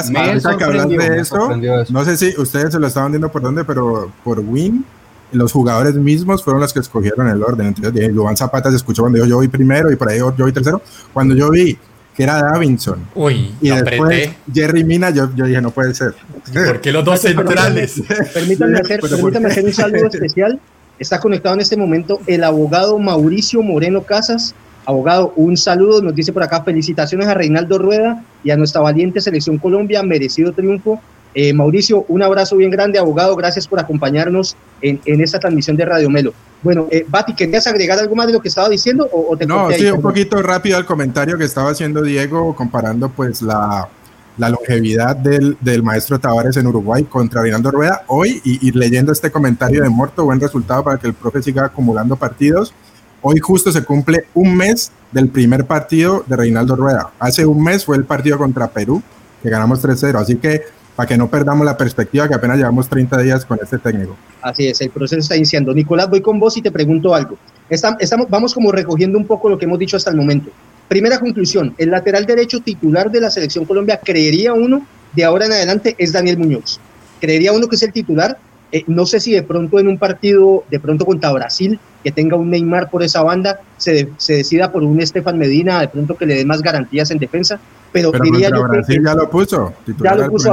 de 0.09 1.21
eso, 1.21 1.55
no 1.89 2.03
sé 2.03 2.17
si 2.17 2.37
ustedes 2.37 2.73
se 2.73 2.79
lo 2.81 2.87
estaban 2.87 3.13
viendo 3.13 3.31
por 3.31 3.41
dónde, 3.41 3.63
pero 3.63 4.11
por 4.25 4.41
Win, 4.41 4.83
los 5.31 5.53
jugadores 5.53 5.95
mismos 5.95 6.43
fueron 6.43 6.59
los 6.59 6.73
que 6.73 6.81
escogieron 6.81 7.29
el 7.29 7.41
orden. 7.41 7.67
Entonces, 7.67 8.11
Juan 8.13 8.35
Zapata 8.35 8.69
se 8.71 8.75
escuchó 8.75 9.03
cuando 9.03 9.25
yo 9.25 9.37
voy 9.37 9.47
primero 9.47 9.89
y 9.89 9.95
por 9.95 10.09
ahí 10.09 10.17
yo 10.17 10.33
voy 10.37 10.51
tercero. 10.51 10.81
Cuando 11.13 11.33
yo 11.33 11.49
vi 11.49 11.77
que 12.13 12.23
era 12.23 12.43
Davinson. 12.43 13.07
Uy, 13.15 13.55
y 13.61 13.69
después 13.69 14.31
Jerry 14.53 14.83
Mina, 14.83 15.11
yo, 15.11 15.33
yo, 15.33 15.45
dije, 15.45 15.61
no 15.61 15.71
puede 15.71 15.95
ser. 15.95 16.13
¿Por 16.53 16.81
qué 16.81 16.91
los 16.91 17.05
dos 17.05 17.19
centrales? 17.21 18.03
Permítanme 18.33 18.79
hacer, 18.79 18.99
permítanme 18.99 19.47
hacer 19.47 19.63
un 19.63 19.71
saludo 19.71 20.07
especial 20.11 20.59
Está 20.99 21.19
conectado 21.19 21.55
en 21.55 21.61
este 21.61 21.75
momento 21.75 22.19
el 22.27 22.43
abogado 22.43 22.99
Mauricio 22.99 23.61
Moreno 23.61 24.03
Casas. 24.03 24.53
Abogado, 24.85 25.33
un 25.35 25.57
saludo, 25.57 26.01
nos 26.01 26.13
dice 26.13 26.33
por 26.33 26.43
acá 26.43 26.63
felicitaciones 26.63 27.27
a 27.27 27.33
Reinaldo 27.33 27.77
Rueda 27.77 28.23
y 28.43 28.51
a 28.51 28.57
nuestra 28.57 28.81
valiente 28.81 29.21
selección 29.21 29.57
Colombia, 29.57 30.03
merecido 30.03 30.51
triunfo. 30.51 31.01
Eh, 31.35 31.51
Mauricio, 31.53 32.05
un 32.09 32.21
abrazo 32.21 32.55
bien 32.57 32.69
grande, 32.69 32.99
abogado, 32.99 33.35
gracias 33.35 33.67
por 33.67 33.79
acompañarnos 33.79 34.55
en, 34.81 34.99
esta 35.05 35.39
transmisión 35.39 35.75
de 35.77 35.85
Radio 35.85 36.09
Melo. 36.09 36.33
Bueno, 36.61 36.87
eh, 36.91 37.05
Bati, 37.07 37.33
¿querías 37.33 37.65
agregar 37.65 37.97
algo 37.97 38.15
más 38.15 38.27
de 38.27 38.33
lo 38.33 38.41
que 38.41 38.49
estaba 38.49 38.69
diciendo? 38.69 39.09
O, 39.11 39.35
no, 39.47 39.71
sí, 39.71 39.85
un 39.87 40.01
poquito 40.01 40.41
rápido 40.41 40.77
al 40.77 40.85
comentario 40.85 41.37
que 41.37 41.45
estaba 41.45 41.71
haciendo 41.71 42.03
Diego, 42.03 42.55
comparando 42.55 43.09
pues 43.09 43.41
la, 43.41 43.89
la 44.37 44.49
longevidad 44.49 45.15
del, 45.15 45.57
del, 45.61 45.83
maestro 45.83 46.19
Tavares 46.19 46.57
en 46.57 46.67
Uruguay 46.67 47.03
contra 47.03 47.41
Reinaldo 47.41 47.71
Rueda. 47.71 48.03
Hoy, 48.07 48.41
y, 48.43 48.71
leyendo 48.71 49.11
este 49.11 49.31
comentario 49.31 49.83
de 49.83 49.89
Morto, 49.89 50.25
buen 50.25 50.39
resultado 50.39 50.83
para 50.83 50.97
que 50.97 51.07
el 51.07 51.13
profe 51.13 51.41
siga 51.41 51.65
acumulando 51.65 52.15
partidos. 52.15 52.73
Hoy 53.21 53.39
justo 53.39 53.71
se 53.71 53.83
cumple 53.83 54.25
un 54.33 54.55
mes 54.55 54.91
del 55.11 55.29
primer 55.29 55.65
partido 55.65 56.23
de 56.27 56.35
Reinaldo 56.35 56.75
Rueda. 56.75 57.11
Hace 57.19 57.45
un 57.45 57.63
mes 57.63 57.85
fue 57.85 57.95
el 57.95 58.05
partido 58.05 58.37
contra 58.37 58.67
Perú, 58.67 59.01
que 59.41 59.49
ganamos 59.49 59.83
3-0. 59.83 60.19
Así 60.19 60.35
que 60.35 60.63
para 60.95 61.07
que 61.07 61.17
no 61.17 61.29
perdamos 61.29 61.65
la 61.65 61.77
perspectiva 61.77 62.27
que 62.27 62.35
apenas 62.35 62.57
llevamos 62.57 62.87
30 62.87 63.17
días 63.19 63.45
con 63.45 63.59
este 63.61 63.77
técnico. 63.77 64.15
Así 64.41 64.67
es, 64.67 64.81
el 64.81 64.89
proceso 64.89 65.19
está 65.19 65.35
iniciando. 65.35 65.73
Nicolás, 65.73 66.09
voy 66.09 66.21
con 66.21 66.39
vos 66.39 66.57
y 66.57 66.61
te 66.61 66.71
pregunto 66.71 67.15
algo. 67.15 67.37
Estamos, 67.69 67.97
vamos 68.29 68.53
como 68.53 68.71
recogiendo 68.71 69.17
un 69.17 69.25
poco 69.25 69.49
lo 69.49 69.57
que 69.57 69.65
hemos 69.65 69.79
dicho 69.79 69.97
hasta 69.97 70.11
el 70.11 70.17
momento. 70.17 70.51
Primera 70.93 71.19
conclusión, 71.19 71.73
el 71.79 71.89
lateral 71.89 72.27
derecho 72.27 72.59
titular 72.59 73.09
de 73.09 73.19
la 73.19 73.31
selección 73.31 73.65
Colombia, 73.65 73.99
creería 74.03 74.53
uno, 74.53 74.85
de 75.13 75.23
ahora 75.23 75.47
en 75.47 75.53
adelante, 75.53 75.95
es 75.97 76.11
Daniel 76.11 76.37
Muñoz. 76.37 76.79
Creería 77.19 77.51
uno 77.51 77.67
que 77.67 77.77
es 77.77 77.81
el 77.81 77.91
titular. 77.91 78.37
Eh, 78.71 78.83
no 78.85 79.07
sé 79.07 79.19
si 79.19 79.31
de 79.31 79.41
pronto 79.41 79.79
en 79.79 79.87
un 79.87 79.97
partido, 79.97 80.65
de 80.69 80.79
pronto 80.79 81.03
contra 81.03 81.31
Brasil, 81.31 81.79
que 82.03 82.11
tenga 82.11 82.35
un 82.35 82.51
Neymar 82.51 82.91
por 82.91 83.01
esa 83.01 83.23
banda, 83.23 83.61
se, 83.75 84.09
se 84.17 84.33
decida 84.33 84.71
por 84.71 84.83
un 84.83 85.01
Estefan 85.01 85.35
Medina, 85.35 85.81
de 85.81 85.87
pronto 85.87 86.15
que 86.15 86.27
le 86.27 86.35
dé 86.35 86.45
más 86.45 86.61
garantías 86.61 87.09
en 87.09 87.17
defensa. 87.17 87.59
Pero, 87.91 88.11
diría 88.11 88.51
yo 88.51 88.67
Brasil 88.67 89.01
ya 89.03 89.15
lo 89.15 89.27
puso. 89.31 89.73
Ya 89.99 90.13
lo 90.13 90.29
puso, 90.29 90.51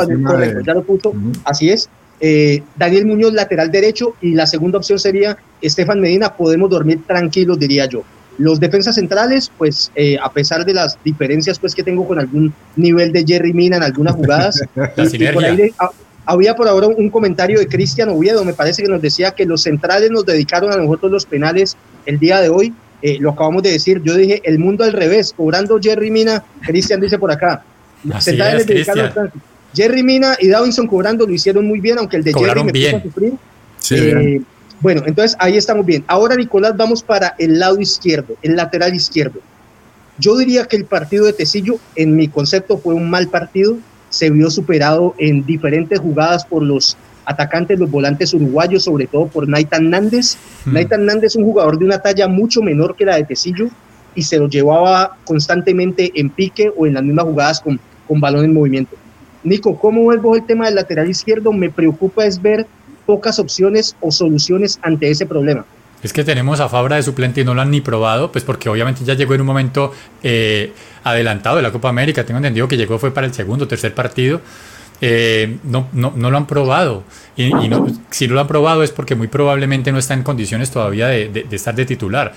ya 0.65 0.73
lo 0.73 0.83
puso, 0.85 1.13
así 1.45 1.69
es. 1.69 1.91
Eh, 2.19 2.63
Daniel 2.77 3.05
Muñoz, 3.05 3.35
lateral 3.35 3.71
derecho, 3.71 4.15
y 4.23 4.33
la 4.33 4.47
segunda 4.47 4.79
opción 4.79 4.99
sería 4.99 5.37
Estefan 5.61 6.01
Medina, 6.01 6.35
podemos 6.35 6.71
dormir 6.71 7.03
tranquilos, 7.07 7.59
diría 7.59 7.85
yo. 7.85 8.05
Los 8.41 8.59
defensas 8.59 8.95
centrales, 8.95 9.51
pues 9.57 9.93
eh, 9.95 10.17
a 10.23 10.33
pesar 10.33 10.65
de 10.65 10.73
las 10.73 10.99
diferencias 11.05 11.59
pues 11.59 11.75
que 11.75 11.83
tengo 11.83 12.07
con 12.07 12.19
algún 12.19 12.53
nivel 12.77 13.13
de 13.13 13.25
Jerry 13.27 13.53
Mina 13.53 13.77
en 13.77 13.83
algunas 13.83 14.15
jugadas, 14.15 14.63
ah, 15.79 15.91
había 16.25 16.57
por 16.57 16.67
ahora 16.67 16.87
un 16.87 17.11
comentario 17.11 17.59
de 17.59 17.67
Cristian 17.67 18.09
Oviedo, 18.09 18.45
me 18.45 18.55
parece 18.55 18.83
que 18.83 18.89
nos 18.89 19.03
decía 19.03 19.33
que 19.33 19.45
los 19.45 19.63
centrales 19.63 20.11
nos 20.11 20.25
dedicaron 20.25 20.73
a 20.73 20.77
nosotros 20.77 21.13
los 21.13 21.27
penales 21.27 21.77
el 22.07 22.19
día 22.19 22.41
de 22.41 22.49
hoy. 22.49 22.73
Eh, 23.03 23.19
lo 23.19 23.31
acabamos 23.31 23.63
de 23.63 23.73
decir, 23.73 24.01
yo 24.03 24.15
dije 24.15 24.41
el 24.45 24.59
mundo 24.59 24.85
al 24.85 24.93
revés, 24.93 25.35
cobrando 25.37 25.79
Jerry 25.81 26.11
Mina, 26.11 26.43
Cristian 26.63 27.01
dice 27.01 27.19
por 27.19 27.31
acá. 27.31 27.63
centrales 28.21 28.67
Jerry 29.75 30.03
Mina 30.03 30.37
y 30.41 30.49
Davinson 30.49 30.87
cobrando 30.87 31.27
lo 31.27 31.33
hicieron 31.33 31.67
muy 31.67 31.81
bien, 31.81 31.99
aunque 31.99 32.17
el 32.17 32.25
de 32.25 32.33
Jerry 32.33 32.65
me 32.65 32.73
puso 32.73 32.97
a 32.97 33.03
sufrir. 33.03 33.33
Sí, 33.79 33.95
eh, 33.97 34.43
bueno, 34.81 35.03
entonces 35.07 35.37
ahí 35.39 35.57
estamos 35.57 35.85
bien. 35.85 36.05
Ahora, 36.07 36.37
Nicolás, 36.37 36.77
vamos 36.77 37.03
para 37.03 37.35
el 37.39 37.59
lado 37.59 37.79
izquierdo, 37.81 38.37
el 38.43 38.57
lateral 38.57 38.95
izquierdo. 38.95 39.41
Yo 40.19 40.37
diría 40.37 40.67
que 40.67 40.77
el 40.77 40.85
partido 40.85 41.27
de 41.27 41.33
Tecillo, 41.33 41.77
en 41.97 42.17
mi 42.17 42.29
concepto, 42.29 42.79
fue 42.79 42.95
un 42.95 43.09
mal 43.09 43.29
partido. 43.29 43.79
Se 44.09 44.31
vio 44.31 44.51
superado 44.51 45.15
en 45.19 45.47
diferentes 45.47 45.99
jugadas 45.99 46.45
por 46.45 46.63
los 46.63 46.97
atacantes, 47.25 47.79
los 47.79 47.91
volantes 47.91 48.35
uruguayos, 48.35 48.85
sobre 48.85 49.07
todo 49.07 49.29
por 49.29 49.49
Naitan 49.49 49.91
Nández. 49.91 50.37
Hmm. 50.65 50.75
Naitan 50.75 51.07
Nández 51.07 51.33
es 51.33 51.37
un 51.37 51.45
jugador 51.45 51.79
de 51.79 51.85
una 51.85 52.01
talla 52.01 52.27
mucho 52.29 52.63
menor 52.63 52.97
que 52.97 53.05
la 53.05 53.17
de 53.17 53.25
Tecillo 53.25 53.69
y 54.15 54.23
se 54.23 54.39
lo 54.39 54.49
llevaba 54.49 55.17
constantemente 55.25 56.11
en 56.15 56.31
pique 56.31 56.73
o 56.77 56.87
en 56.87 56.95
las 56.95 57.03
mismas 57.03 57.27
jugadas 57.27 57.61
con, 57.61 57.79
con 58.09 58.21
balón 58.21 58.45
en 58.45 58.55
movimiento. 58.55 58.97
Nico, 59.43 59.79
¿cómo 59.79 60.07
ves 60.09 60.21
vos 60.21 60.39
el 60.39 60.45
tema 60.45 60.67
del 60.67 60.75
lateral 60.75 61.09
izquierdo? 61.09 61.53
Me 61.53 61.71
preocupa 61.71 62.27
es 62.27 62.41
ver 62.43 62.67
pocas 63.11 63.41
opciones 63.41 63.97
o 64.01 64.13
soluciones 64.13 64.79
ante 64.83 65.11
ese 65.11 65.27
problema. 65.27 65.65
Es 66.01 66.13
que 66.13 66.23
tenemos 66.23 66.61
a 66.61 66.69
Fabra 66.69 66.95
de 66.95 67.03
suplente 67.03 67.41
y 67.41 67.45
no 67.45 67.55
lo 67.55 67.61
han 67.61 67.73
ni 67.73 67.81
probado, 67.81 68.31
pues 68.31 68.45
porque 68.45 68.69
obviamente 68.69 69.05
ya 69.05 69.15
llegó 69.15 69.35
en 69.35 69.41
un 69.41 69.49
momento 69.49 69.93
eh, 70.23 70.73
adelantado 71.03 71.57
de 71.57 71.63
la 71.63 71.73
Copa 71.73 71.89
América. 71.89 72.25
Tengo 72.25 72.39
entendido 72.39 72.69
que 72.69 72.77
llegó 72.77 73.01
fue 73.01 73.11
para 73.11 73.27
el 73.27 73.35
segundo 73.35 73.65
o 73.65 73.69
tercer 73.69 73.95
partido. 73.95 74.41
Eh, 75.01 75.59
no, 75.65 75.89
no, 75.93 76.13
no, 76.15 76.31
lo 76.31 76.37
han 76.37 76.47
probado. 76.47 77.03
Y, 77.37 77.51
si 78.11 78.29
no 78.29 78.35
lo 78.35 78.41
han 78.41 78.47
probado 78.47 78.85
es 78.85 78.93
porque 78.93 79.17
muy 79.17 79.27
probablemente 79.27 79.91
no 79.91 79.99
está 79.99 80.15
en 80.15 80.23
condiciones 80.23 80.71
todavía 80.71 81.09
de, 81.09 81.29
de 81.29 81.57
estar 81.57 81.75
de 81.75 81.85
titular. 81.85 82.33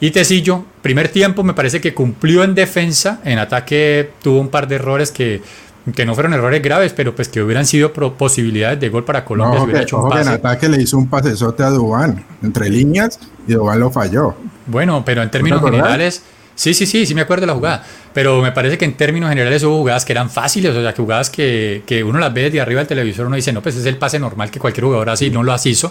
Y 0.00 0.10
Tecillo, 0.10 0.64
primer 0.82 1.08
tiempo 1.10 1.44
me 1.44 1.54
parece 1.54 1.80
que 1.80 1.94
cumplió 1.94 2.42
en 2.42 2.56
defensa, 2.56 3.20
en 3.24 3.38
ataque 3.38 4.10
tuvo 4.22 4.40
un 4.40 4.48
par 4.48 4.66
de 4.66 4.74
errores 4.74 5.12
que 5.12 5.40
que 5.94 6.04
no 6.04 6.14
fueron 6.14 6.34
errores 6.34 6.62
graves, 6.62 6.92
pero 6.92 7.14
pues 7.14 7.28
que 7.28 7.42
hubieran 7.42 7.66
sido 7.66 7.92
posibilidades 7.92 8.80
de 8.80 8.88
gol 8.88 9.04
para 9.04 9.24
Colombia. 9.24 9.76
si 9.76 9.82
hecho 9.82 10.02
un 10.02 10.16
en 10.16 10.28
ataque 10.28 10.68
le 10.68 10.82
hizo 10.82 10.98
un 10.98 11.08
pasesote 11.08 11.62
a 11.62 11.70
Dubán 11.70 12.24
entre 12.42 12.68
líneas 12.68 13.18
y 13.46 13.52
Dubán 13.54 13.80
lo 13.80 13.90
falló. 13.90 14.34
Bueno, 14.66 15.02
pero 15.04 15.22
en 15.22 15.30
términos 15.30 15.62
generales, 15.62 16.22
Sí, 16.60 16.74
sí, 16.74 16.84
sí, 16.84 17.06
sí 17.06 17.14
me 17.14 17.22
acuerdo 17.22 17.40
de 17.40 17.46
la 17.46 17.54
jugada. 17.54 17.82
Pero 18.12 18.42
me 18.42 18.52
parece 18.52 18.76
que 18.76 18.84
en 18.84 18.92
términos 18.92 19.30
generales 19.30 19.62
hubo 19.62 19.78
jugadas 19.78 20.04
que 20.04 20.12
eran 20.12 20.28
fáciles, 20.28 20.76
o 20.76 20.82
sea, 20.82 20.92
que 20.92 21.00
jugadas 21.00 21.30
que, 21.30 21.84
que 21.86 22.04
uno 22.04 22.18
las 22.18 22.34
ve 22.34 22.42
desde 22.42 22.60
arriba 22.60 22.80
del 22.80 22.86
televisor, 22.86 23.26
uno 23.28 23.36
dice, 23.36 23.50
no, 23.50 23.62
pues 23.62 23.76
es 23.76 23.86
el 23.86 23.96
pase 23.96 24.18
normal 24.18 24.50
que 24.50 24.60
cualquier 24.60 24.84
jugador 24.84 25.08
así 25.08 25.30
no 25.30 25.42
lo 25.42 25.56
hizo. 25.64 25.90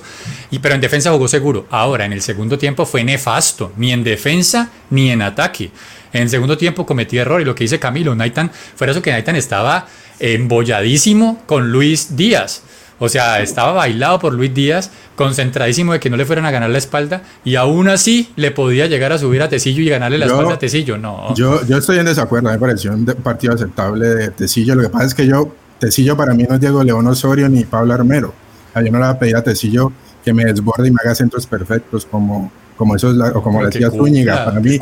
Y, 0.52 0.60
pero 0.60 0.75
en 0.75 0.82
defensa 0.82 1.12
jugó 1.12 1.28
seguro. 1.28 1.65
Ahora, 1.71 2.06
en 2.06 2.13
el 2.13 2.21
segundo 2.21 2.56
tiempo 2.60 2.86
fue 2.86 3.04
nefasto, 3.04 3.71
ni 3.78 3.91
en 3.91 4.04
defensa 4.04 4.69
ni 4.91 5.10
en 5.10 5.23
ataque. 5.23 5.71
En 6.13 6.30
segundo 6.30 6.58
tiempo 6.58 6.86
cometí 6.86 7.17
error 7.17 7.41
y 7.41 7.45
lo 7.45 7.56
que 7.56 7.63
dice 7.63 7.80
Camilo, 7.80 8.15
Naitan, 8.15 8.52
fuera 8.52 8.91
eso 8.91 9.02
que 9.02 9.12
Naitan 9.12 9.36
estaba 9.36 9.88
embolladísimo 10.19 11.43
con 11.45 11.72
Luis 11.72 12.15
Díaz. 12.15 12.63
O 13.00 13.08
sea, 13.08 13.41
estaba 13.41 13.72
bailado 13.72 14.19
por 14.19 14.34
Luis 14.34 14.54
Díaz, 14.54 14.91
concentradísimo 15.15 15.93
de 15.93 16.00
que 16.02 16.10
no 16.10 16.17
le 16.17 16.26
fueran 16.26 16.45
a 16.45 16.52
ganar 16.52 16.69
la 16.69 16.78
espalda, 16.78 17.24
y 17.45 17.56
aún 17.56 17.88
así 17.88 18.32
le 18.36 18.52
podía 18.52 18.88
llegar 18.88 19.13
a 19.13 19.17
subir 19.17 19.41
a 19.41 19.48
Tecillo 19.48 19.82
y 19.82 19.89
ganarle 19.89 20.17
la 20.17 20.26
espalda 20.26 20.56
a 20.56 20.60
Tecillo. 20.60 20.98
No. 20.98 21.34
Yo, 21.34 21.65
yo 21.65 21.78
estoy 21.78 22.00
en 22.00 22.06
desacuerdo, 22.06 22.52
me 22.52 22.60
pareció 22.60 22.91
un 22.91 23.06
partido 23.06 23.54
aceptable 23.54 24.06
de 24.06 24.32
Tecillo. 24.32 24.76
Lo 24.76 24.84
que 24.84 24.89
pasa 24.89 25.06
es 25.06 25.13
que 25.13 25.26
yo, 25.26 25.56
Tecillo 25.80 26.17
para 26.17 26.34
mí 26.34 26.43
no 26.43 26.56
es 26.56 26.62
Diego 26.62 26.84
León 26.84 27.08
Osorio 27.08 27.48
ni 27.48 27.63
Pablo 27.63 27.93
Armero. 27.93 28.34
yo 28.76 28.82
no 28.82 29.00
le 29.00 29.06
voy 29.06 29.08
a 29.08 29.17
pedir 29.17 29.38
a 29.38 29.43
Tecillo 29.43 29.93
que 30.24 30.34
me 30.34 30.43
desborde 30.43 30.89
y 30.89 30.91
me 30.91 30.98
haga 31.02 31.15
centros 31.15 31.48
perfectos 31.48 32.06
como, 32.06 32.52
como 32.80 32.96
eso 32.96 33.13
o 33.36 33.44
como 33.44 33.65
decía 33.65 33.92
Zúñiga. 33.92 34.46
Para 34.46 34.62
mí, 34.62 34.80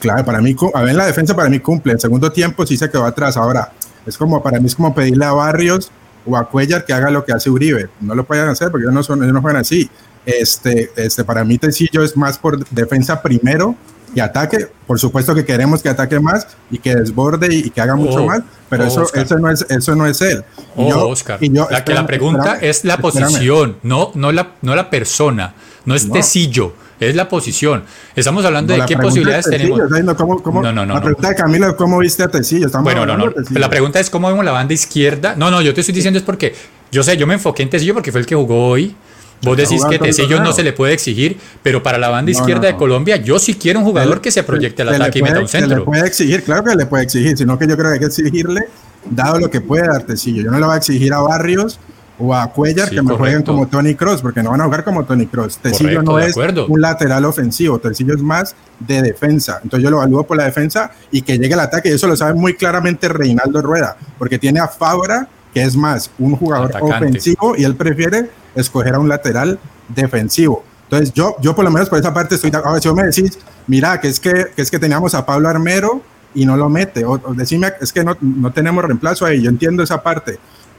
claro, 0.00 0.22
para 0.22 0.42
mí, 0.42 0.54
a 0.74 0.82
ver, 0.82 0.94
la 0.94 1.06
defensa 1.06 1.34
para 1.34 1.48
mí 1.48 1.60
cumple. 1.60 1.94
El 1.94 1.98
segundo 1.98 2.30
tiempo 2.30 2.66
sí 2.66 2.76
se 2.76 2.90
quedó 2.90 3.06
atrás. 3.06 3.38
Ahora, 3.38 3.72
es 4.04 4.18
como, 4.18 4.42
para 4.42 4.60
mí 4.60 4.66
es 4.66 4.76
como 4.76 4.94
pedirle 4.94 5.24
a 5.24 5.32
Barrios 5.32 5.90
o 6.26 6.36
a 6.36 6.46
Cuellar 6.46 6.84
que 6.84 6.92
haga 6.92 7.10
lo 7.10 7.24
que 7.24 7.32
hace 7.32 7.48
Uribe. 7.48 7.88
No 8.02 8.14
lo 8.14 8.24
pueden 8.24 8.50
hacer 8.50 8.70
porque 8.70 8.84
ellos 8.84 8.92
no, 8.92 9.02
son, 9.02 9.22
ellos 9.22 9.32
no 9.32 9.40
juegan 9.40 9.62
así. 9.62 9.88
Este, 10.26 10.90
este, 10.94 11.24
para 11.24 11.42
mí 11.42 11.56
Tecillo 11.56 12.02
es 12.02 12.18
más 12.18 12.36
por 12.36 12.68
defensa 12.68 13.22
primero 13.22 13.76
y 14.14 14.20
ataque. 14.20 14.68
Por 14.86 15.00
supuesto 15.00 15.34
que 15.34 15.46
queremos 15.46 15.82
que 15.82 15.88
ataque 15.88 16.20
más 16.20 16.46
y 16.70 16.80
que 16.80 16.94
desborde 16.94 17.48
y, 17.54 17.70
que 17.70 17.80
haga 17.80 17.96
mucho 17.96 18.24
oh, 18.24 18.26
más, 18.26 18.42
pero 18.68 18.84
oh, 18.84 18.88
eso, 18.88 19.06
eso, 19.14 19.38
no 19.38 19.50
es, 19.50 19.64
eso 19.70 19.96
no 19.96 20.04
es 20.04 20.20
él. 20.20 20.44
Oh, 20.76 21.08
Oscar. 21.08 21.38
la, 21.40 21.82
que 21.82 21.94
la 21.94 22.06
pregunta 22.06 22.58
es 22.60 22.84
la 22.84 22.98
posición, 22.98 23.78
no, 23.82 24.10
no, 24.16 24.32
la, 24.32 24.52
no 24.60 24.76
la 24.76 24.90
persona, 24.90 25.54
no 25.86 25.94
es 25.94 26.10
Tecillo 26.10 26.81
es 27.08 27.16
la 27.16 27.28
posición. 27.28 27.84
Estamos 28.14 28.44
hablando 28.44 28.72
de 28.74 28.84
qué 28.86 28.96
posibilidades 28.96 29.46
tenemos. 29.46 29.78
no, 29.78 30.72
no, 30.72 30.86
no. 30.86 30.94
La 30.94 31.00
pregunta 31.00 31.28
de 31.28 31.34
Camilo 31.34 31.68
es 31.68 31.74
cómo 31.74 31.98
viste 31.98 32.22
a 32.22 32.28
Tecillo. 32.28 32.68
bueno, 32.82 33.06
no, 33.06 33.16
no. 33.16 33.32
La 33.50 33.70
pregunta 33.70 34.00
es 34.00 34.10
cómo 34.10 34.28
vemos 34.28 34.44
la 34.44 34.52
banda 34.52 34.74
izquierda. 34.74 35.34
No, 35.36 35.50
no, 35.50 35.62
yo 35.62 35.74
te 35.74 35.80
estoy 35.80 35.94
diciendo 35.94 36.18
es 36.18 36.24
porque 36.24 36.54
yo 36.90 37.02
sé, 37.02 37.16
yo 37.16 37.26
me 37.26 37.34
enfoqué 37.34 37.62
en 37.62 37.70
Tecillo 37.70 37.94
porque 37.94 38.12
fue 38.12 38.20
el 38.20 38.26
que 38.26 38.34
jugó 38.34 38.68
hoy. 38.68 38.94
Vos 39.42 39.56
decís 39.56 39.84
que 39.84 39.98
Tecillo 39.98 40.40
no 40.40 40.52
se 40.52 40.62
le 40.62 40.72
puede 40.72 40.92
exigir, 40.92 41.36
pero 41.62 41.82
para 41.82 41.98
la 41.98 42.08
banda 42.08 42.30
izquierda 42.30 42.68
de 42.68 42.76
Colombia, 42.76 43.16
yo 43.16 43.38
sí 43.38 43.54
quiero 43.54 43.80
un 43.80 43.84
jugador 43.84 44.20
que 44.20 44.30
se 44.30 44.44
proyecte 44.44 44.82
al 44.82 44.90
ataque 44.90 45.18
y 45.18 45.22
meta 45.22 45.40
un 45.40 45.48
centro. 45.48 45.70
Se 45.70 45.76
le 45.76 45.82
puede 45.82 46.06
exigir, 46.06 46.44
claro 46.44 46.62
que 46.62 46.76
le 46.76 46.86
puede 46.86 47.04
exigir, 47.04 47.36
sino 47.36 47.58
que 47.58 47.66
yo 47.66 47.76
creo 47.76 47.88
que 47.88 47.94
hay 47.94 47.98
que 47.98 48.06
exigirle, 48.06 48.68
dado 49.10 49.40
lo 49.40 49.50
que 49.50 49.60
puede 49.60 49.88
dar 49.88 50.04
Tecillo. 50.04 50.44
Yo 50.44 50.50
no 50.50 50.60
le 50.60 50.66
voy 50.66 50.74
a 50.74 50.78
exigir 50.78 51.12
a 51.12 51.20
Barrios 51.20 51.80
o 52.18 52.34
a 52.34 52.46
Cuellar 52.52 52.90
que 52.90 53.02
me 53.02 53.14
jueguen 53.14 53.42
como 53.42 53.66
Tony 53.66 53.94
Cross, 53.94 54.22
porque 54.22 54.42
no 54.42 54.50
van 54.50 54.60
a 54.60 54.64
jugar 54.64 54.84
como 54.84 55.04
Tony 55.04 55.26
Cross. 55.26 55.58
Tecillo 55.58 56.02
no 56.02 56.18
es 56.18 56.36
un 56.36 56.80
lateral 56.80 57.24
ofensivo, 57.24 57.78
Tecillo 57.78 58.14
es 58.14 58.22
más 58.22 58.54
de 58.78 59.02
defensa. 59.02 59.60
Entonces 59.62 59.84
yo 59.84 59.90
lo 59.90 59.98
evalúo 59.98 60.24
por 60.24 60.36
la 60.36 60.44
defensa 60.44 60.90
y 61.10 61.22
que 61.22 61.38
llegue 61.38 61.54
el 61.54 61.60
ataque, 61.60 61.88
y 61.88 61.92
eso 61.92 62.06
lo 62.06 62.16
sabe 62.16 62.34
muy 62.34 62.54
claramente 62.54 63.08
Reinaldo 63.08 63.62
Rueda, 63.62 63.96
porque 64.18 64.38
tiene 64.38 64.60
a 64.60 64.68
Fabra, 64.68 65.28
que 65.52 65.62
es 65.62 65.76
más 65.76 66.10
un 66.18 66.36
jugador 66.36 66.72
ofensivo, 66.80 67.54
y 67.56 67.64
él 67.64 67.76
prefiere 67.76 68.30
escoger 68.54 68.94
a 68.94 68.98
un 68.98 69.08
lateral 69.08 69.58
defensivo. 69.88 70.64
Entonces 70.84 71.12
yo, 71.14 71.36
yo 71.40 71.54
por 71.54 71.64
lo 71.64 71.70
menos 71.70 71.88
por 71.88 71.98
esa 71.98 72.12
parte 72.12 72.34
estoy, 72.34 72.52
a 72.52 72.72
ver 72.72 72.82
si 72.82 72.88
vos 72.88 72.96
me 72.96 73.04
decís, 73.04 73.38
mira, 73.66 73.98
que 73.98 74.08
es 74.08 74.20
que, 74.20 74.48
que 74.54 74.62
es 74.62 74.70
que 74.70 74.78
teníamos 74.78 75.14
a 75.14 75.24
Pablo 75.24 75.48
Armero 75.48 76.02
y 76.34 76.44
no 76.44 76.56
lo 76.56 76.68
mete, 76.68 77.04
o, 77.04 77.12
o 77.12 77.34
decime, 77.34 77.72
es 77.80 77.92
que 77.92 78.04
no, 78.04 78.16
no 78.20 78.52
tenemos 78.52 78.84
reemplazo 78.84 79.24
ahí, 79.24 79.42
yo 79.42 79.50
entiendo 79.50 79.82
esa 79.82 80.02
parte, 80.02 80.38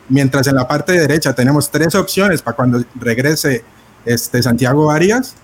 mientras 0.09 0.47
en 0.47 0.55
la 0.55 0.67
parte 0.67 0.93
derecha 0.93 1.33
tenemos 1.33 1.69
tres 1.69 1.95
opciones 1.95 2.41
para 2.41 2.55
cuando 2.55 2.83
regrese 2.95 3.63
este 4.05 4.43
Santiago 4.43 4.91
Arias, 4.91 5.35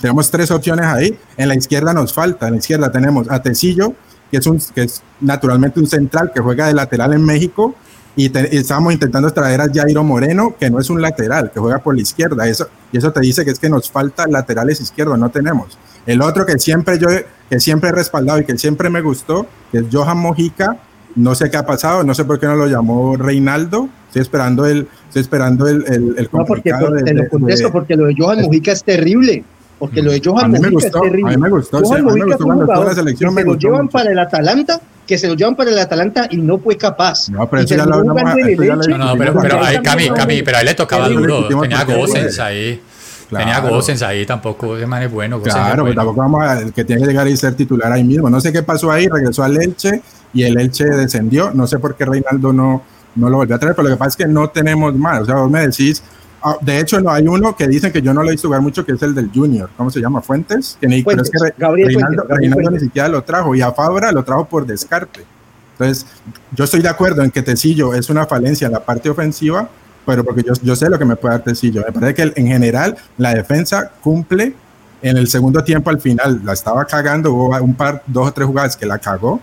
tenemos 0.00 0.30
tres 0.30 0.50
opciones 0.50 0.86
ahí, 0.86 1.18
en 1.36 1.48
la 1.48 1.54
izquierda 1.54 1.92
nos 1.92 2.12
falta, 2.12 2.46
en 2.46 2.54
la 2.54 2.58
izquierda 2.58 2.90
tenemos 2.90 3.30
a 3.30 3.42
Tecillo, 3.42 3.94
que 4.30 4.38
es, 4.38 4.46
un, 4.46 4.60
que 4.74 4.82
es 4.82 5.02
naturalmente 5.20 5.80
un 5.80 5.86
central 5.86 6.32
que 6.34 6.40
juega 6.40 6.66
de 6.66 6.74
lateral 6.74 7.12
en 7.12 7.24
México, 7.24 7.74
y, 8.16 8.30
estábamos 8.56 8.92
intentando 8.92 9.30
traer 9.30 9.60
a 9.60 9.68
Jairo 9.72 10.02
Moreno, 10.02 10.54
que 10.58 10.70
no 10.70 10.80
es 10.80 10.90
un 10.90 11.00
lateral, 11.00 11.50
que 11.52 11.60
juega 11.60 11.78
por 11.78 11.94
la 11.94 12.02
izquierda, 12.02 12.46
eso, 12.48 12.68
y 12.92 12.98
eso 12.98 13.12
te 13.12 13.20
dice 13.20 13.44
que 13.44 13.50
es 13.50 13.58
que 13.58 13.68
nos 13.68 13.90
falta 13.90 14.26
laterales 14.26 14.80
izquierdos, 14.80 15.18
no 15.18 15.30
tenemos. 15.30 15.78
El 16.06 16.22
otro 16.22 16.46
que 16.46 16.58
siempre 16.58 16.98
yo 16.98 17.08
que 17.48 17.60
siempre 17.60 17.90
he 17.90 17.92
respaldado 17.92 18.40
y 18.40 18.44
que 18.44 18.56
siempre 18.56 18.90
me 18.90 19.00
gustó, 19.00 19.46
que 19.70 19.78
es 19.78 19.84
Johan 19.92 20.18
Mojica, 20.18 20.78
no 21.16 21.34
sé 21.34 21.50
qué 21.50 21.56
ha 21.56 21.66
pasado, 21.66 22.04
no 22.04 22.14
sé 22.14 22.24
por 22.24 22.38
qué 22.38 22.46
no 22.46 22.54
lo 22.54 22.66
llamó 22.66 23.16
Reinaldo. 23.16 23.88
Estoy 24.10 24.22
esperando 24.22 24.66
el, 24.66 24.88
estoy 25.06 25.22
esperando 25.22 25.68
el, 25.68 25.84
el, 25.86 26.28
No, 26.32 26.44
porque 26.44 26.72
te 27.04 27.14
lo 27.14 27.28
contesto, 27.28 27.70
porque 27.70 27.94
lo 27.94 28.06
de 28.06 28.14
Johan 28.18 28.40
Mujica 28.40 28.72
es 28.72 28.82
terrible. 28.82 29.44
Porque 29.78 30.02
lo 30.02 30.10
de 30.10 30.20
Johan 30.22 30.50
Mujica 30.50 30.86
es 30.86 30.90
terrible. 30.90 31.32
A 31.32 31.36
mí 31.36 31.42
me 31.42 31.48
gustó, 31.48 31.80
Johan 31.80 32.02
Mujica 32.02 32.24
me 32.26 32.32
gustó 32.32 32.44
cuando 32.44 32.84
la 32.84 32.94
selección. 32.94 33.36
Que 33.36 33.42
se 33.42 33.46
lo 33.46 33.54
llevan 33.54 33.88
para 33.88 34.10
el 34.10 34.18
Atalanta, 34.18 34.80
que 35.06 35.16
se 35.16 35.28
lo 35.28 35.34
llevan 35.34 35.54
para 35.54 35.70
el 35.70 35.78
Atalanta 35.78 36.26
y 36.28 36.38
no 36.38 36.58
fue 36.58 36.76
capaz. 36.76 37.28
No, 37.28 37.48
pero 37.48 37.62
eso 37.62 37.76
ya 37.76 37.86
lo 37.86 38.02
No, 38.02 38.14
no, 38.14 39.16
pero, 39.16 39.34
pero 39.40 39.62
ahí, 39.62 39.80
Cami, 39.80 40.10
Cami, 40.10 40.42
pero 40.42 40.58
ahí 40.58 40.64
le 40.64 40.74
tocaba 40.74 41.08
duro. 41.08 41.46
Tenía 41.46 41.84
Gosens 41.84 42.40
ahí. 42.40 42.82
Tenía 43.30 43.60
Gosens 43.60 44.02
ahí 44.02 44.26
tampoco, 44.26 44.76
ese 44.76 44.86
man 44.86 45.04
es 45.04 45.12
bueno. 45.12 45.40
Claro, 45.40 45.84
pero 45.84 45.94
tampoco 45.94 46.18
vamos 46.18 46.42
a, 46.42 46.62
el 46.62 46.72
que 46.72 46.84
tiene 46.84 47.02
que 47.02 47.08
llegar 47.08 47.28
y 47.28 47.36
ser 47.36 47.54
titular 47.54 47.92
ahí 47.92 48.02
mismo. 48.02 48.28
No 48.28 48.40
sé 48.40 48.52
qué 48.52 48.64
pasó 48.64 48.90
ahí, 48.90 49.06
regresó 49.06 49.44
al 49.44 49.56
Elche 49.56 50.02
y 50.34 50.42
el 50.42 50.58
Elche 50.58 50.84
descendió. 50.86 51.52
No 51.54 51.68
sé 51.68 51.78
por 51.78 51.94
qué 51.94 52.04
Reinaldo 52.04 52.52
no, 52.52 52.82
no 53.14 53.28
lo 53.28 53.38
volvió 53.38 53.56
a 53.56 53.58
traer, 53.58 53.74
pero 53.74 53.88
lo 53.88 53.94
que 53.94 53.98
pasa 53.98 54.10
es 54.10 54.16
que 54.16 54.26
no 54.26 54.48
tenemos 54.50 54.94
más. 54.94 55.22
O 55.22 55.24
sea, 55.24 55.36
vos 55.36 55.50
me 55.50 55.66
decís, 55.66 56.02
ah, 56.42 56.56
de 56.60 56.78
hecho, 56.78 57.00
no 57.00 57.10
hay 57.10 57.26
uno 57.26 57.56
que 57.56 57.68
dicen 57.68 57.92
que 57.92 58.02
yo 58.02 58.14
no 58.14 58.22
lo 58.22 58.28
he 58.28 58.32
visto 58.32 58.48
jugar 58.48 58.62
mucho, 58.62 58.84
que 58.84 58.92
es 58.92 59.02
el 59.02 59.14
del 59.14 59.30
Junior. 59.32 59.70
¿Cómo 59.76 59.90
se 59.90 60.00
llama? 60.00 60.20
Fuentes. 60.20 60.76
Que 60.80 60.86
ni, 60.86 61.02
Fuentes, 61.02 61.30
pero 61.30 61.46
es 61.46 61.52
que 61.54 61.84
Reinaldo, 61.84 62.24
Reinaldo 62.28 62.70
ni 62.70 62.80
siquiera 62.80 63.08
lo 63.08 63.22
trajo 63.22 63.54
y 63.54 63.62
a 63.62 63.72
Fabra 63.72 64.12
lo 64.12 64.24
trajo 64.24 64.44
por 64.46 64.66
descarte. 64.66 65.24
Entonces, 65.72 66.06
yo 66.52 66.64
estoy 66.64 66.82
de 66.82 66.88
acuerdo 66.88 67.22
en 67.22 67.30
que 67.30 67.42
Tecillo 67.42 67.94
es 67.94 68.10
una 68.10 68.26
falencia 68.26 68.66
en 68.66 68.72
la 68.72 68.84
parte 68.84 69.08
ofensiva, 69.08 69.68
pero 70.04 70.24
porque 70.24 70.42
yo, 70.42 70.52
yo 70.62 70.76
sé 70.76 70.90
lo 70.90 70.98
que 70.98 71.04
me 71.04 71.16
puede 71.16 71.34
dar 71.34 71.44
Tecillo. 71.44 71.82
Me 71.86 71.92
parece 71.92 72.14
que 72.14 72.40
en 72.40 72.46
general 72.46 72.96
la 73.16 73.34
defensa 73.34 73.90
cumple. 74.00 74.54
En 75.02 75.16
el 75.16 75.28
segundo 75.28 75.64
tiempo, 75.64 75.88
al 75.88 75.98
final, 75.98 76.42
la 76.44 76.52
estaba 76.52 76.84
cagando. 76.84 77.32
Hubo 77.32 77.56
un 77.62 77.74
par, 77.74 78.02
dos 78.06 78.28
o 78.28 78.32
tres 78.32 78.46
jugadas 78.46 78.76
que 78.76 78.84
la 78.84 78.98
cagó 78.98 79.40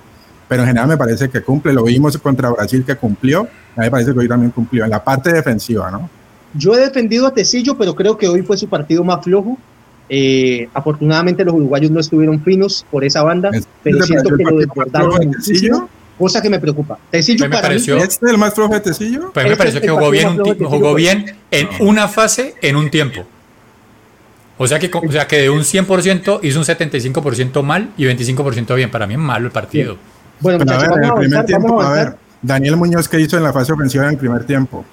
pero 0.48 0.64
en 0.64 0.68
general 0.68 0.88
me 0.88 0.98
parece 0.98 1.30
que 1.30 1.42
cumple. 1.42 1.74
Lo 1.74 1.84
vimos 1.84 2.18
contra 2.18 2.50
Brasil 2.50 2.84
que 2.86 2.96
cumplió, 2.96 3.42
a 3.76 3.82
mí 3.82 3.86
me 3.86 3.92
parece 3.92 4.14
que 4.14 4.20
hoy 4.20 4.28
también 4.28 4.52
cumplió 4.52 4.84
en 4.84 4.90
la 4.90 5.04
parte 5.04 5.34
defensiva, 5.34 5.92
¿no? 5.92 6.10
Yo 6.54 6.74
he 6.74 6.80
defendido 6.80 7.28
a 7.28 7.34
Tecillo, 7.34 7.78
pero 7.78 7.94
creo 7.96 8.18
que 8.18 8.28
hoy 8.28 8.42
fue 8.42 8.58
su 8.58 8.68
partido 8.68 9.04
más 9.04 9.24
flojo. 9.24 9.58
Eh, 10.10 10.70
afortunadamente 10.74 11.44
los 11.44 11.54
uruguayos 11.54 11.92
no 11.92 12.00
estuvieron 12.00 12.42
finos 12.42 12.86
por 12.90 13.04
esa 13.04 13.24
banda, 13.24 13.52
pero 13.84 14.02
siento 14.04 14.36
que 14.38 14.44
lo 14.44 14.58
desbordaron 14.58 15.28
muchísimo, 15.28 15.90
cosa 16.18 16.42
que 16.42 16.50
me 16.50 16.60
preocupa. 16.60 16.98
Tecillo 17.12 17.46
me 17.46 17.50
para 17.50 17.64
pareció, 17.64 17.98
mí, 17.98 18.02
¿Este 18.02 18.26
es 18.26 18.32
el 18.32 18.38
más 18.38 18.54
flojo 18.54 18.74
de 18.74 18.80
Tecillo? 18.80 19.32
Pero 19.34 19.48
me 19.48 19.54
este 19.54 19.58
pareció 19.58 19.82
que 19.82 19.90
jugó 19.90 20.10
bien, 20.10 20.38
jugó 20.38 20.94
bien 20.94 21.36
en 21.52 21.68
una 21.82 22.08
fase, 22.08 22.56
en 22.62 22.78
un 22.78 22.90
tiempo. 22.90 23.26
O 24.58 24.68
sea 24.68 24.80
que, 24.80 24.90
o 24.92 25.12
sea 25.12 25.28
que 25.28 25.42
de 25.42 25.50
un 25.50 25.62
100% 25.62 26.40
hizo 26.42 26.60
un 26.60 26.66
75% 26.66 27.62
mal 27.62 27.90
y 27.96 28.06
25% 28.06 28.76
bien. 28.76 28.90
Para 28.90 29.06
mí 29.06 29.14
es 29.14 29.20
malo 29.20 29.46
el 29.46 29.52
partido. 29.52 29.98
Bueno, 30.40 30.60
muchachos, 30.60 30.84
a 30.84 30.94
ver, 30.94 31.04
en 31.04 31.10
el 31.10 31.14
primer 31.14 31.46
tiempo, 31.46 31.82
a, 31.82 31.92
ver, 31.92 32.16
Daniel 32.42 32.78
Muñoz, 32.78 33.08
¿qué 33.08 33.20
hizo 33.20 33.38
en 33.38 33.44
la 33.44 33.54
fase 33.54 33.74
ofensiva 33.74 34.04
en 34.06 34.12
el 34.12 34.18
primer 34.18 34.46
tiempo? 34.46 34.86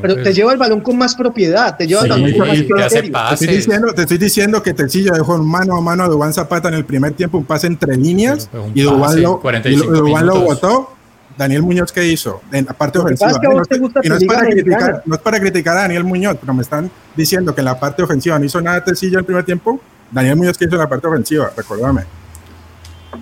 Pero 0.00 0.22
te 0.22 0.32
lleva 0.32 0.52
el 0.52 0.58
balón 0.58 0.80
con 0.80 0.96
más 0.96 1.14
propiedad, 1.14 1.76
te 1.76 1.86
lleva 1.86 2.02
el 2.02 2.08
balón 2.08 2.32
con 2.32 2.48
más 2.48 2.92
te, 2.92 3.44
estoy 3.44 3.56
diciendo, 3.56 3.92
te 3.92 4.02
estoy 4.02 4.18
diciendo 4.18 4.62
que 4.62 4.72
Tecillo 4.72 5.12
dejó 5.12 5.34
un 5.34 5.46
mano 5.46 5.76
a 5.76 5.80
mano 5.82 6.04
a 6.04 6.08
Dubán 6.08 6.32
Zapata 6.32 6.68
en 6.68 6.74
el 6.74 6.84
primer 6.86 7.12
tiempo, 7.12 7.36
un 7.36 7.44
pase 7.44 7.66
entre 7.66 7.94
líneas, 7.96 8.48
y 8.74 8.82
Dubán 8.82 9.20
lo, 9.20 9.40
lo 9.42 10.40
votó. 10.40 10.92
Daniel 11.36 11.62
Muñoz, 11.62 11.92
¿qué 11.92 12.06
hizo? 12.06 12.40
En 12.50 12.64
la 12.64 12.72
parte 12.72 12.98
ofensiva. 12.98 13.32
no, 13.42 14.16
es 14.16 14.24
para 14.24 14.46
criticar, 14.46 15.02
no 15.04 15.14
es 15.14 15.20
para 15.20 15.38
criticar 15.38 15.76
a 15.76 15.82
Daniel 15.82 16.04
Muñoz, 16.04 16.38
pero 16.40 16.54
me 16.54 16.62
están 16.62 16.90
diciendo 17.14 17.54
que 17.54 17.60
en 17.60 17.66
la 17.66 17.78
parte 17.78 18.02
ofensiva 18.02 18.38
no 18.38 18.46
hizo 18.46 18.60
nada 18.62 18.82
Tecillo 18.82 19.14
en 19.14 19.18
el 19.18 19.24
primer 19.26 19.44
tiempo. 19.44 19.78
Daniel 20.10 20.36
Muñoz, 20.36 20.56
¿qué 20.56 20.64
hizo 20.64 20.76
en 20.76 20.80
la 20.80 20.88
parte 20.88 21.06
ofensiva? 21.06 21.50
Recordame. 21.54 22.04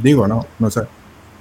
Digo, 0.03 0.27
no, 0.27 0.47
no 0.59 0.71
sé. 0.71 0.83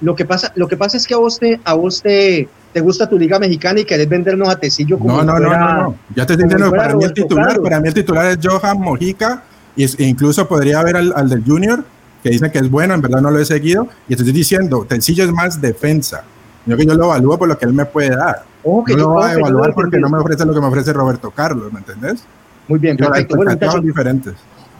Lo 0.00 0.14
que 0.14 0.24
pasa, 0.24 0.52
lo 0.56 0.68
que 0.68 0.76
pasa 0.76 0.96
es 0.96 1.06
que 1.06 1.14
a 1.14 1.18
vos 1.18 1.38
te, 1.38 1.60
a 1.64 1.74
vos 1.74 2.02
te, 2.02 2.48
te 2.72 2.80
gusta 2.80 3.08
tu 3.08 3.18
liga 3.18 3.38
mexicana 3.38 3.80
y 3.80 3.84
querés 3.84 4.08
vendernos 4.08 4.48
a 4.48 4.56
Tecillo 4.56 4.98
como 4.98 5.22
no, 5.22 5.24
no, 5.24 5.38
no, 5.38 5.50
no, 5.50 5.74
no, 5.82 5.96
Ya 6.14 6.26
te 6.26 6.34
estoy 6.34 6.48
diciendo, 6.48 6.70
para 6.70 6.94
mí 6.94 7.04
el 7.04 7.14
titular, 7.14 7.60
para 7.60 7.80
mí 7.80 7.88
el 7.88 7.94
titular 7.94 8.26
es 8.26 8.38
Johan 8.42 8.80
Mojica, 8.80 9.42
y 9.76 9.84
e 9.84 10.04
incluso 10.06 10.46
podría 10.46 10.80
haber 10.80 10.96
al, 10.96 11.12
al, 11.16 11.28
del 11.28 11.44
Junior, 11.44 11.84
que 12.22 12.30
dicen 12.30 12.50
que 12.50 12.58
es 12.58 12.70
bueno, 12.70 12.94
en 12.94 13.00
verdad 13.00 13.20
no 13.20 13.30
lo 13.30 13.38
he 13.38 13.44
seguido, 13.44 13.88
y 14.08 14.16
te 14.16 14.22
estoy 14.22 14.32
diciendo, 14.32 14.84
Tecillo 14.88 15.24
es 15.24 15.30
más 15.30 15.60
defensa. 15.60 16.24
Yo 16.66 16.76
que 16.76 16.86
yo 16.86 16.94
lo 16.94 17.04
evalúo 17.04 17.38
por 17.38 17.48
lo 17.48 17.58
que 17.58 17.66
él 17.66 17.74
me 17.74 17.84
puede 17.84 18.16
dar. 18.16 18.42
no 18.64 18.84
lo 18.96 19.08
voy 19.08 19.24
a 19.24 19.34
evaluar 19.34 19.74
porque 19.74 19.98
no 19.98 20.08
me 20.08 20.18
ofrece 20.18 20.44
lo 20.44 20.54
que 20.54 20.60
me 20.60 20.66
ofrece 20.66 20.92
Roberto 20.92 21.30
Carlos, 21.30 21.72
¿me 21.72 21.80
entendés? 21.80 22.24
Muy 22.68 22.78
bien, 22.78 22.96
perfecto. 22.96 23.36
Bueno, 23.36 23.54
diferentes. 23.82 24.34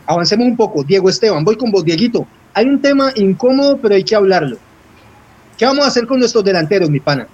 avancemos 0.07 0.47
un 0.47 0.57
poco. 0.57 0.83
Diego 0.83 1.11
Esteban, 1.11 1.45
voy 1.45 1.57
con 1.57 1.71
vos, 1.71 1.85
Dieguito. 1.85 2.27
Hay 2.55 2.67
un 2.67 2.81
tema 2.81 3.13
incómodo, 3.17 3.79
pero 3.79 3.97
hay 3.97 4.05
que 4.05 4.15
hablarlo. 4.15 4.57
¿Qué 5.59 5.67
vamos 5.67 5.85
a 5.85 5.89
hacer 5.89 6.07
con 6.07 6.21
nuestros 6.21 6.45
delanteros, 6.45 6.89
mi 6.89 7.01
pana? 7.01 7.27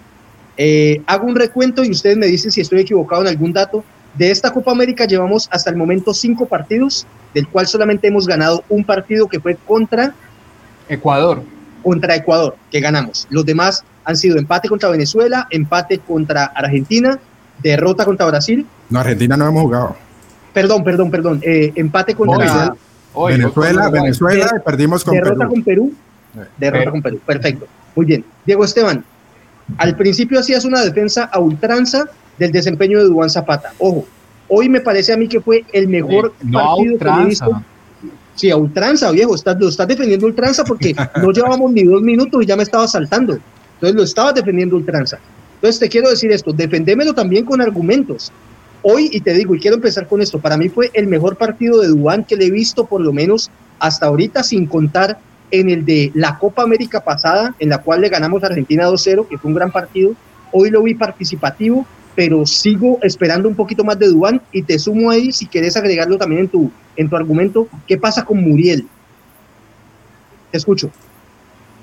Eh, 0.56 1.02
hago 1.06 1.26
un 1.26 1.36
recuento 1.36 1.84
y 1.84 1.90
ustedes 1.90 2.16
me 2.16 2.26
dicen 2.26 2.50
si 2.50 2.60
estoy 2.60 2.80
equivocado 2.80 3.22
en 3.22 3.28
algún 3.28 3.52
dato. 3.52 3.84
De 4.14 4.30
esta 4.30 4.52
Copa 4.52 4.72
América 4.72 5.06
llevamos 5.06 5.48
hasta 5.52 5.70
el 5.70 5.76
momento 5.76 6.12
cinco 6.12 6.46
partidos, 6.46 7.06
del 7.34 7.46
cual 7.48 7.66
solamente 7.66 8.08
hemos 8.08 8.26
ganado 8.26 8.64
un 8.68 8.82
partido 8.82 9.28
que 9.28 9.40
fue 9.40 9.56
contra 9.56 10.14
Ecuador. 10.88 11.42
Contra 11.82 12.16
Ecuador, 12.16 12.56
que 12.70 12.80
ganamos. 12.80 13.26
Los 13.30 13.46
demás 13.46 13.84
han 14.04 14.16
sido 14.16 14.38
empate 14.38 14.68
contra 14.68 14.88
Venezuela, 14.88 15.46
empate 15.50 15.98
contra 15.98 16.46
Argentina, 16.46 17.18
derrota 17.62 18.04
contra 18.04 18.26
Brasil. 18.26 18.66
No, 18.88 19.00
Argentina 19.00 19.36
no 19.36 19.46
hemos 19.46 19.62
jugado. 19.62 19.96
Perdón, 20.52 20.82
perdón, 20.82 21.10
perdón. 21.10 21.40
Eh, 21.42 21.72
empate 21.76 22.14
contra 22.14 22.74
Venezuela, 23.14 23.90
Venezuela, 23.90 24.50
y 24.56 24.60
perdimos 24.60 25.04
con 25.04 25.14
derrota 25.14 25.46
con 25.46 25.62
Perú. 25.62 25.92
Derrota 26.58 26.90
con 26.90 27.02
Perú. 27.02 27.20
Perfecto. 27.24 27.66
Muy 27.96 28.06
bien. 28.06 28.24
Diego 28.46 28.64
Esteban, 28.64 29.04
al 29.78 29.96
principio 29.96 30.38
hacías 30.38 30.64
una 30.64 30.82
defensa 30.82 31.24
a 31.24 31.38
ultranza 31.40 32.06
del 32.38 32.52
desempeño 32.52 32.98
de 32.98 33.04
Duan 33.04 33.30
Zapata. 33.30 33.72
Ojo, 33.78 34.06
hoy 34.48 34.68
me 34.68 34.80
parece 34.80 35.12
a 35.12 35.16
mí 35.16 35.28
que 35.28 35.40
fue 35.40 35.64
el 35.72 35.88
mejor 35.88 36.32
partido 36.52 36.98
que 36.98 37.08
he 37.08 37.26
visto. 37.26 37.62
Sí, 38.34 38.50
a 38.50 38.56
ultranza, 38.56 39.10
viejo, 39.10 39.34
estás, 39.34 39.58
lo 39.60 39.68
estás 39.68 39.86
defendiendo 39.86 40.26
ultranza 40.26 40.64
porque 40.64 40.94
no 41.20 41.30
llevábamos 41.32 41.72
ni 41.72 41.82
dos 41.82 42.00
minutos 42.00 42.42
y 42.42 42.46
ya 42.46 42.56
me 42.56 42.62
estaba 42.62 42.88
saltando. 42.88 43.38
Entonces 43.74 43.96
lo 43.96 44.02
estabas 44.02 44.34
defendiendo 44.34 44.76
ultranza. 44.76 45.18
Entonces 45.56 45.78
te 45.78 45.88
quiero 45.88 46.08
decir 46.08 46.32
esto, 46.32 46.52
defendémelo 46.52 47.12
también 47.12 47.44
con 47.44 47.60
argumentos. 47.60 48.32
Hoy, 48.82 49.10
y 49.12 49.20
te 49.20 49.34
digo, 49.34 49.54
y 49.54 49.60
quiero 49.60 49.76
empezar 49.76 50.06
con 50.06 50.22
esto, 50.22 50.40
para 50.40 50.56
mí 50.56 50.68
fue 50.68 50.90
el 50.94 51.06
mejor 51.06 51.36
partido 51.36 51.80
de 51.80 51.88
Dubán 51.88 52.24
que 52.24 52.36
le 52.36 52.46
he 52.46 52.50
visto 52.50 52.86
por 52.86 53.00
lo 53.00 53.12
menos 53.12 53.50
hasta 53.78 54.06
ahorita, 54.06 54.42
sin 54.42 54.66
contar 54.66 55.18
en 55.50 55.68
el 55.68 55.84
de 55.84 56.10
la 56.14 56.38
Copa 56.38 56.62
América 56.62 57.00
pasada, 57.00 57.54
en 57.58 57.68
la 57.68 57.78
cual 57.78 58.00
le 58.00 58.08
ganamos 58.08 58.42
a 58.42 58.46
Argentina 58.46 58.88
2-0, 58.88 59.28
que 59.28 59.38
fue 59.38 59.48
un 59.48 59.54
gran 59.54 59.70
partido. 59.70 60.14
Hoy 60.52 60.70
lo 60.70 60.82
vi 60.82 60.94
participativo, 60.94 61.86
pero 62.14 62.46
sigo 62.46 62.98
esperando 63.02 63.48
un 63.48 63.54
poquito 63.54 63.84
más 63.84 63.98
de 63.98 64.08
Dubán 64.08 64.40
y 64.52 64.62
te 64.62 64.78
sumo 64.78 65.10
ahí 65.10 65.32
si 65.32 65.46
quieres 65.46 65.76
agregarlo 65.76 66.16
también 66.16 66.42
en 66.42 66.48
tu, 66.48 66.70
en 66.96 67.08
tu 67.08 67.16
argumento. 67.16 67.68
¿Qué 67.86 67.96
pasa 67.96 68.24
con 68.24 68.40
Muriel? 68.40 68.86
Te 70.50 70.58
escucho. 70.58 70.90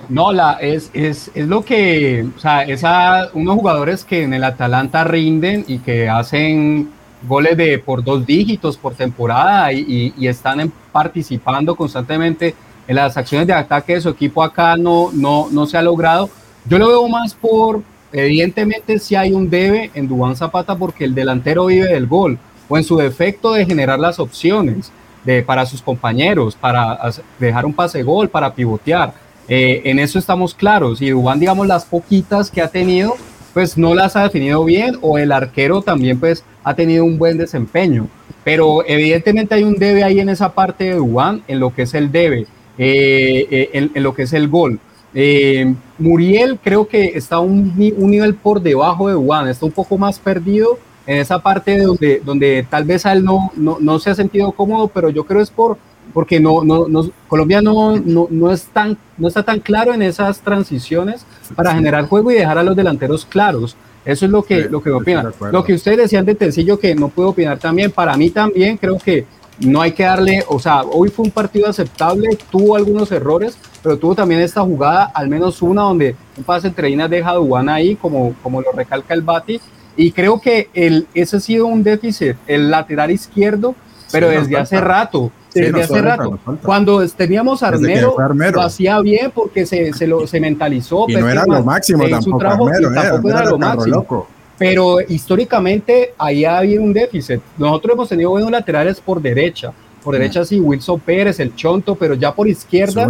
No, 0.09 0.31
es, 0.59 0.89
es, 0.93 1.31
es 1.35 1.47
lo 1.47 1.65
que, 1.65 2.25
o 2.35 2.39
sea, 2.39 3.29
unos 3.33 3.55
jugadores 3.55 4.05
que 4.05 4.23
en 4.23 4.33
el 4.33 4.43
Atalanta 4.43 5.03
rinden 5.03 5.65
y 5.67 5.79
que 5.79 6.07
hacen 6.07 6.89
goles 7.27 7.57
de 7.57 7.79
por 7.79 8.03
dos 8.03 8.25
dígitos 8.25 8.77
por 8.77 8.93
temporada 8.93 9.73
y, 9.73 10.13
y, 10.17 10.27
están 10.27 10.71
participando 10.91 11.75
constantemente 11.75 12.55
en 12.87 12.95
las 12.95 13.17
acciones 13.17 13.47
de 13.47 13.53
ataque 13.53 13.95
de 13.95 14.01
su 14.01 14.09
equipo 14.09 14.43
acá 14.43 14.77
no, 14.77 15.09
no, 15.11 15.47
no 15.51 15.65
se 15.65 15.77
ha 15.77 15.81
logrado. 15.81 16.29
Yo 16.69 16.77
lo 16.77 16.87
veo 16.87 17.07
más 17.09 17.33
por, 17.33 17.81
evidentemente 18.13 18.99
si 18.99 19.15
hay 19.15 19.33
un 19.33 19.49
debe 19.49 19.91
en 19.93 20.07
Dubán 20.07 20.35
Zapata 20.35 20.75
porque 20.75 21.03
el 21.03 21.15
delantero 21.15 21.65
vive 21.65 21.87
del 21.87 22.07
gol 22.07 22.37
o 22.69 22.77
en 22.77 22.83
su 22.83 22.97
defecto 22.97 23.53
de 23.53 23.65
generar 23.65 23.99
las 23.99 24.19
opciones 24.19 24.91
de, 25.23 25.43
para 25.43 25.65
sus 25.65 25.81
compañeros, 25.81 26.55
para 26.55 26.97
dejar 27.39 27.65
un 27.65 27.73
pase 27.73 28.03
gol, 28.03 28.29
para 28.29 28.53
pivotear. 28.53 29.13
Eh, 29.49 29.81
en 29.85 29.99
eso 29.99 30.19
estamos 30.19 30.53
claros 30.53 31.01
y 31.01 31.09
Dubán, 31.09 31.39
digamos, 31.39 31.67
las 31.67 31.85
poquitas 31.85 32.51
que 32.51 32.61
ha 32.61 32.67
tenido, 32.67 33.15
pues 33.53 33.77
no 33.77 33.95
las 33.95 34.15
ha 34.15 34.23
definido 34.23 34.63
bien 34.65 34.97
o 35.01 35.17
el 35.17 35.31
arquero 35.31 35.81
también 35.81 36.19
pues 36.19 36.43
ha 36.63 36.75
tenido 36.75 37.05
un 37.05 37.17
buen 37.17 37.37
desempeño. 37.37 38.07
Pero 38.43 38.85
evidentemente 38.85 39.55
hay 39.55 39.63
un 39.63 39.75
debe 39.75 40.03
ahí 40.03 40.19
en 40.19 40.29
esa 40.29 40.53
parte 40.53 40.85
de 40.85 40.95
Dubán, 40.95 41.43
en 41.47 41.59
lo 41.59 41.73
que 41.73 41.83
es 41.83 41.93
el 41.93 42.11
debe. 42.11 42.47
Eh, 42.79 43.47
eh, 43.49 43.89
en, 43.95 44.03
lo 44.03 44.13
que 44.13 44.23
es 44.23 44.33
el 44.33 44.47
gol. 44.47 44.79
Eh, 45.15 45.73
Muriel 45.97 46.59
creo 46.63 46.87
que 46.87 47.05
está 47.15 47.39
un, 47.39 47.73
un, 47.97 48.11
nivel 48.11 48.35
por 48.35 48.61
debajo 48.61 49.09
de 49.09 49.15
Juan, 49.15 49.47
está 49.47 49.65
un 49.65 49.71
poco 49.71 49.97
más 49.97 50.19
perdido 50.19 50.77
en 51.07 51.17
esa 51.17 51.39
parte 51.39 51.79
donde, 51.79 52.21
donde 52.23 52.67
tal 52.69 52.83
vez 52.83 53.05
a 53.07 53.13
él 53.13 53.23
no, 53.23 53.51
no, 53.55 53.77
no, 53.79 53.97
se 53.97 54.11
ha 54.11 54.15
sentido 54.15 54.51
cómodo, 54.51 54.89
pero 54.89 55.09
yo 55.09 55.23
creo 55.23 55.41
es 55.41 55.49
por 55.49 55.79
porque 56.13 56.39
no, 56.39 56.63
no, 56.63 56.87
no 56.87 57.09
Colombia 57.27 57.61
no, 57.61 57.97
no, 57.97 58.27
no, 58.29 58.51
es 58.51 58.63
tan, 58.65 58.97
no 59.17 59.27
está 59.27 59.43
tan 59.43 59.59
claro 59.59 59.93
en 59.93 60.01
esas 60.01 60.39
transiciones 60.41 61.25
para 61.55 61.73
generar 61.73 62.05
juego 62.07 62.31
y 62.31 62.35
dejar 62.35 62.57
a 62.57 62.63
los 62.63 62.75
delanteros 62.75 63.25
claros. 63.25 63.75
Eso 64.05 64.25
es 64.25 64.31
lo 64.31 64.41
que, 64.43 64.69
lo 64.69 64.81
que 64.81 64.89
opina. 64.89 65.31
Lo 65.51 65.63
que 65.63 65.73
ustedes 65.73 65.97
decían 65.97 66.25
de 66.25 66.33
Tencillo, 66.33 66.79
que 66.79 66.95
no 66.95 67.09
puedo 67.09 67.29
opinar 67.29 67.59
también, 67.59 67.91
para 67.91 68.15
mí 68.15 68.29
también 68.29 68.77
creo 68.77 68.97
que 68.97 69.25
no 69.59 69.81
hay 69.81 69.91
que 69.91 70.03
darle, 70.03 70.43
o 70.47 70.59
sea, 70.59 70.83
hoy 70.83 71.09
fue 71.09 71.25
un 71.25 71.31
partido 71.31 71.67
aceptable, 71.67 72.37
tuvo 72.51 72.75
algunos 72.75 73.11
errores, 73.11 73.57
pero 73.81 73.97
tuvo 73.97 74.15
también 74.15 74.41
esta 74.41 74.61
jugada, 74.61 75.05
al 75.13 75.27
menos 75.27 75.61
una 75.61 75.81
donde 75.81 76.15
un 76.37 76.43
pase 76.43 76.67
entre 76.67 76.89
líneas 76.89 77.09
deja 77.09 77.31
a 77.31 77.35
Dubán 77.35 77.67
ahí, 77.67 77.95
como, 77.95 78.35
como 78.43 78.61
lo 78.61 78.71
recalca 78.71 79.13
el 79.13 79.21
Bati, 79.21 79.59
y 79.95 80.11
creo 80.11 80.39
que 80.39 80.69
el, 80.73 81.07
ese 81.13 81.37
ha 81.37 81.39
sido 81.39 81.65
un 81.65 81.83
déficit, 81.83 82.35
el 82.45 82.69
lateral 82.69 83.09
izquierdo, 83.09 83.75
pero 84.11 84.29
desde 84.29 84.57
hace 84.57 84.79
rato, 84.79 85.31
desde 85.61 85.81
hace 85.81 86.01
rato. 86.01 86.39
Cuando 86.61 87.07
teníamos 87.09 87.63
a 87.63 87.69
Armero, 87.69 88.15
lo 88.17 88.61
hacía 88.61 88.99
bien 89.01 89.31
porque 89.33 89.65
se, 89.65 89.93
se, 89.93 90.07
lo, 90.07 90.27
se 90.27 90.39
mentalizó. 90.39 91.05
Y 91.07 91.15
no 91.15 91.29
era 91.29 91.45
lo 91.45 91.63
máximo 91.63 92.07
tampoco, 92.07 92.45
Armero, 92.45 92.93
tampoco 92.93 93.29
era, 93.29 93.45
lo 93.45 93.57
máximo. 93.57 94.27
pero 94.57 95.01
históricamente 95.01 96.13
ahí 96.17 96.45
ha 96.45 96.59
habido 96.59 96.83
un 96.83 96.93
déficit. 96.93 97.41
Nosotros 97.57 97.93
hemos 97.93 98.09
tenido 98.09 98.29
buenos 98.31 98.51
laterales 98.51 98.99
por 98.99 99.21
derecha, 99.21 99.71
por 100.03 100.13
derecha 100.13 100.45
sí, 100.45 100.59
Wilson 100.59 100.99
Pérez, 100.99 101.39
el 101.39 101.55
Chonto, 101.55 101.95
pero 101.95 102.13
ya 102.13 102.33
por 102.33 102.47
izquierda, 102.47 103.07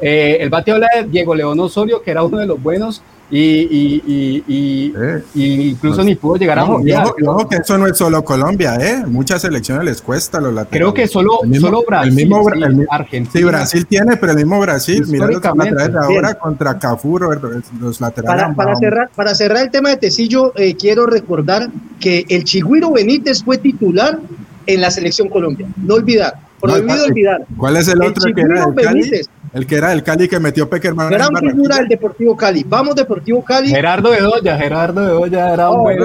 eh, 0.00 0.38
el 0.40 0.48
bate 0.50 0.70
habla 0.70 0.88
de 0.94 1.04
Diego 1.04 1.34
León 1.34 1.58
Osorio, 1.58 2.02
que 2.02 2.10
era 2.10 2.22
uno 2.22 2.38
de 2.38 2.46
los 2.46 2.62
buenos, 2.62 3.02
y, 3.30 3.40
y, 3.40 4.44
y, 4.48 4.94
y 5.34 5.70
incluso 5.70 5.96
pues, 5.96 6.06
ni 6.06 6.14
pudo 6.14 6.36
llegar 6.36 6.58
a 6.58 6.64
mundial. 6.64 7.08
Ojo, 7.26 7.48
que 7.48 7.56
eso 7.56 7.76
no 7.76 7.86
es 7.86 7.96
solo 7.96 8.24
Colombia, 8.24 8.76
¿eh? 8.76 9.04
Muchas 9.06 9.42
selecciones 9.42 9.84
les 9.84 10.00
cuesta 10.00 10.40
los 10.40 10.54
laterales. 10.54 10.70
Creo 10.70 10.94
que 10.94 11.06
solo, 11.06 11.40
solo 11.60 11.84
Brasil, 11.86 12.08
el 12.08 12.14
mismo, 12.14 12.48
Argentina. 12.90 13.30
Sí, 13.32 13.44
Brasil 13.44 13.86
tiene, 13.86 14.16
pero 14.16 14.32
el 14.32 14.38
mismo 14.38 14.60
Brasil, 14.60 15.04
mira 15.08 15.26
los 15.26 15.42
laterales 15.42 15.96
ahora 15.96 16.34
contra 16.34 16.78
Cafú, 16.78 17.18
los 17.18 18.00
laterales. 18.00 18.42
Para, 18.42 18.54
para, 18.54 18.76
cerrar, 18.76 19.10
para 19.14 19.34
cerrar 19.34 19.64
el 19.64 19.70
tema 19.70 19.90
de 19.90 19.96
Tecillo, 19.96 20.52
eh, 20.56 20.74
quiero 20.74 21.06
recordar 21.06 21.68
que 22.00 22.24
el 22.28 22.44
Chigüiro 22.44 22.92
Benítez 22.92 23.44
fue 23.44 23.58
titular 23.58 24.18
en 24.66 24.80
la 24.80 24.90
selección 24.90 25.28
Colombia. 25.28 25.66
No 25.76 25.94
olvidar, 25.94 26.34
prohibido 26.60 27.04
olvidar. 27.04 27.44
¿Cuál 27.56 27.76
es 27.76 27.88
el, 27.88 28.02
otro 28.02 28.32
que 28.34 28.40
era 28.40 28.64
el 28.64 28.72
Benítez, 28.72 29.28
el 29.52 29.66
que 29.66 29.76
era 29.76 29.92
el 29.92 30.02
Cali 30.02 30.28
que 30.28 30.38
metió 30.38 30.68
Peckerman. 30.68 31.10
Gran 31.10 31.34
figura 31.36 31.76
del 31.76 31.88
Deportivo 31.88 32.36
Cali. 32.36 32.64
Vamos, 32.66 32.94
Deportivo 32.94 33.42
Cali. 33.42 33.68
Gerardo 33.68 34.10
Bedoya, 34.10 34.56
Gerardo 34.58 35.00
Bedoya 35.00 35.52
era 35.54 35.70
un 35.70 35.82
buen. 35.82 35.98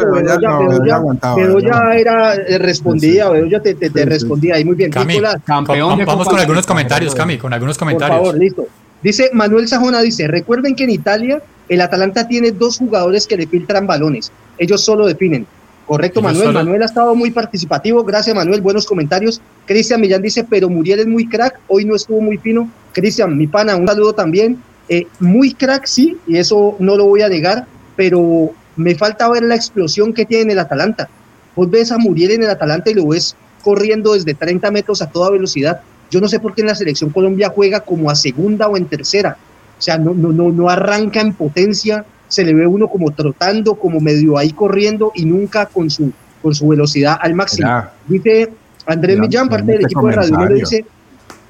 Bedoya, 1.36 1.94
era, 1.96 2.36
eh, 2.36 2.58
respondía, 2.58 3.30
Bedoya 3.30 3.62
te, 3.62 3.76
te, 3.76 3.90
te 3.90 4.06
respondía. 4.06 4.60
Y 4.60 4.66
muy 4.66 4.76
bien, 4.76 4.92
Cami, 4.92 5.22
campeón 5.46 6.04
Vamos 6.06 6.28
con 6.28 6.40
algunos 6.40 6.66
comentarios, 6.66 7.14
Cami, 7.16 7.38
con 7.38 7.54
algunos 7.54 7.78
comentarios. 7.78 8.18
Por 8.18 8.28
favor, 8.28 8.40
listo. 8.40 8.68
Dice 9.02 9.30
Manuel 9.34 9.68
Sajona, 9.68 10.02
dice, 10.02 10.28
recuerden 10.28 10.76
que 10.76 10.86
en 10.86 10.92
Italia 10.92 11.42
el 11.68 11.82
Atalanta 11.82 12.28
tiene 12.28 12.52
dos 12.52 12.78
jugadores 12.78 13.28
que 13.28 13.36
le 13.36 13.48
filtran 13.48 13.86
balones. 13.86 14.32
Ellos 14.58 14.84
solo 14.84 15.06
definen. 15.06 15.46
Correcto, 15.86 16.22
Manuel. 16.22 16.54
Manuel 16.54 16.82
ha 16.82 16.86
estado 16.86 17.14
muy 17.14 17.32
participativo. 17.32 18.04
Gracias, 18.04 18.36
Manuel. 18.36 18.62
Buenos 18.62 18.86
comentarios. 18.86 19.42
Cristian 19.66 20.00
Millán 20.00 20.22
dice, 20.22 20.46
pero 20.50 20.70
Muriel 20.70 21.00
es 21.00 21.08
muy 21.08 21.28
crack. 21.28 21.60
Hoy 21.68 21.84
no 21.86 21.96
estuvo 21.96 22.22
muy 22.22 22.38
fino. 22.38 22.70
Cristian, 22.94 23.38
mi 23.38 23.48
pana, 23.48 23.76
un 23.76 23.88
saludo 23.88 24.14
también. 24.14 24.62
Eh, 24.90 25.08
muy 25.20 25.54
crack, 25.54 25.86
sí, 25.86 26.18
y 26.28 26.38
eso 26.38 26.76
no 26.80 26.96
lo 26.96 27.06
voy 27.06 27.22
a 27.22 27.30
negar, 27.30 27.66
pero 27.96 28.52
me 28.76 28.96
falta 28.96 29.30
ver 29.30 29.44
la 29.44 29.56
explosión 29.56 30.14
que 30.14 30.26
tiene 30.26 30.44
en 30.44 30.52
el 30.52 30.60
Atalanta. 30.60 31.10
Vos 31.56 31.70
ves 31.70 31.92
a 31.92 31.98
Muriel 31.98 32.32
en 32.32 32.44
el 32.44 32.50
Atalanta 32.50 32.92
y 32.92 32.94
lo 32.94 33.08
ves 33.08 33.36
corriendo 33.64 34.14
desde 34.14 34.34
30 34.34 34.72
metros 34.72 35.02
a 35.02 35.10
toda 35.10 35.32
velocidad. 35.32 35.82
Yo 36.12 36.20
no 36.22 36.28
sé 36.28 36.40
por 36.40 36.54
qué 36.54 36.62
en 36.62 36.68
la 36.68 36.76
selección 36.76 37.10
Colombia 37.10 37.52
juega 37.54 37.80
como 37.80 38.10
a 38.10 38.16
segunda 38.16 38.68
o 38.68 38.78
en 38.78 38.86
tercera. 38.86 39.38
O 39.78 39.82
sea, 39.82 39.98
no, 39.98 40.14
no, 40.14 40.32
no, 40.32 40.52
no 40.52 40.70
arranca 40.70 41.22
en 41.22 41.34
potencia, 41.34 42.06
se 42.28 42.44
le 42.44 42.54
ve 42.54 42.68
uno 42.68 42.88
como 42.88 43.12
trotando, 43.12 43.76
como 43.76 44.00
medio 44.00 44.38
ahí 44.38 44.52
corriendo 44.52 45.12
y 45.16 45.26
nunca 45.26 45.66
con 45.68 45.90
su, 45.90 46.12
con 46.42 46.54
su 46.54 46.68
velocidad 46.68 47.18
al 47.22 47.36
máximo. 47.36 47.70
Dice 48.08 48.52
Andrés 48.86 49.20
Millán, 49.20 49.50
parte 49.50 49.72
del 49.72 49.86
equipo 49.86 50.08
de 50.08 50.16
Radio 50.16 50.56
dice, 50.56 50.86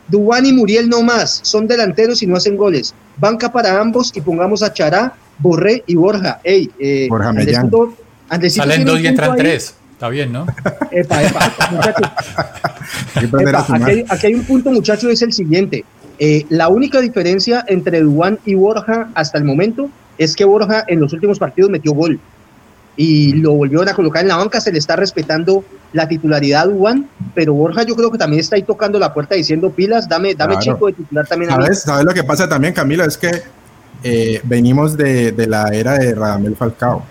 Dubán 0.08 0.46
y 0.46 0.54
Muriel 0.54 0.90
no 0.90 1.02
más, 1.02 1.40
son 1.44 1.68
delanteros 1.68 2.22
y 2.24 2.28
no 2.28 2.36
hacen 2.36 2.58
goles. 2.58 2.94
Banca 3.18 3.52
para 3.52 3.80
ambos 3.80 4.12
y 4.16 4.22
pongamos 4.22 4.64
a 4.64 4.74
Chará, 4.74 5.14
Borré 5.40 5.84
y 5.88 5.96
Borja. 5.96 6.40
Ey, 6.44 6.70
eh, 6.80 7.08
Borja 7.10 7.34
Millán. 7.34 7.72
Salen 8.50 8.86
dos 8.86 9.00
y 9.00 9.08
entran 9.08 9.36
tres. 9.36 9.76
Está 9.92 10.10
bien, 10.10 10.34
¿no? 10.34 10.46
Epa, 10.92 11.24
epa, 11.24 11.70
muchachos. 11.72 12.12
aquí, 13.70 14.06
aquí, 14.10 14.28
hay 14.28 14.34
un 14.34 14.44
punto, 14.44 14.72
muchachos, 14.72 15.12
es 15.12 15.22
el 15.22 15.32
siguiente. 15.32 15.86
Eh, 16.20 16.46
la 16.50 16.68
única 16.68 17.00
diferencia 17.00 17.64
entre 17.68 18.02
Dubán 18.02 18.40
y 18.46 18.56
Borja 18.56 19.10
hasta 19.16 19.38
el 19.38 19.46
momento 19.46 19.90
es 20.18 20.36
que 20.36 20.46
Borja 20.46 20.84
en 20.88 21.00
los 21.00 21.14
últimos 21.14 21.40
partidos 21.40 21.72
metió 21.72 21.94
gol. 21.94 22.20
y 22.96 23.34
lo 23.34 23.54
volvieron 23.54 23.90
a 23.90 23.94
colocar 23.94 24.22
en 24.22 24.28
la 24.28 24.36
banca, 24.36 24.62
se 24.62 24.72
le 24.72 24.78
está 24.78 24.96
respetando 24.96 25.64
la 25.94 26.08
titularidad 26.08 26.64
a 26.64 26.66
Dubán, 26.66 27.08
pero 27.34 27.54
Borja 27.54 27.84
yo 27.84 27.96
creo 27.96 28.12
que 28.12 28.18
también 28.18 28.40
está 28.40 28.56
ahí 28.56 28.64
tocando 28.64 29.00
la 29.00 29.14
puerta 29.14 29.36
diciendo 29.36 29.70
pilas, 29.70 30.10
dame, 30.10 30.36
dame 30.36 30.58
chico 30.60 30.88
de 30.88 30.94
titular 30.94 31.28
también. 31.28 31.52
¿Sabes, 31.52 31.82
¿Sabes 31.82 32.06
lo 32.06 32.14
que 32.14 32.24
pasa 32.24 32.50
también, 32.50 32.74
Camilo? 32.74 33.06
Es 33.06 33.18
que 33.18 33.44
eh, 34.04 34.42
venimos 34.44 34.98
de, 34.98 35.32
de, 35.32 35.48
la 35.48 35.70
era 35.70 35.94
de 35.94 36.14
Radamel 36.14 36.56
Falcao 36.56 37.04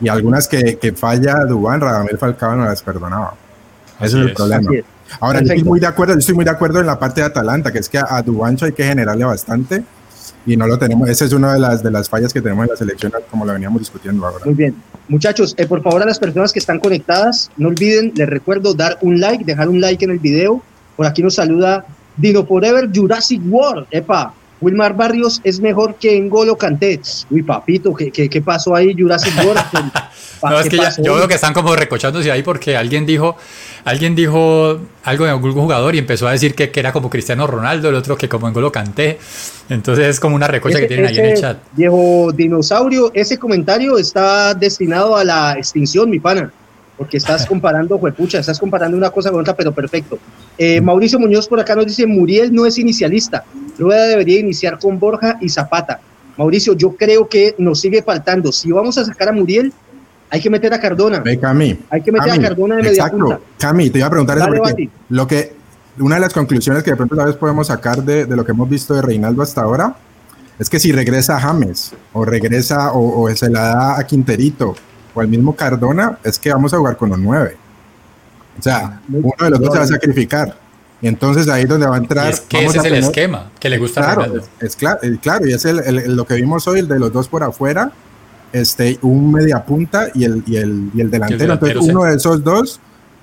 y 0.00 0.08
algunas 0.08 0.48
que, 0.48 0.76
que 0.76 0.92
falla 0.92 1.44
Dubán, 1.44 1.80
Radamel 1.80 2.18
Falcao 2.18 2.56
no 2.56 2.64
las 2.64 2.82
perdonaba. 2.82 3.34
Ese 4.00 4.20
es 4.20 4.26
el 4.26 4.34
problema. 4.34 4.70
Ahora, 5.20 5.38
yo 5.38 5.52
estoy 5.52 5.64
muy 5.64 5.80
de 5.80 5.86
acuerdo, 5.86 6.14
yo 6.14 6.18
estoy 6.18 6.34
muy 6.34 6.44
de 6.44 6.50
acuerdo 6.50 6.80
en 6.80 6.86
la 6.86 6.98
parte 6.98 7.20
de 7.20 7.28
Atalanta, 7.28 7.72
que 7.72 7.78
es 7.78 7.88
que 7.88 7.98
a, 7.98 8.06
a 8.10 8.22
Dubancho 8.22 8.66
hay 8.66 8.72
que 8.72 8.84
generarle 8.84 9.24
bastante 9.24 9.84
y 10.44 10.56
no 10.56 10.66
lo 10.66 10.78
tenemos. 10.78 11.08
Esa 11.08 11.24
es 11.24 11.32
una 11.32 11.54
de 11.54 11.60
las, 11.60 11.82
de 11.82 11.90
las 11.90 12.08
fallas 12.08 12.32
que 12.32 12.40
tenemos 12.40 12.64
en 12.64 12.70
la 12.70 12.76
selección, 12.76 13.12
como 13.30 13.44
lo 13.44 13.52
veníamos 13.52 13.80
discutiendo 13.80 14.26
ahora. 14.26 14.44
Muy 14.44 14.54
bien. 14.54 14.74
Muchachos, 15.08 15.54
eh, 15.56 15.66
por 15.66 15.82
favor 15.82 16.02
a 16.02 16.06
las 16.06 16.18
personas 16.18 16.52
que 16.52 16.58
están 16.58 16.80
conectadas, 16.80 17.50
no 17.56 17.68
olviden, 17.68 18.12
les 18.16 18.28
recuerdo 18.28 18.74
dar 18.74 18.98
un 19.02 19.20
like, 19.20 19.44
dejar 19.44 19.68
un 19.68 19.80
like 19.80 20.04
en 20.04 20.10
el 20.10 20.18
video. 20.18 20.62
Por 20.96 21.06
aquí 21.06 21.22
nos 21.22 21.34
saluda 21.36 21.86
Dino 22.16 22.44
Forever 22.44 22.90
Jurassic 22.92 23.40
World. 23.48 23.86
Epa, 23.92 24.34
Wilmar 24.60 24.96
Barrios 24.96 25.40
es 25.44 25.60
mejor 25.60 25.96
que 25.96 26.16
Engolo 26.16 26.56
Canté. 26.56 27.00
Uy, 27.30 27.42
papito, 27.42 27.94
¿qué, 27.94 28.10
qué, 28.10 28.28
qué 28.28 28.40
pasó 28.40 28.74
ahí, 28.74 28.94
Jurassic 28.98 29.34
World? 29.44 29.62
no, 30.42 30.60
es 30.60 30.68
que 30.68 30.76
ya, 30.76 30.92
yo 31.02 31.14
veo 31.14 31.28
que 31.28 31.34
están 31.34 31.52
como 31.52 31.76
recochándose 31.76 32.30
ahí 32.30 32.42
porque 32.42 32.76
alguien 32.76 33.04
dijo, 33.04 33.36
alguien 33.84 34.14
dijo 34.14 34.80
algo 35.04 35.24
de 35.24 35.30
algún 35.30 35.52
jugador 35.52 35.94
y 35.94 35.98
empezó 35.98 36.26
a 36.26 36.32
decir 36.32 36.54
que, 36.54 36.70
que 36.70 36.80
era 36.80 36.92
como 36.92 37.10
Cristiano 37.10 37.46
Ronaldo, 37.46 37.90
el 37.90 37.94
otro 37.94 38.16
que 38.16 38.28
como 38.28 38.48
Engolo 38.48 38.72
Canté. 38.72 39.18
Entonces 39.68 40.06
es 40.06 40.20
como 40.20 40.36
una 40.36 40.48
recocha 40.48 40.78
ese, 40.78 40.82
que 40.82 40.88
tienen 40.88 41.06
ahí 41.06 41.18
en 41.18 41.26
el 41.26 41.40
chat. 41.40 41.58
Viejo 41.72 42.32
dinosaurio, 42.32 43.10
ese 43.14 43.38
comentario 43.38 43.98
está 43.98 44.54
destinado 44.54 45.16
a 45.16 45.24
la 45.24 45.54
extinción, 45.58 46.08
mi 46.08 46.18
pana 46.18 46.50
porque 46.96 47.16
estás 47.18 47.46
comparando, 47.46 47.98
juepucha, 47.98 48.38
estás 48.38 48.58
comparando 48.58 48.96
una 48.96 49.10
cosa 49.10 49.30
con 49.30 49.40
otra, 49.40 49.54
pero 49.54 49.72
perfecto. 49.72 50.18
Eh, 50.56 50.80
Mauricio 50.80 51.18
Muñoz 51.18 51.46
por 51.46 51.60
acá 51.60 51.74
nos 51.74 51.86
dice, 51.86 52.06
Muriel 52.06 52.54
no 52.54 52.64
es 52.66 52.78
inicialista, 52.78 53.44
Rueda 53.78 54.06
debería 54.06 54.40
iniciar 54.40 54.78
con 54.78 54.98
Borja 54.98 55.38
y 55.40 55.48
Zapata. 55.48 56.00
Mauricio, 56.36 56.74
yo 56.74 56.94
creo 56.96 57.28
que 57.28 57.54
nos 57.58 57.80
sigue 57.80 58.02
faltando. 58.02 58.52
Si 58.52 58.70
vamos 58.70 58.98
a 58.98 59.04
sacar 59.04 59.30
a 59.30 59.32
Muriel, 59.32 59.72
hay 60.28 60.40
que 60.40 60.50
meter 60.50 60.72
a 60.74 60.80
Cardona. 60.80 61.20
Ve, 61.20 61.38
Cami. 61.38 61.78
Hay 61.88 62.02
que 62.02 62.12
meter 62.12 62.28
Cami, 62.28 62.44
a 62.44 62.48
Cardona 62.48 62.76
de 62.76 62.82
media 62.82 62.94
exacto. 62.94 63.18
punta. 63.18 63.40
Cami, 63.58 63.90
te 63.90 63.98
iba 63.98 64.06
a 64.06 64.10
preguntar 64.10 64.38
eso 64.38 64.46
porque 64.48 64.90
lo 65.08 65.26
que, 65.26 65.54
una 65.98 66.16
de 66.16 66.20
las 66.20 66.32
conclusiones 66.32 66.82
que 66.82 66.90
de 66.90 66.96
pronto 66.96 67.16
tal 67.16 67.26
vez 67.26 67.36
podemos 67.36 67.68
sacar 67.68 68.02
de, 68.02 68.26
de 68.26 68.36
lo 68.36 68.44
que 68.44 68.52
hemos 68.52 68.68
visto 68.68 68.94
de 68.94 69.02
Reinaldo 69.02 69.42
hasta 69.42 69.62
ahora 69.62 69.96
es 70.58 70.70
que 70.70 70.78
si 70.78 70.92
regresa 70.92 71.36
a 71.36 71.40
James 71.40 71.92
o 72.12 72.24
regresa 72.24 72.92
o, 72.92 73.22
o 73.22 73.34
se 73.34 73.50
la 73.50 73.60
da 73.60 73.98
a 73.98 74.06
Quinterito 74.06 74.74
o 75.16 75.20
al 75.22 75.28
mismo 75.28 75.56
Cardona, 75.56 76.18
es 76.22 76.38
que 76.38 76.52
vamos 76.52 76.74
a 76.74 76.78
jugar 76.78 76.96
con 76.98 77.08
los 77.08 77.18
nueve. 77.18 77.56
O 78.58 78.62
sea, 78.62 79.00
uno 79.08 79.32
de 79.38 79.50
los 79.50 79.60
dos 79.60 79.72
se 79.72 79.78
va 79.78 79.84
a 79.84 79.88
sacrificar. 79.88 80.56
Y 81.00 81.08
entonces 81.08 81.48
ahí 81.48 81.62
es 81.64 81.68
donde 81.68 81.86
va 81.86 81.96
a 81.96 81.98
Y 81.98 82.02
entrar. 82.02 82.28
es 82.30 82.40
que 82.40 82.58
vamos 82.58 82.74
ese 82.74 82.78
a 82.78 82.80
es 82.82 82.86
el 82.86 82.92
tener- 82.92 83.04
esquema 83.10 83.50
que 83.58 83.68
le 83.70 83.78
gusta 83.78 84.00
a 84.00 84.04
Claro, 84.04 84.20
Ronaldo. 84.22 84.46
es, 84.60 84.64
es 84.68 84.76
claro, 84.76 84.98
eh, 85.02 85.18
claro, 85.20 85.46
y 85.46 85.52
es 85.52 85.64
el, 85.64 85.78
el- 85.80 85.98
el- 85.98 86.16
lo 86.16 86.26
que 86.26 86.34
vimos 86.34 86.66
hoy, 86.68 86.80
el 86.80 86.88
de 86.88 86.98
los 86.98 87.12
dos 87.12 87.28
por 87.28 87.42
afuera, 87.42 87.90
este, 88.52 88.98
un 89.02 89.32
media 89.32 89.64
punta 89.64 90.08
y 90.14 90.24
el, 90.24 90.42
y 90.46 90.56
el, 90.56 90.90
y 90.94 91.00
el 91.00 91.10
delantero. 91.10 91.38
delantero, 91.40 91.72
Entonces, 91.72 91.94
uno 91.94 92.04
de 92.04 92.16
esos 92.16 92.42
dos, 92.44 92.80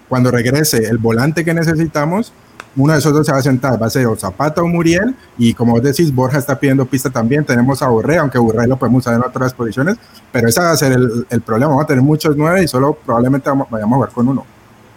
cuando 0.10 0.30
regrese 0.32 0.78
el 0.86 0.98
volante 1.00 1.44
que 1.46 1.54
necesitamos, 1.54 2.32
uno 2.76 2.94
de 2.94 3.00
esos 3.00 3.14
dos 3.14 3.26
se 3.26 3.32
va 3.32 3.38
a 3.38 3.42
sentar, 3.42 3.82
va 3.82 3.88
a 3.88 3.90
ser 3.90 4.08
o 4.08 4.16
Zapata 4.16 4.62
o 4.62 4.68
Muriel, 4.68 5.16
y 5.38 5.54
como 5.54 5.74
vos 5.74 5.84
decís, 5.84 6.14
Borja 6.14 6.38
está 6.40 6.60
pidiendo 6.60 6.86
pista 6.86 7.10
también, 7.10 7.46
tenemos 7.46 7.82
a 7.82 7.88
Borré, 7.88 8.18
aunque 8.18 8.38
Borré 8.40 8.68
lo 8.68 8.78
podemos 8.78 9.02
usar 9.02 9.16
en 9.16 9.22
otras 9.24 9.54
posiciones, 9.54 9.98
pero 10.32 10.48
ese 10.48 10.60
va 10.60 10.72
a 10.72 10.78
ser 10.78 10.94
el, 10.94 11.26
el 11.30 11.42
problema, 11.42 11.70
vamos 11.70 11.84
a 11.84 11.88
tener 11.88 12.04
muchos 12.04 12.36
nueve 12.36 12.64
y 12.64 12.68
solo 12.68 12.98
probablemente 13.06 13.50
vamos, 13.50 13.68
vayamos 13.70 13.94
a 13.94 13.96
jugar 13.98 14.10
con 14.12 14.28
uno. 14.28 14.46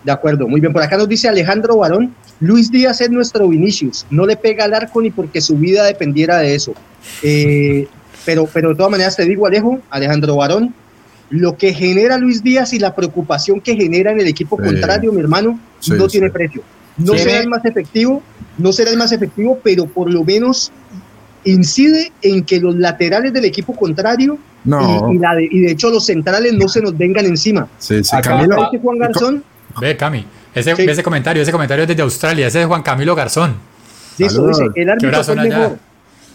De 0.05 0.13
acuerdo, 0.13 0.47
muy 0.47 0.61
bien. 0.61 0.73
Por 0.73 0.83
acá 0.83 0.97
nos 0.97 1.09
dice 1.09 1.29
Alejandro 1.29 1.79
Barón, 1.79 2.15
Luis 2.39 2.71
Díaz 2.71 3.01
es 3.01 3.11
nuestro 3.11 3.49
Vinicius, 3.49 4.07
no 4.09 4.25
le 4.25 4.37
pega 4.37 4.65
al 4.65 4.73
arco 4.75 5.03
ni 5.03 5.11
porque 5.11 5.41
su 5.41 5.57
vida 5.57 5.83
dependiera 5.85 6.39
de 6.39 6.55
eso. 6.55 6.75
Eh, 7.25 7.89
pero, 8.25 8.49
pero 8.53 8.69
de 8.71 8.77
todas 8.77 8.91
maneras 8.91 9.17
te 9.17 9.25
digo, 9.25 9.47
Alejo, 9.47 9.81
Alejandro 9.91 10.37
Barón, 10.37 10.73
lo 11.31 11.57
que 11.57 11.75
genera 11.75 12.19
Luis 12.19 12.43
Díaz 12.43 12.73
y 12.73 12.79
la 12.79 12.95
preocupación 12.95 13.61
que 13.61 13.75
genera 13.75 14.13
en 14.13 14.21
el 14.21 14.29
equipo 14.29 14.57
Sí. 14.57 14.65
contrario, 14.65 15.13
mi 15.13 15.21
hermano, 15.21 15.59
Sí, 15.81 15.93
no 15.93 16.05
sí. 16.09 16.13
tiene 16.19 16.31
precio. 16.31 16.63
No 16.99 17.13
Tiene- 17.13 17.31
será 17.31 17.41
el 17.43 17.49
más 17.49 17.65
efectivo, 17.65 18.23
no 18.59 18.73
será 18.73 18.91
el 18.91 18.97
más 18.97 19.13
efectivo, 19.13 19.59
pero 19.63 19.87
por 19.87 20.11
lo 20.11 20.25
menos 20.25 20.73
incide 21.45 22.13
en 22.23 22.45
que 22.45 22.59
los 22.61 22.75
laterales 22.75 23.33
del 23.33 23.45
equipo 23.45 23.75
contrario 23.75 24.39
No, 24.65 25.11
y, 25.13 25.17
y 25.17 25.19
la 25.19 25.35
de, 25.35 25.49
y 25.51 25.61
de 25.61 25.73
hecho 25.73 25.91
los 25.91 26.05
centrales 26.05 26.53
no 26.55 26.69
se 26.69 26.81
nos 26.81 26.97
vengan 26.97 27.25
encima. 27.27 27.69
sí, 27.79 28.03
sí, 28.03 28.17
Acá- 28.17 28.31
Camilo, 28.31 28.57
Dice 28.71 28.83
Juan 28.83 28.99
Garzón, 28.99 29.45
Ve, 29.81 29.97
Cami, 29.97 30.25
ese, 30.55 30.75
Sí. 30.75 30.83
ese 30.89 31.03
comentario, 31.03 31.43
ese 31.43 31.53
comentario 31.53 31.83
es 31.83 31.89
desde 31.89 32.03
Australia, 32.03 32.47
ese 32.47 32.63
es 32.63 32.67
Juan 32.67 32.83
Camilo 32.83 33.15
Garzón. 33.15 33.55
Listo, 34.19 34.49
dice, 34.49 34.65
el 34.75 34.89
árbitro 34.91 35.23
fue 35.23 35.35
allá? 35.39 35.43
mejor. 35.59 35.79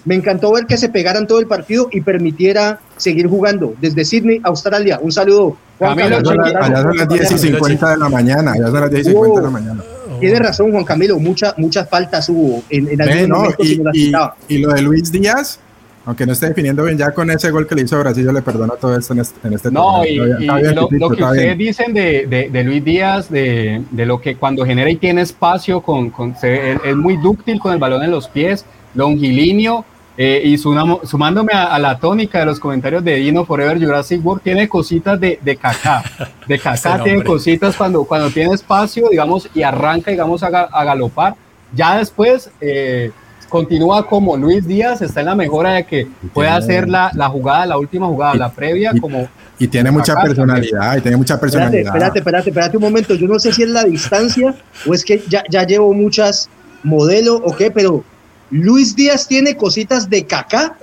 Me 0.05 0.15
encantó 0.15 0.51
ver 0.53 0.65
que 0.65 0.77
se 0.77 0.89
pegaran 0.89 1.27
todo 1.27 1.39
el 1.39 1.47
partido 1.47 1.87
y 1.91 2.01
permitiera 2.01 2.79
seguir 2.97 3.27
jugando. 3.27 3.73
Desde 3.81 4.03
Sydney, 4.05 4.39
Australia. 4.43 4.99
Un 5.01 5.11
saludo. 5.11 5.57
Juan 5.77 5.95
Camilo, 5.97 6.15
allá 6.17 6.25
son, 6.25 6.37
las- 6.37 6.55
allá 6.55 6.81
son 6.83 6.97
las 6.97 7.09
10 7.09 7.31
y 7.31 7.37
50 7.37 7.89
de 7.91 7.97
la 7.97 8.09
mañana, 8.09 8.51
allá 8.53 8.67
son 8.67 8.81
las 8.81 8.89
10 8.91 9.07
y 9.07 9.09
50 9.11 9.39
de 9.39 9.45
la 9.45 9.51
mañana. 9.51 9.83
Tiene 10.21 10.39
razón, 10.39 10.71
Juan 10.71 10.83
Camilo. 10.85 11.19
Mucha, 11.19 11.53
muchas 11.57 11.89
faltas 11.89 12.29
hubo 12.29 12.63
en, 12.69 12.87
en 12.87 13.01
algunos 13.01 13.43
no, 13.57 13.91
y, 13.93 14.13
y 14.47 14.57
lo 14.59 14.73
de 14.73 14.81
Luis 14.81 15.11
Díaz, 15.11 15.59
aunque 16.05 16.25
no 16.25 16.31
esté 16.33 16.47
definiendo 16.47 16.83
bien, 16.83 16.97
ya 16.97 17.11
con 17.11 17.29
ese 17.29 17.51
gol 17.51 17.67
que 17.67 17.75
le 17.75 17.83
hizo 17.83 17.95
a 17.97 17.99
Brasil, 17.99 18.23
yo 18.25 18.31
le 18.31 18.41
perdono 18.41 18.73
todo 18.73 18.97
esto 18.97 19.13
en 19.13 19.19
este, 19.19 19.47
en 19.47 19.53
este 19.53 19.69
No, 19.69 19.97
torneo. 19.97 20.05
y, 20.05 20.15
bien, 20.15 20.37
bien, 20.39 20.75
lo, 20.75 20.87
que 20.87 20.95
ustedes 21.23 21.43
bien. 21.43 21.57
dicen 21.57 21.93
de, 21.93 22.25
de- 22.27 22.49
de 22.49 22.63
Luis 22.63 22.83
Díaz, 22.83 23.29
de, 23.29 23.83
de 23.91 24.05
lo 24.07 24.19
que 24.19 24.35
cuando 24.35 24.65
genera 24.65 24.89
y 24.89 24.95
tiene 24.95 25.21
espacio, 25.21 25.81
con, 25.81 26.09
con- 26.09 26.35
se- 26.35 26.71
es, 26.71 26.79
es 26.85 26.95
muy 26.95 27.17
dúctil 27.17 27.59
con 27.59 27.73
el 27.73 27.77
balón 27.79 28.01
en 28.03 28.09
los 28.11 28.27
pies, 28.27 28.65
longilíneo, 28.95 29.85
eh, 30.17 30.41
y 30.43 30.57
sumamo- 30.57 31.01
sumándome 31.05 31.53
a, 31.53 31.65
a 31.73 31.79
la 31.79 31.97
tónica 31.97 32.39
de 32.39 32.45
los 32.45 32.59
comentarios 32.59 33.03
de 33.03 33.15
Dino 33.15 33.45
Forever 33.45 33.79
Jurassic 33.79 34.23
World, 34.25 34.43
tiene 34.43 34.67
cositas 34.67 35.19
de, 35.19 35.39
de 35.41 35.55
Kaká, 35.55 36.03
de 36.47 36.57
nombre. 36.83 37.03
tiene 37.03 37.23
cositas 37.23 37.75
cuando, 37.75 38.03
cuando 38.03 38.29
tiene 38.29 38.53
espacio, 38.53 39.07
digamos, 39.09 39.49
y 39.53 39.63
arranca, 39.63 40.11
digamos, 40.11 40.43
a, 40.43 40.47
a 40.47 40.83
galopar. 40.83 41.35
Ya 41.73 41.97
después 41.97 42.49
eh, 42.59 43.11
continúa 43.47 44.05
como 44.05 44.35
Luis 44.37 44.67
Díaz, 44.67 45.01
está 45.01 45.21
en 45.21 45.27
la 45.27 45.35
mejora 45.35 45.73
de 45.73 45.85
que 45.85 46.07
puede 46.33 46.49
tiene- 46.49 46.57
hacer 46.63 46.89
la, 46.89 47.11
la 47.15 47.29
jugada, 47.29 47.65
la 47.65 47.77
última 47.77 48.07
jugada, 48.07 48.35
Y- 48.35 48.39
la 48.39 48.49
previa, 48.51 48.91
y- 48.93 48.99
como 48.99 49.27
Y 49.59 49.67
tiene 49.67 49.91
mucha 49.91 50.15
personalidad, 50.21 50.97
y 50.97 51.01
tiene 51.01 51.17
mucha 51.17 51.35
Espérate, 51.35 51.57
personalidad. 51.57 51.87
espérate, 51.95 52.19
espérate, 52.19 52.49
espérate 52.49 52.77
un 52.77 52.83
momento. 52.83 53.13
Yo 53.15 53.27
no 53.27 53.39
sé 53.39 53.53
si 53.53 53.63
es 53.63 53.69
la 53.69 53.83
distancia 53.85 54.53
o 54.87 54.93
es 54.93 55.05
que 55.05 55.23
ya, 55.29 55.43
ya 55.49 55.63
llevo 55.65 55.93
muchas 55.93 56.49
modelos 56.83 57.41
o 57.45 57.55
qué, 57.55 57.69
pero 57.71 58.03
Luis 58.51 58.95
Díaz 58.95 59.27
tiene 59.27 59.55
cositas 59.55 60.09
de 60.09 60.25
caca. 60.25 60.77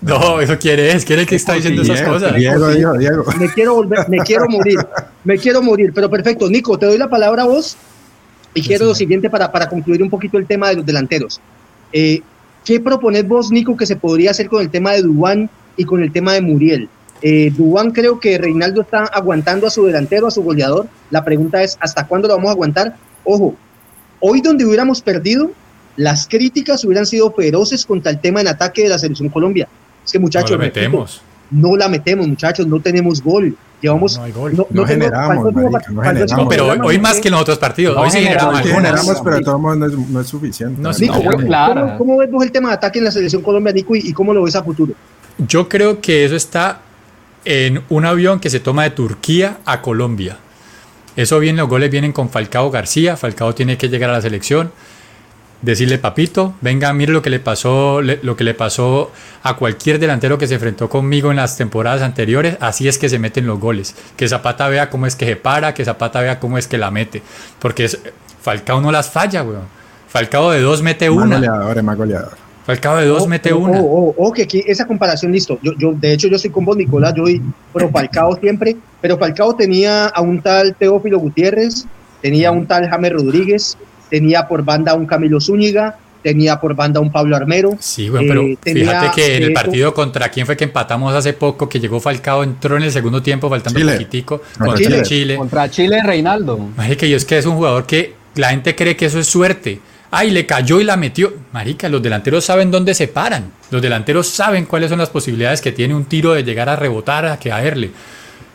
No, 0.00 0.40
eso 0.40 0.58
quiere 0.58 0.92
es, 0.92 1.04
quiere 1.04 1.26
que 1.26 1.36
está 1.36 1.54
diciendo 1.54 1.82
esas 1.82 2.02
cosas. 2.02 2.34
Diego, 2.34 2.68
Diego, 2.68 2.96
Diego. 2.96 3.24
Me 3.38 3.52
quiero 3.52 3.74
volver, 3.74 4.08
me 4.08 4.18
quiero 4.18 4.46
morir, 4.48 4.78
me 5.24 5.38
quiero 5.38 5.62
morir. 5.62 5.92
Pero 5.94 6.08
perfecto, 6.08 6.48
Nico, 6.48 6.78
te 6.78 6.86
doy 6.86 6.96
la 6.98 7.08
palabra 7.08 7.42
a 7.42 7.46
vos 7.46 7.76
y 8.54 8.62
quiero 8.62 8.86
lo 8.86 8.94
siguiente 8.94 9.28
para, 9.28 9.52
para 9.52 9.68
concluir 9.68 10.02
un 10.02 10.10
poquito 10.10 10.38
el 10.38 10.46
tema 10.46 10.70
de 10.70 10.76
los 10.76 10.86
delanteros. 10.86 11.40
Eh, 11.92 12.22
¿Qué 12.64 12.80
propones 12.80 13.26
vos, 13.26 13.50
Nico, 13.50 13.76
que 13.76 13.86
se 13.86 13.96
podría 13.96 14.30
hacer 14.30 14.48
con 14.48 14.62
el 14.62 14.70
tema 14.70 14.92
de 14.92 15.02
Dubán 15.02 15.50
y 15.76 15.84
con 15.84 16.02
el 16.02 16.12
tema 16.12 16.32
de 16.32 16.40
Muriel? 16.40 16.88
Eh, 17.22 17.52
Dubán 17.54 17.90
creo 17.90 18.18
que 18.18 18.38
Reinaldo 18.38 18.82
está 18.82 19.04
aguantando 19.04 19.66
a 19.66 19.70
su 19.70 19.84
delantero, 19.84 20.26
a 20.26 20.30
su 20.30 20.42
goleador. 20.42 20.86
La 21.10 21.24
pregunta 21.24 21.62
es, 21.62 21.76
¿hasta 21.80 22.06
cuándo 22.06 22.28
lo 22.28 22.36
vamos 22.36 22.48
a 22.48 22.52
aguantar? 22.52 22.96
Ojo, 23.24 23.54
hoy 24.20 24.40
donde 24.40 24.64
hubiéramos 24.64 25.02
perdido, 25.02 25.52
las 26.00 26.26
críticas 26.26 26.82
hubieran 26.84 27.04
sido 27.06 27.30
feroces 27.32 27.84
contra 27.84 28.10
el 28.10 28.20
tema 28.20 28.40
en 28.40 28.48
ataque 28.48 28.82
de 28.84 28.88
la 28.88 28.98
selección 28.98 29.28
Colombia. 29.28 29.68
Es 30.04 30.12
que 30.12 30.18
No 30.18 30.22
muchachos, 30.22 30.50
lo 30.52 30.56
repito, 30.58 30.80
metemos. 30.80 31.20
no 31.50 31.76
la 31.76 31.88
metemos, 31.88 32.26
muchachos, 32.26 32.66
no 32.66 32.80
tenemos 32.80 33.22
gol. 33.22 33.54
Llevamos. 33.82 34.16
No 34.18 34.24
hay 34.24 34.32
gol. 34.32 34.66
No 34.70 34.84
generamos, 34.86 35.54
marica, 35.54 35.90
no 35.90 36.42
No, 36.44 36.48
pero 36.48 36.68
hoy, 36.68 36.96
no 36.96 37.02
más 37.02 37.18
que 37.20 37.28
en 37.28 37.32
los 37.32 37.42
otros 37.42 37.58
partidos. 37.58 37.94
No 37.96 38.02
hoy 38.02 38.10
sí 38.10 38.18
generamos, 38.18 38.60
generamos 38.60 39.20
pero 39.24 39.36
de 39.36 39.42
todos 39.42 39.60
modos 39.60 39.78
no 39.78 39.86
es, 39.86 39.92
no 40.10 40.20
es 40.20 40.26
suficiente. 40.26 40.80
No, 40.82 40.90
Nico, 40.92 41.14
no, 41.16 41.22
¿cómo, 41.22 41.30
no. 41.40 41.46
Clara. 41.46 41.80
cómo- 41.82 41.98
cómo 41.98 42.16
ves 42.18 42.30
vos 42.30 42.44
el 42.44 42.52
tema 42.52 42.68
de 42.70 42.74
ataque 42.76 42.98
en 42.98 43.04
la 43.06 43.10
selección 43.10 43.42
Colombia, 43.42 43.72
Nico, 43.72 43.94
y, 43.96 44.00
y 44.08 44.12
cómo 44.12 44.32
lo 44.34 44.42
ves 44.42 44.56
a 44.56 44.62
futuro? 44.62 44.92
Yo 45.38 45.68
creo 45.68 46.00
que 46.00 46.24
eso 46.26 46.36
está 46.36 46.80
en 47.44 47.82
un 47.88 48.04
avión 48.04 48.38
que 48.40 48.50
se 48.50 48.60
toma 48.60 48.82
de 48.84 48.90
Turquía 48.90 49.58
a 49.64 49.80
Colombia. 49.82 50.36
Eso 51.16 51.38
bien, 51.38 51.56
los 51.56 51.68
goles 51.68 51.90
vienen 51.90 52.12
con 52.12 52.28
Falcao 52.30 52.70
García. 52.70 53.16
Falcao 53.16 53.54
tiene 53.54 53.76
que 53.78 53.88
llegar 53.88 54.10
a 54.10 54.14
la 54.14 54.20
selección. 54.22 54.72
Decirle, 55.62 55.98
papito, 55.98 56.54
venga, 56.62 56.90
mire 56.94 57.12
lo 57.12 57.20
que 57.20 57.28
le 57.28 57.38
pasó, 57.38 58.00
le- 58.00 58.18
lo 58.22 58.34
que 58.34 58.44
le 58.44 58.54
pasó 58.54 59.10
a 59.42 59.56
cualquier 59.56 59.98
delantero 59.98 60.38
que 60.38 60.46
se 60.46 60.54
enfrentó 60.54 60.88
conmigo 60.88 61.30
en 61.30 61.36
las 61.36 61.58
temporadas 61.58 62.00
anteriores. 62.00 62.56
Así 62.60 62.88
es 62.88 62.96
que 62.98 63.10
se 63.10 63.18
meten 63.18 63.46
los 63.46 63.60
goles. 63.60 63.94
Que 64.16 64.26
Zapata 64.26 64.68
vea 64.68 64.88
cómo 64.88 65.06
es 65.06 65.16
que 65.16 65.26
se 65.26 65.36
para, 65.36 65.74
que 65.74 65.84
Zapata 65.84 66.22
vea 66.22 66.40
cómo 66.40 66.56
es 66.56 66.66
que 66.66 66.78
la 66.78 66.90
mete. 66.90 67.20
Porque 67.58 67.84
es, 67.84 67.98
Falcao 68.40 68.80
no 68.80 68.90
las 68.90 69.10
falla, 69.10 69.42
weón. 69.42 69.64
Falcao 70.08 70.50
de 70.50 70.60
dos 70.60 70.80
mete 70.82 71.10
Más 71.10 71.24
una. 71.26 71.36
goleador, 71.36 71.76
es 71.78 71.84
más 71.84 71.96
goleador. 71.98 72.32
Falcao 72.64 72.96
de 72.96 73.06
dos 73.06 73.22
Oh, 73.24 73.26
mete 73.26 73.52
oh, 73.52 73.58
una. 73.58 73.80
Oh, 73.80 74.14
oh, 74.16 74.32
que 74.32 74.42
aquí 74.44 74.64
esa 74.66 74.86
comparación, 74.86 75.30
listo. 75.30 75.58
Yo, 75.62 75.72
yo, 75.78 75.92
de 75.92 76.12
hecho, 76.14 76.28
yo 76.28 76.36
estoy 76.36 76.50
con 76.50 76.64
vos, 76.64 76.76
Nicolás, 76.76 77.12
yo 77.14 77.24
doy 77.24 77.42
pro 77.72 77.90
Falcao 77.90 78.34
siempre, 78.40 78.76
pero 79.02 79.18
Falcao 79.18 79.54
tenía 79.54 80.06
a 80.06 80.22
un 80.22 80.40
tal 80.40 80.74
Teófilo 80.74 81.18
Gutiérrez, 81.18 81.84
tenía 82.22 82.48
a 82.48 82.52
un 82.52 82.66
tal 82.66 82.88
James 82.88 83.12
Rodríguez, 83.12 83.76
tenía 84.10 84.46
por 84.48 84.64
banda 84.64 84.92
a 84.92 84.94
un 84.94 85.06
Camilo 85.06 85.40
Zúñiga, 85.40 85.96
tenía 86.22 86.60
por 86.60 86.74
banda 86.74 86.98
a 86.98 87.02
un 87.02 87.10
Pablo 87.10 87.36
Armero. 87.36 87.76
Sí, 87.80 88.08
güey, 88.08 88.26
pero 88.28 88.42
Eh, 88.42 88.58
fíjate 88.62 89.10
que 89.14 89.36
en 89.36 89.42
el 89.44 89.52
partido 89.52 89.94
contra 89.94 90.28
quién 90.28 90.44
fue 90.44 90.56
que 90.56 90.64
empatamos 90.64 91.14
hace 91.14 91.32
poco, 91.32 91.68
que 91.68 91.80
llegó 91.80 92.00
Falcao, 92.00 92.42
entró 92.42 92.76
en 92.76 92.82
el 92.82 92.92
segundo 92.92 93.22
tiempo, 93.22 93.48
faltando 93.48 93.78
Chile. 93.78 93.92
poquitico, 93.92 94.42
Contra 94.58 94.76
Chile. 94.76 95.02
Chile. 95.02 95.36
Contra 95.36 95.70
Chile, 95.70 96.02
Reinaldo. 96.04 96.58
Marica, 96.76 97.06
y 97.06 97.14
es 97.14 97.24
que 97.24 97.38
es 97.38 97.46
un 97.46 97.56
jugador 97.56 97.86
que 97.86 98.14
la 98.34 98.50
gente 98.50 98.74
cree 98.76 98.96
que 98.96 99.06
eso 99.06 99.18
es 99.18 99.26
suerte. 99.26 99.80
Ay, 100.12 100.30
le 100.32 100.44
cayó 100.44 100.80
y 100.80 100.84
la 100.84 100.96
metió. 100.96 101.32
Marica, 101.52 101.88
los 101.88 102.02
delanteros 102.02 102.44
saben 102.44 102.70
dónde 102.70 102.94
se 102.94 103.06
paran. 103.06 103.52
Los 103.70 103.80
delanteros 103.80 104.26
saben 104.28 104.66
cuáles 104.66 104.90
son 104.90 104.98
las 104.98 105.08
posibilidades 105.08 105.60
que 105.60 105.70
tiene 105.72 105.94
un 105.94 106.04
tiro 106.04 106.32
de 106.34 106.42
llegar 106.42 106.68
a 106.68 106.74
rebotar, 106.76 107.24
a 107.26 107.36
caerle. 107.38 107.92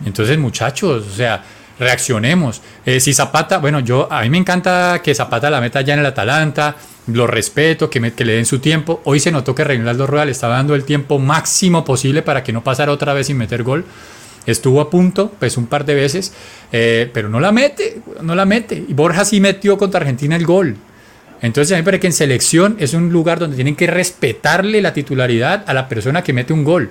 Entonces, 0.06 0.38
muchachos, 0.38 1.06
o 1.08 1.16
sea, 1.16 1.42
reaccionemos. 1.80 2.62
Eh, 2.86 3.00
si 3.00 3.14
Zapata, 3.14 3.58
bueno, 3.60 3.80
yo 3.80 4.08
a 4.12 4.22
mí 4.22 4.30
me 4.30 4.38
encanta 4.38 5.02
que 5.04 5.14
Zapata 5.16 5.50
la 5.50 5.62
meta 5.62 5.82
ya 5.82 5.94
en 5.94 6.00
el 6.00 6.06
Atalanta, 6.06 6.76
lo 7.08 7.28
respeto, 7.28 7.90
que, 7.90 8.00
me- 8.00 8.14
que 8.14 8.26
le 8.26 8.34
den 8.34 8.46
su 8.46 8.60
tiempo. 8.60 9.02
Hoy 9.06 9.20
se 9.20 9.32
notó 9.32 9.54
que 9.54 9.64
Reinaldo 9.64 10.08
Rueda 10.08 10.26
le 10.26 10.32
estaba 10.32 10.56
dando 10.56 10.74
el 10.76 10.84
tiempo 10.86 11.20
máximo 11.20 11.84
posible 11.86 12.22
para 12.22 12.44
que 12.44 12.54
no 12.54 12.64
pasara 12.64 12.92
otra 12.92 13.14
vez 13.14 13.28
sin 13.28 13.38
meter 13.38 13.64
gol. 13.64 13.86
Estuvo 14.46 14.80
a 14.80 14.90
punto, 14.90 15.34
pues 15.40 15.58
un 15.58 15.66
par 15.68 15.86
de 15.86 15.96
veces, 15.96 16.32
eh, 16.72 17.10
pero 17.14 17.30
no 17.30 17.40
la 17.40 17.52
mete, 17.52 18.00
no 18.22 18.36
la 18.36 18.46
mete. 18.46 18.84
Y 18.88 18.94
Borja 18.94 19.26
sí 19.26 19.40
metió 19.40 19.78
contra 19.78 20.00
Argentina 20.02 20.36
el 20.36 20.46
gol. 20.46 20.76
Entonces, 21.42 21.74
a 21.74 21.76
mí 21.76 21.82
me 21.82 21.86
parece 21.86 22.02
que 22.02 22.08
en 22.08 22.14
selección 22.14 22.76
es 22.80 22.94
un 22.94 23.12
lugar 23.12 23.40
donde 23.40 23.56
tienen 23.56 23.76
que 23.76 23.88
respetarle 23.88 24.82
la 24.82 24.94
titularidad 24.94 25.64
a 25.68 25.74
la 25.74 25.88
persona 25.90 26.24
que 26.24 26.32
mete 26.34 26.54
un 26.54 26.64
gol. 26.64 26.90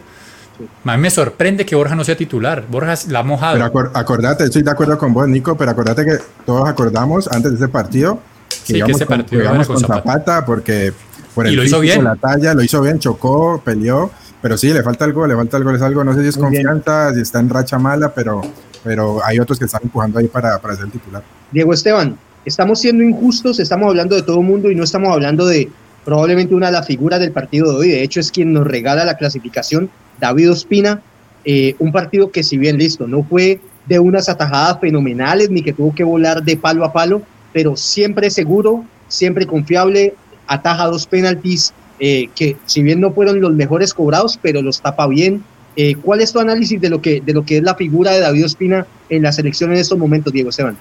A 0.85 0.97
mí 0.97 1.03
me 1.03 1.11
sorprende 1.11 1.67
que 1.67 1.75
Borja 1.75 1.95
no 1.95 2.05
sea 2.05 2.17
titular. 2.17 2.65
Borja 2.71 2.95
la 3.09 3.21
ha 3.21 3.23
mojado. 3.23 3.55
Pero 3.55 3.67
acor- 3.73 3.91
acordate, 3.95 4.45
estoy 4.45 4.63
de 4.63 4.71
acuerdo 4.71 4.97
con 4.99 5.13
vos, 5.13 5.27
Nico, 5.29 5.57
pero 5.57 5.71
acordate 5.71 6.05
que 6.05 6.17
todos 6.47 6.69
acordamos 6.69 7.29
antes 7.33 7.51
de 7.53 7.57
ese 7.57 7.69
partido 7.69 8.19
que 8.49 8.55
Sí, 8.57 8.73
que 8.75 8.79
íbamos 8.79 8.97
ese 8.97 9.07
con, 9.07 9.17
partido 9.19 9.43
íbamos 9.43 9.67
Zapata. 9.81 10.45
porque 10.47 10.93
por 11.35 11.47
Y 11.47 11.51
el 11.51 11.57
lo 11.57 11.65
hizo 11.65 11.81
bien. 11.81 12.05
la 12.05 12.17
talla, 12.17 12.55
lo 12.55 12.63
hizo 12.63 12.81
bien, 12.81 12.99
chocó, 12.99 13.61
peleó, 13.65 14.11
pero 14.41 14.57
sí, 14.57 14.73
le 14.73 14.83
falta 14.83 15.05
algo, 15.05 15.27
le 15.27 15.35
falta 15.35 15.57
algo, 15.57 15.71
es 15.73 15.83
algo, 15.83 16.05
no 16.05 16.15
sé 16.15 16.23
si 16.23 16.29
es 16.29 16.39
Muy 16.39 16.51
bien. 16.51 16.63
confianza, 16.67 17.13
si 17.15 17.21
está 17.21 17.41
en 17.41 17.49
racha 17.49 17.79
mala, 17.79 18.15
pero, 18.15 18.43
pero 18.85 19.21
hay 19.25 19.41
otros 19.41 19.59
que 19.59 19.65
están 19.65 19.81
empujando 19.85 20.19
ahí 20.19 20.29
para, 20.29 20.59
para 20.61 20.77
ser 20.77 20.89
titular. 20.91 21.23
Diego 21.51 21.73
Esteban, 21.75 22.17
estamos 22.45 22.79
siendo 22.81 23.03
injustos, 23.03 23.59
estamos 23.59 23.89
hablando 23.89 24.15
de 24.15 24.23
todo 24.23 24.39
el 24.41 24.47
mundo 24.47 24.71
y 24.71 24.75
no 24.77 24.85
estamos 24.85 25.13
hablando 25.13 25.47
de 25.47 25.69
probablemente 26.05 26.55
una 26.55 26.67
de 26.67 26.73
las 26.75 26.87
figuras 26.87 27.19
del 27.21 27.33
partido 27.33 27.73
de 27.73 27.79
hoy. 27.79 27.89
De 27.89 28.03
hecho, 28.03 28.21
es 28.21 28.31
quien 28.31 28.53
nos 28.53 28.67
regala 28.67 29.05
la 29.05 29.17
clasificación, 29.17 29.91
David 30.21 30.53
Ospina. 30.53 31.01
eh, 31.47 31.77
un 31.79 31.93
partido 31.93 32.31
que, 32.31 32.43
si 32.43 32.57
bien 32.57 32.79
listo, 32.79 33.07
no 33.07 33.23
fue 33.23 33.61
de 33.87 33.99
unas 33.99 34.31
atajadas 34.31 34.81
fenomenales 34.81 35.51
ni 35.51 35.63
que 35.63 35.75
tuvo 35.75 35.95
que 35.95 36.03
volar 36.03 36.43
de 36.43 36.57
palo 36.57 36.85
a 36.85 36.93
palo, 36.93 37.21
pero 37.53 37.77
siempre 37.77 38.31
seguro, 38.31 38.85
siempre 39.09 39.47
confiable, 39.47 40.15
ataja 40.47 40.87
dos 40.87 41.07
penaltis 41.07 41.75
eh, 42.01 42.29
que, 42.35 42.57
si 42.65 42.83
bien 42.83 43.01
no 43.01 43.13
fueron 43.13 43.41
los 43.41 43.53
mejores 43.53 43.95
cobrados, 43.95 44.39
pero 44.41 44.63
los 44.63 44.81
tapa 44.81 45.07
bien. 45.07 45.45
Eh, 45.77 45.97
¿Cuál 45.97 46.21
es 46.21 46.33
tu 46.33 46.39
análisis 46.39 46.81
de 46.81 46.89
lo, 46.89 47.03
que, 47.03 47.21
de 47.21 47.33
lo 47.33 47.45
que 47.45 47.59
es 47.59 47.63
la 47.63 47.75
figura 47.75 48.13
de 48.13 48.21
David 48.21 48.45
Ospina 48.47 48.87
en 49.09 49.23
la 49.23 49.33
selección 49.33 49.73
en 49.73 49.79
estos 49.79 49.99
momentos, 49.99 50.33
Diego 50.33 50.51
Esteban? 50.51 50.77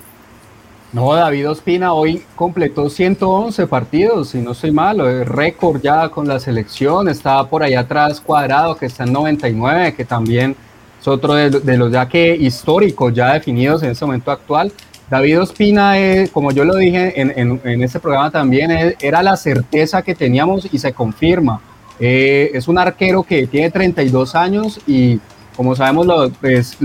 No, 0.93 1.11
David 1.15 1.49
Ospina 1.49 1.91
hoy 1.93 2.21
completó 2.35 2.87
111 2.87 3.65
partidos, 3.65 4.29
si 4.29 4.37
no 4.37 4.51
estoy 4.51 4.69
mal, 4.69 5.25
récord 5.25 5.81
ya 5.81 6.07
con 6.09 6.27
la 6.27 6.39
selección, 6.39 7.09
está 7.09 7.43
por 7.49 7.63
allá 7.63 7.79
atrás 7.79 8.21
cuadrado 8.21 8.77
que 8.77 8.85
está 8.85 9.03
en 9.03 9.11
99, 9.11 9.95
que 9.95 10.05
también 10.05 10.55
es 11.01 11.07
otro 11.07 11.33
de, 11.33 11.49
de 11.49 11.77
los 11.77 11.91
ya 11.91 12.07
que 12.07 12.35
históricos 12.35 13.11
ya 13.11 13.33
definidos 13.33 13.81
en 13.81 13.89
este 13.89 14.05
momento 14.05 14.29
actual. 14.29 14.71
David 15.09 15.41
Ospina, 15.41 15.99
eh, 15.99 16.29
como 16.31 16.51
yo 16.51 16.63
lo 16.63 16.75
dije 16.75 17.19
en, 17.19 17.59
en, 17.63 17.83
este 17.83 17.99
programa 17.99 18.29
también, 18.29 18.69
eh, 18.69 18.95
era 19.01 19.23
la 19.23 19.35
certeza 19.35 20.03
que 20.03 20.13
teníamos 20.13 20.67
y 20.71 20.77
se 20.77 20.93
confirma. 20.93 21.59
Eh, 21.99 22.51
es 22.53 22.67
un 22.67 22.77
arquero 22.77 23.23
que 23.23 23.47
tiene 23.47 23.71
32 23.71 24.35
años 24.35 24.79
y 24.85 25.19
como 25.55 25.75
sabemos, 25.75 26.31
pues, 26.39 26.77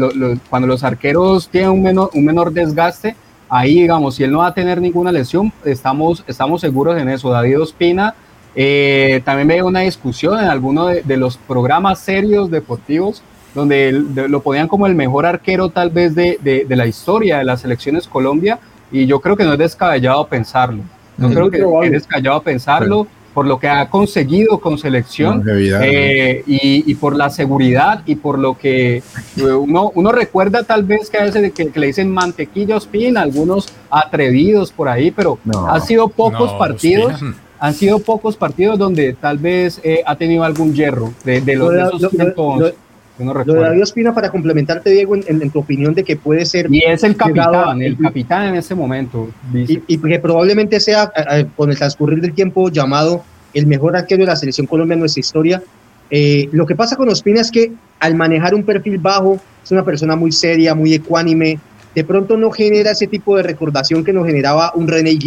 cuando 0.48 0.66
los 0.66 0.82
arqueros 0.82 1.48
tienen 1.48 1.70
un 1.70 1.82
menor, 1.82 2.10
un 2.14 2.24
menor 2.24 2.52
desgaste, 2.52 3.14
ahí 3.48 3.80
digamos, 3.82 4.14
si 4.16 4.24
él 4.24 4.30
no 4.32 4.38
va 4.38 4.48
a 4.48 4.54
tener 4.54 4.80
ninguna 4.80 5.10
lesión, 5.12 5.52
estamos, 5.64 6.24
estamos 6.26 6.60
seguros 6.60 6.98
en 7.00 7.08
eso. 7.08 7.30
David 7.30 7.60
Ospina, 7.60 8.14
eh, 8.54 9.22
también 9.24 9.48
veo 9.48 9.66
una 9.66 9.80
discusión 9.80 10.38
en 10.40 10.46
alguno 10.46 10.86
de, 10.86 11.02
de 11.02 11.16
los 11.16 11.36
programas 11.36 12.00
serios 12.00 12.50
deportivos 12.50 13.22
donde 13.54 13.92
de- 14.10 14.28
lo 14.28 14.40
ponían 14.42 14.68
como 14.68 14.86
el 14.86 14.94
mejor 14.94 15.26
arquero 15.26 15.68
tal 15.70 15.90
vez 15.90 16.14
de, 16.14 16.38
de- 16.42 16.76
la 16.76 16.86
historia 16.86 17.38
de 17.38 17.44
las 17.44 17.60
selecciones 17.60 18.06
Colombia 18.06 18.58
y 18.90 19.06
yo 19.06 19.20
creo 19.20 19.36
que 19.36 19.44
no 19.44 19.52
es 19.54 19.58
descabellado 19.58 20.26
pensarlo. 20.26 20.82
No 21.16 21.28
creo 21.30 21.50
que 21.50 21.58
es 21.86 21.92
descabellado 21.92 22.42
pensarlo 22.42 23.06
por 23.34 23.46
lo 23.46 23.58
que 23.58 23.68
ha 23.68 23.88
conseguido 23.88 24.58
con 24.58 24.78
selección 24.78 25.44
eh, 25.48 26.42
y, 26.46 26.90
y 26.90 26.94
por 26.96 27.14
la 27.16 27.30
seguridad 27.30 28.02
y 28.06 28.16
por 28.16 28.38
lo 28.38 28.58
que 28.58 28.96
eh, 28.96 29.42
uno, 29.42 29.92
uno 29.94 30.10
recuerda 30.12 30.62
tal 30.64 30.82
vez 30.84 31.08
que 31.10 31.18
a 31.18 31.24
veces 31.24 31.52
que, 31.52 31.68
que 31.68 31.80
le 31.80 31.86
dicen 31.88 32.10
mantequilla 32.10 32.76
Ospina, 32.76 33.20
algunos 33.22 33.68
atrevidos 33.90 34.72
por 34.72 34.88
ahí, 34.88 35.10
pero 35.10 35.38
No. 35.44 35.68
han 35.68 35.82
sido 35.82 36.08
pocos 36.08 36.52
No, 36.52 36.58
partidos, 36.58 37.14
Ospina, 37.14 37.34
han 37.60 37.74
sido 37.74 37.98
pocos 38.00 38.36
partidos 38.36 38.78
donde 38.78 39.12
tal 39.14 39.38
vez 39.38 39.80
eh, 39.84 40.02
ha 40.06 40.16
tenido 40.16 40.44
algún 40.44 40.74
hierro 40.74 41.12
de, 41.24 41.40
de 41.40 41.56
los 41.56 41.68
Lo 41.68 41.72
de- 41.74 41.82
de 41.82 41.88
esos 41.88 42.00
lo- 42.36 42.56
lo- 42.58 42.72
111 43.18 43.46
lo- 43.46 43.54
de. 43.54 43.60
David 43.60 43.82
Ospina, 43.82 44.14
para 44.14 44.30
complementarte, 44.30 44.88
Diego, 44.90 45.14
en, 45.14 45.24
en- 45.28 45.42
en 45.42 45.50
tu 45.50 45.58
opinión 45.58 45.92
de 45.94 46.04
que 46.04 46.16
puede 46.16 46.46
ser 46.46 46.68
Y 46.70 46.82
es 46.84 47.04
el 47.04 47.12
a- 47.12 47.14
capitán, 47.16 47.82
el 47.82 47.98
capitán 47.98 48.46
en 48.48 48.54
ese 48.54 48.74
momento. 48.74 49.28
y, 49.52 49.82
y 49.86 49.98
que 49.98 50.18
probablemente 50.18 50.80
sea, 50.80 51.02
a- 51.14 51.34
a- 51.36 51.44
con 51.56 51.70
el 51.70 51.76
transcurrir 51.76 52.20
del 52.22 52.32
tiempo, 52.32 52.70
llamado 52.70 53.22
el 53.52 53.66
mejor 53.66 53.94
arquero 53.96 54.20
de 54.22 54.26
la 54.26 54.36
selección 54.36 54.66
Colombia 54.66 54.94
en 54.94 55.00
nuestra 55.00 55.20
historia. 55.20 55.62
Eh, 56.10 56.48
lo 56.52 56.64
que 56.64 56.74
pasa 56.74 56.96
con 56.96 57.08
Ospina 57.10 57.40
es 57.42 57.50
que 57.50 57.72
al 58.00 58.14
manejar 58.14 58.54
un 58.54 58.62
perfil 58.62 58.96
bajo, 58.98 59.38
es 59.62 59.70
una 59.70 59.84
persona 59.84 60.16
muy 60.16 60.32
seria, 60.32 60.74
muy 60.74 60.94
ecuánime, 60.94 61.58
de 61.94 62.04
pronto 62.04 62.36
no 62.36 62.50
genera 62.50 62.92
ese 62.92 63.06
tipo 63.06 63.36
de 63.36 63.42
recordación 63.42 64.04
que 64.04 64.12
nos 64.12 64.24
generaba 64.26 64.72
un 64.74 64.86
René 64.88 65.18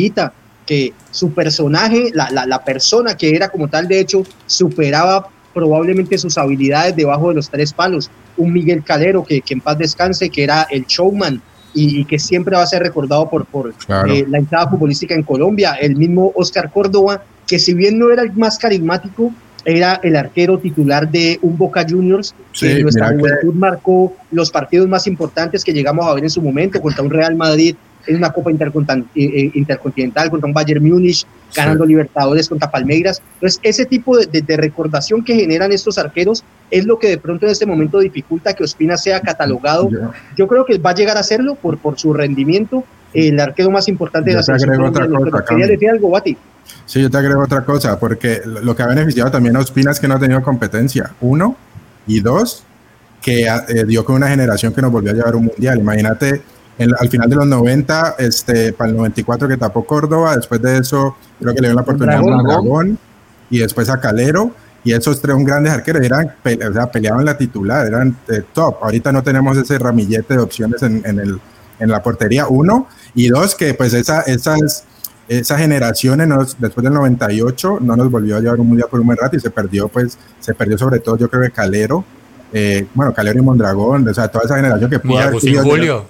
que 0.65 0.93
su 1.09 1.33
personaje, 1.33 2.11
la, 2.13 2.29
la, 2.31 2.45
la 2.45 2.63
persona 2.63 3.17
que 3.17 3.35
era 3.35 3.49
como 3.49 3.67
tal, 3.67 3.87
de 3.87 3.99
hecho, 3.99 4.23
superaba 4.45 5.27
probablemente 5.53 6.17
sus 6.17 6.37
habilidades 6.37 6.95
debajo 6.95 7.29
de 7.29 7.35
los 7.35 7.49
tres 7.49 7.73
palos. 7.73 8.09
Un 8.37 8.53
Miguel 8.53 8.83
Calero, 8.83 9.23
que, 9.23 9.41
que 9.41 9.53
en 9.53 9.61
paz 9.61 9.77
descanse, 9.77 10.29
que 10.29 10.43
era 10.43 10.67
el 10.69 10.85
showman 10.85 11.41
y, 11.73 12.01
y 12.01 12.05
que 12.05 12.19
siempre 12.19 12.55
va 12.55 12.63
a 12.63 12.67
ser 12.67 12.81
recordado 12.83 13.29
por, 13.29 13.45
por 13.45 13.73
Claro. 13.73 14.11
eh, 14.11 14.25
la 14.27 14.37
entrada 14.39 14.69
futbolística 14.69 15.13
en 15.15 15.23
Colombia. 15.23 15.73
El 15.73 15.95
mismo 15.95 16.31
Oscar 16.35 16.71
Córdoba, 16.71 17.23
que 17.47 17.59
si 17.59 17.73
bien 17.73 17.97
no 17.99 18.11
era 18.11 18.23
el 18.23 18.33
más 18.33 18.57
carismático, 18.57 19.31
era 19.63 19.99
el 20.01 20.15
arquero 20.15 20.57
titular 20.57 21.07
de 21.09 21.37
un 21.43 21.55
Boca 21.55 21.85
Juniors, 21.87 22.33
que 22.59 22.71
en 22.77 22.81
nuestra 22.81 23.09
que- 23.11 23.17
juventud 23.17 23.53
marcó 23.53 24.13
los 24.31 24.49
partidos 24.49 24.87
más 24.87 25.05
importantes 25.05 25.63
que 25.63 25.71
llegamos 25.71 26.05
a 26.07 26.13
ver 26.15 26.23
en 26.23 26.29
su 26.31 26.41
momento 26.41 26.81
contra 26.81 27.03
un 27.03 27.11
Real 27.11 27.35
Madrid 27.35 27.75
en 28.07 28.15
una 28.17 28.31
Copa 28.31 28.51
eh, 28.51 29.03
eh, 29.15 29.51
Intercontinental, 29.53 30.29
contra 30.29 30.47
un 30.47 30.53
Bayern 30.53 30.83
Múnich, 30.83 31.25
ganando 31.55 31.85
Libertadores 31.85 32.47
contra 32.49 32.69
Palmeiras. 32.71 33.21
Entonces, 33.35 33.59
ese 33.63 33.85
tipo 33.85 34.17
de, 34.17 34.25
de- 34.25 34.41
de 34.41 34.57
recordación 34.57 35.23
que 35.23 35.35
generan 35.35 35.71
estos 35.71 35.97
arqueros 35.97 36.43
es 36.69 36.85
lo 36.85 36.97
que 36.99 37.07
de 37.09 37.17
pronto 37.17 37.45
en 37.45 37.51
este 37.51 37.65
momento 37.65 37.99
dificulta 37.99 38.53
que 38.53 38.63
Ospina 38.63 38.97
sea 38.97 39.19
catalogado. 39.21 39.89
Yo- 39.89 40.11
Yo 40.37 40.47
creo 40.47 40.65
que 40.65 40.77
va 40.77 40.91
a 40.91 40.95
llegar 40.95 41.17
a 41.17 41.23
serlo 41.23 41.55
por, 41.55 41.77
por 41.77 41.99
su 41.99 42.13
rendimiento, 42.13 42.83
el 43.13 43.39
arquero 43.39 43.69
más 43.71 43.87
importante 43.89 44.29
de 44.29 44.37
la 44.37 44.43
selección. 44.43 44.81
otra 44.85 45.05
cosa, 45.07 45.45
Quería 45.49 45.67
decir 45.67 45.89
algo, 45.89 46.09
Bati. 46.09 46.37
Sí, 46.85 47.01
yo 47.01 47.09
te 47.09 47.17
agrego 47.17 47.41
otra 47.43 47.65
cosa, 47.65 47.99
porque 47.99 48.41
lo 48.45 48.75
que 48.75 48.83
ha 48.83 48.87
beneficiado 48.87 49.29
también 49.31 49.55
a 49.55 49.59
Ospina 49.59 49.91
es 49.91 49.99
que 49.99 50.07
no 50.07 50.13
ha 50.15 50.19
tenido 50.19 50.41
competencia, 50.41 51.11
uno, 51.19 51.55
y 52.07 52.21
dos, 52.21 52.63
que 53.21 53.47
ha- 53.49 53.65
eh, 53.67 53.83
dio 53.85 54.05
con 54.05 54.15
una 54.15 54.27
generación 54.29 54.73
que 54.73 54.81
nos 54.81 54.91
volvió 54.91 55.11
a 55.11 55.13
llevar 55.13 55.35
un 55.35 55.45
mundial. 55.45 55.79
Imagínate, 55.79 56.41
en- 56.81 56.91
al 56.99 57.09
final 57.09 57.29
de 57.29 57.35
los 57.35 57.47
90, 57.47 58.15
este, 58.19 58.73
para 58.73 58.89
el 58.89 58.97
94 58.97 59.47
que 59.47 59.57
tapó 59.57 59.85
Córdoba, 59.85 60.35
después 60.35 60.61
de 60.61 60.77
eso 60.77 61.15
creo 61.39 61.53
que 61.53 61.61
le 61.61 61.67
dio 61.69 61.75
la 61.75 61.81
oportunidad 61.81 62.17
a 62.19 62.21
Mondragón. 62.21 62.45
Mondragón, 62.65 62.97
y 63.49 63.59
después 63.59 63.89
a 63.89 63.99
Calero, 63.99 64.51
y 64.83 64.93
esos 64.93 65.21
tres 65.21 65.35
son 65.35 65.43
grandes 65.43 65.71
arqueros, 65.73 66.01
eran, 66.03 66.33
pe- 66.41 66.59
o 66.67 66.73
sea, 66.73 66.91
peleaban 66.91 67.23
la 67.25 67.37
titular, 67.37 67.85
eran 67.87 68.15
eh, 68.29 68.41
top. 68.53 68.77
Ahorita 68.81 69.11
no 69.11 69.21
tenemos 69.21 69.57
ese 69.57 69.77
ramillete 69.77 70.33
de 70.35 70.39
opciones 70.39 70.81
en, 70.83 71.01
en 71.05 71.19
el, 71.19 71.39
en 71.79 71.89
la 71.89 72.01
portería, 72.01 72.47
uno, 72.47 72.87
y 73.13 73.27
dos, 73.29 73.53
que 73.55 73.73
pues 73.73 73.93
esa, 73.93 74.21
esas 74.21 74.85
esa 75.27 75.57
generación 75.57 76.19
en 76.21 76.29
los- 76.29 76.59
después 76.59 76.83
del 76.83 76.93
98 76.93 77.77
no 77.81 77.95
nos 77.95 78.09
volvió 78.11 78.37
a 78.37 78.39
llevar 78.41 78.59
un 78.59 78.67
mundial 78.67 78.89
por 78.89 78.99
un 78.99 79.05
buen 79.07 79.17
rato 79.17 79.35
y 79.37 79.39
se 79.39 79.49
perdió, 79.49 79.87
pues, 79.87 80.17
se 80.39 80.53
perdió 80.53 80.77
sobre 80.77 80.99
todo, 80.99 81.15
yo 81.17 81.29
creo 81.29 81.43
que 81.43 81.51
Calero, 81.51 82.03
eh, 82.51 82.85
bueno, 82.93 83.13
Calero 83.13 83.39
y 83.39 83.41
Mondragón, 83.41 84.07
o 84.07 84.13
sea, 84.13 84.27
toda 84.27 84.43
esa 84.45 84.55
generación 84.57 84.89
que 84.89 84.97
Y 84.97 84.99
pudo 84.99 85.17
haber 85.17 85.27
Agustín 85.29 85.51
sido- 85.53 85.63
Julio. 85.63 86.05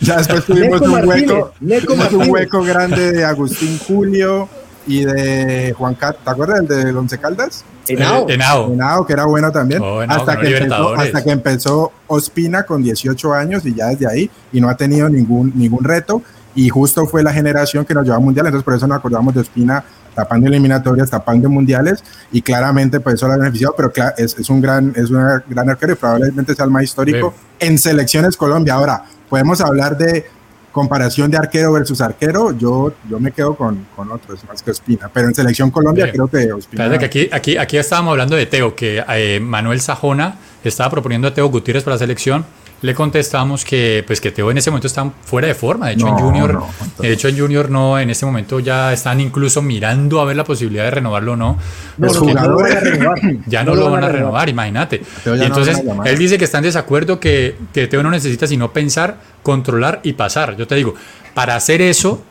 Ya 0.00 0.18
después 0.18 0.44
tuvimos 0.44 0.80
Neco 0.80 0.94
un 0.94 1.08
hueco, 1.08 1.52
tuvimos 1.60 2.12
un 2.12 2.30
hueco 2.30 2.62
grande 2.62 3.12
de 3.12 3.24
Agustín 3.24 3.78
Julio, 3.78 4.48
y 4.86 5.04
de 5.04 5.74
Juan 5.76 5.94
Cat, 5.94 6.16
¿te 6.24 6.30
acuerdas 6.30 6.66
del 6.66 6.84
de 6.84 6.92
Once 6.92 7.18
Caldas? 7.18 7.64
Henao. 7.86 8.28
Eh, 8.28 8.34
Henao. 8.34 8.72
Henao, 8.72 9.06
que 9.06 9.12
era 9.12 9.24
bueno 9.24 9.50
también. 9.52 9.82
Oh, 9.82 10.02
Henao, 10.02 10.18
hasta, 10.18 10.38
que 10.38 10.56
empezó, 10.56 10.94
hasta 10.94 11.24
que 11.24 11.30
empezó 11.30 11.92
Ospina 12.06 12.64
con 12.64 12.82
18 12.82 13.34
años 13.34 13.64
y 13.66 13.74
ya 13.74 13.86
desde 13.86 14.08
ahí 14.08 14.30
y 14.52 14.60
no 14.60 14.68
ha 14.68 14.76
tenido 14.76 15.08
ningún, 15.08 15.52
ningún 15.54 15.84
reto. 15.84 16.22
Y 16.54 16.68
justo 16.68 17.06
fue 17.06 17.22
la 17.22 17.32
generación 17.32 17.84
que 17.84 17.94
nos 17.94 18.04
llevó 18.04 18.16
a 18.16 18.20
mundial, 18.20 18.46
entonces 18.46 18.64
por 18.64 18.74
eso 18.74 18.86
nos 18.86 18.98
acordamos 18.98 19.34
de 19.34 19.40
Ospina 19.40 19.84
tapando 20.14 20.48
eliminatorias, 20.48 21.08
tapando 21.08 21.48
mundiales 21.48 22.02
y 22.32 22.42
claramente 22.42 22.98
pues 23.00 23.14
eso 23.14 23.28
lo 23.28 23.34
ha 23.34 23.36
beneficiado, 23.36 23.74
pero 23.76 23.92
es, 24.16 24.36
es 24.36 24.50
un 24.50 24.60
gran 24.60 24.92
es 24.96 25.10
un 25.10 25.24
gran 25.48 25.70
arquero 25.70 25.92
y 25.92 25.96
probablemente 25.96 26.54
sea 26.54 26.64
el 26.64 26.70
más 26.70 26.82
histórico 26.82 27.32
en 27.58 27.78
selecciones 27.78 28.36
Colombia. 28.36 28.74
Ahora, 28.74 29.04
podemos 29.28 29.60
hablar 29.60 29.96
de 29.96 30.26
comparación 30.72 31.30
de 31.30 31.36
arquero 31.36 31.72
versus 31.72 32.00
arquero, 32.00 32.56
yo, 32.56 32.92
yo 33.08 33.18
me 33.18 33.32
quedo 33.32 33.56
con, 33.56 33.86
con 33.96 34.10
otros 34.10 34.44
más 34.44 34.62
que 34.62 34.70
Ospina, 34.70 35.10
pero 35.12 35.28
en 35.28 35.34
selección 35.34 35.70
Colombia 35.70 36.04
Bien. 36.04 36.14
creo 36.14 36.28
que 36.28 36.52
Ospina... 36.52 36.98
Que 36.98 37.04
aquí, 37.04 37.28
aquí, 37.32 37.56
aquí 37.56 37.76
estábamos 37.76 38.12
hablando 38.12 38.36
de 38.36 38.46
Teo, 38.46 38.74
que 38.74 39.02
eh, 39.08 39.40
Manuel 39.40 39.80
Sajona 39.80 40.36
estaba 40.62 40.90
proponiendo 40.90 41.28
a 41.28 41.34
Teo 41.34 41.48
Gutiérrez 41.48 41.82
para 41.82 41.94
la 41.96 41.98
selección. 41.98 42.44
Le 42.82 42.94
contestamos 42.94 43.64
que, 43.64 44.02
pues, 44.06 44.20
que 44.22 44.30
Teo 44.30 44.50
en 44.50 44.56
ese 44.58 44.70
momento 44.70 44.86
está 44.86 45.04
fuera 45.24 45.46
de 45.48 45.54
forma. 45.54 45.88
De 45.88 45.92
hecho, 45.94 46.08
en 46.08 46.14
Junior, 46.14 46.54
no, 46.54 46.66
de 46.98 47.12
hecho, 47.12 47.28
en 47.28 47.38
Junior 47.38 47.70
no, 47.70 47.98
en 47.98 48.08
este 48.08 48.24
momento 48.24 48.58
ya 48.58 48.92
están 48.92 49.20
incluso 49.20 49.60
mirando 49.60 50.20
a 50.20 50.24
ver 50.24 50.36
la 50.36 50.44
posibilidad 50.44 50.84
de 50.84 50.90
renovarlo 50.92 51.32
o 51.32 51.36
no. 51.36 51.58
Los 51.98 52.16
porque 52.16 52.32
no, 52.34 52.40
no 52.42 52.48
lo 52.48 52.56
van 52.56 52.64
a 52.64 52.70
jugadores- 52.80 52.90
renovar. 52.92 53.18
ya 53.46 53.64
no, 53.64 53.74
lo 53.74 53.90
van 53.90 54.04
a 54.04 54.08
renovar, 54.08 54.48
imagínate. 54.48 55.02
Teo 55.22 55.34
ya 55.36 55.42
Y 55.44 55.46
entonces, 55.46 55.82
él 56.06 56.18
dice 56.18 56.38
que 56.38 56.44
están 56.46 56.60
en 56.60 56.68
desacuerdo 56.68 57.20
que, 57.20 57.56
que 57.74 57.86
Teo 57.86 58.02
no 58.02 58.10
necesita 58.10 58.46
sino 58.46 58.72
pensar, 58.72 59.18
controlar 59.42 60.00
y 60.02 60.14
pasar. 60.14 60.56
Yo 60.56 60.66
te 60.66 60.74
digo, 60.74 60.94
para 61.34 61.56
hacer 61.56 61.82
eso 61.82 62.22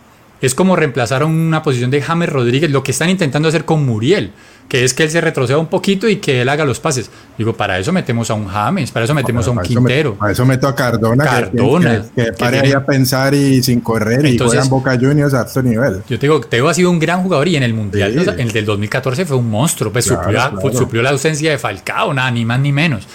es 0.42 0.56
como 0.56 0.76
reemplazar 0.76 1.22
a 1.22 1.26
una 1.26 1.62
posición 1.64 1.92
de 1.92 2.02
James 2.02 2.30
Rodríguez, 2.30 2.72
lo 2.72 2.84
que 2.84 2.92
están 2.92 3.10
intentando 3.10 3.50
hacer 3.50 3.66
con 3.66 3.86
Muriel, 3.86 4.32
que 4.70 4.84
es 4.86 4.94
que 4.94 5.04
él 5.04 5.10
se 5.10 5.20
retroceda 5.20 5.58
un 5.58 5.66
poquito 5.68 6.08
y 6.08 6.18
que 6.18 6.42
él 6.42 6.50
haga 6.50 6.64
los 6.64 6.80
pases. 6.80 7.10
Digo, 7.38 7.54
para 7.54 7.80
eso 7.80 7.92
metemos 7.92 8.30
a 8.30 8.36
un 8.36 8.48
James, 8.48 8.92
para 8.92 9.06
eso 9.06 9.14
metemos 9.16 9.48
a 9.48 9.52
un 9.52 9.60
Quintero. 9.62 10.14
Para 10.16 10.32
eso 10.32 10.46
meto 10.46 10.68
a 10.68 10.76
Cardona, 10.76 11.24
que- 11.24 11.30
Cardona, 11.30 12.06
que, 12.16 12.24
que, 12.24 12.32
que 12.32 12.38
pare 12.38 12.52
tiene- 12.62 12.68
ahí 12.68 12.74
a 12.74 12.86
pensar 12.86 13.34
y 13.34 13.64
sin 13.64 13.82
correr 13.82 14.26
y 14.26 14.30
Entonces- 14.32 14.60
juegan 14.60 14.70
Boca 14.70 14.98
Juniors 15.00 15.34
a 15.34 15.42
alto 15.42 15.64
nivel. 15.64 16.04
Yo 16.08 16.20
te 16.20 16.28
digo, 16.28 16.40
Teo 16.42 16.70
ha 16.70 16.74
sido 16.74 16.92
un 16.92 17.00
gran 17.00 17.24
jugador 17.24 17.48
y 17.48 17.56
en 17.56 17.64
el 17.64 17.74
Mundial, 17.74 18.14
Sí. 18.24 18.30
el 18.38 18.52
del 18.52 18.66
2014 18.66 19.26
fue 19.26 19.38
un 19.38 19.50
monstruo, 19.50 19.92
pues 19.92 20.06
Claro, 20.06 20.22
suplió, 20.24 20.40
claro. 20.62 20.78
suplió 20.78 21.02
la 21.02 21.10
ausencia 21.10 21.50
de 21.52 21.58
Falcao, 21.58 22.14
nada, 22.14 22.30
ni 22.32 22.46
más 22.46 22.60
ni 22.60 22.72
menos. 22.72 23.08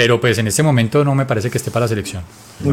Pero 0.00 0.18
pues 0.18 0.38
en 0.38 0.46
este 0.46 0.62
momento 0.62 1.04
no 1.04 1.14
me 1.14 1.26
parece 1.26 1.50
que 1.50 1.58
esté 1.58 1.70
para 1.70 1.84
la 1.84 1.88
selección. 1.88 2.22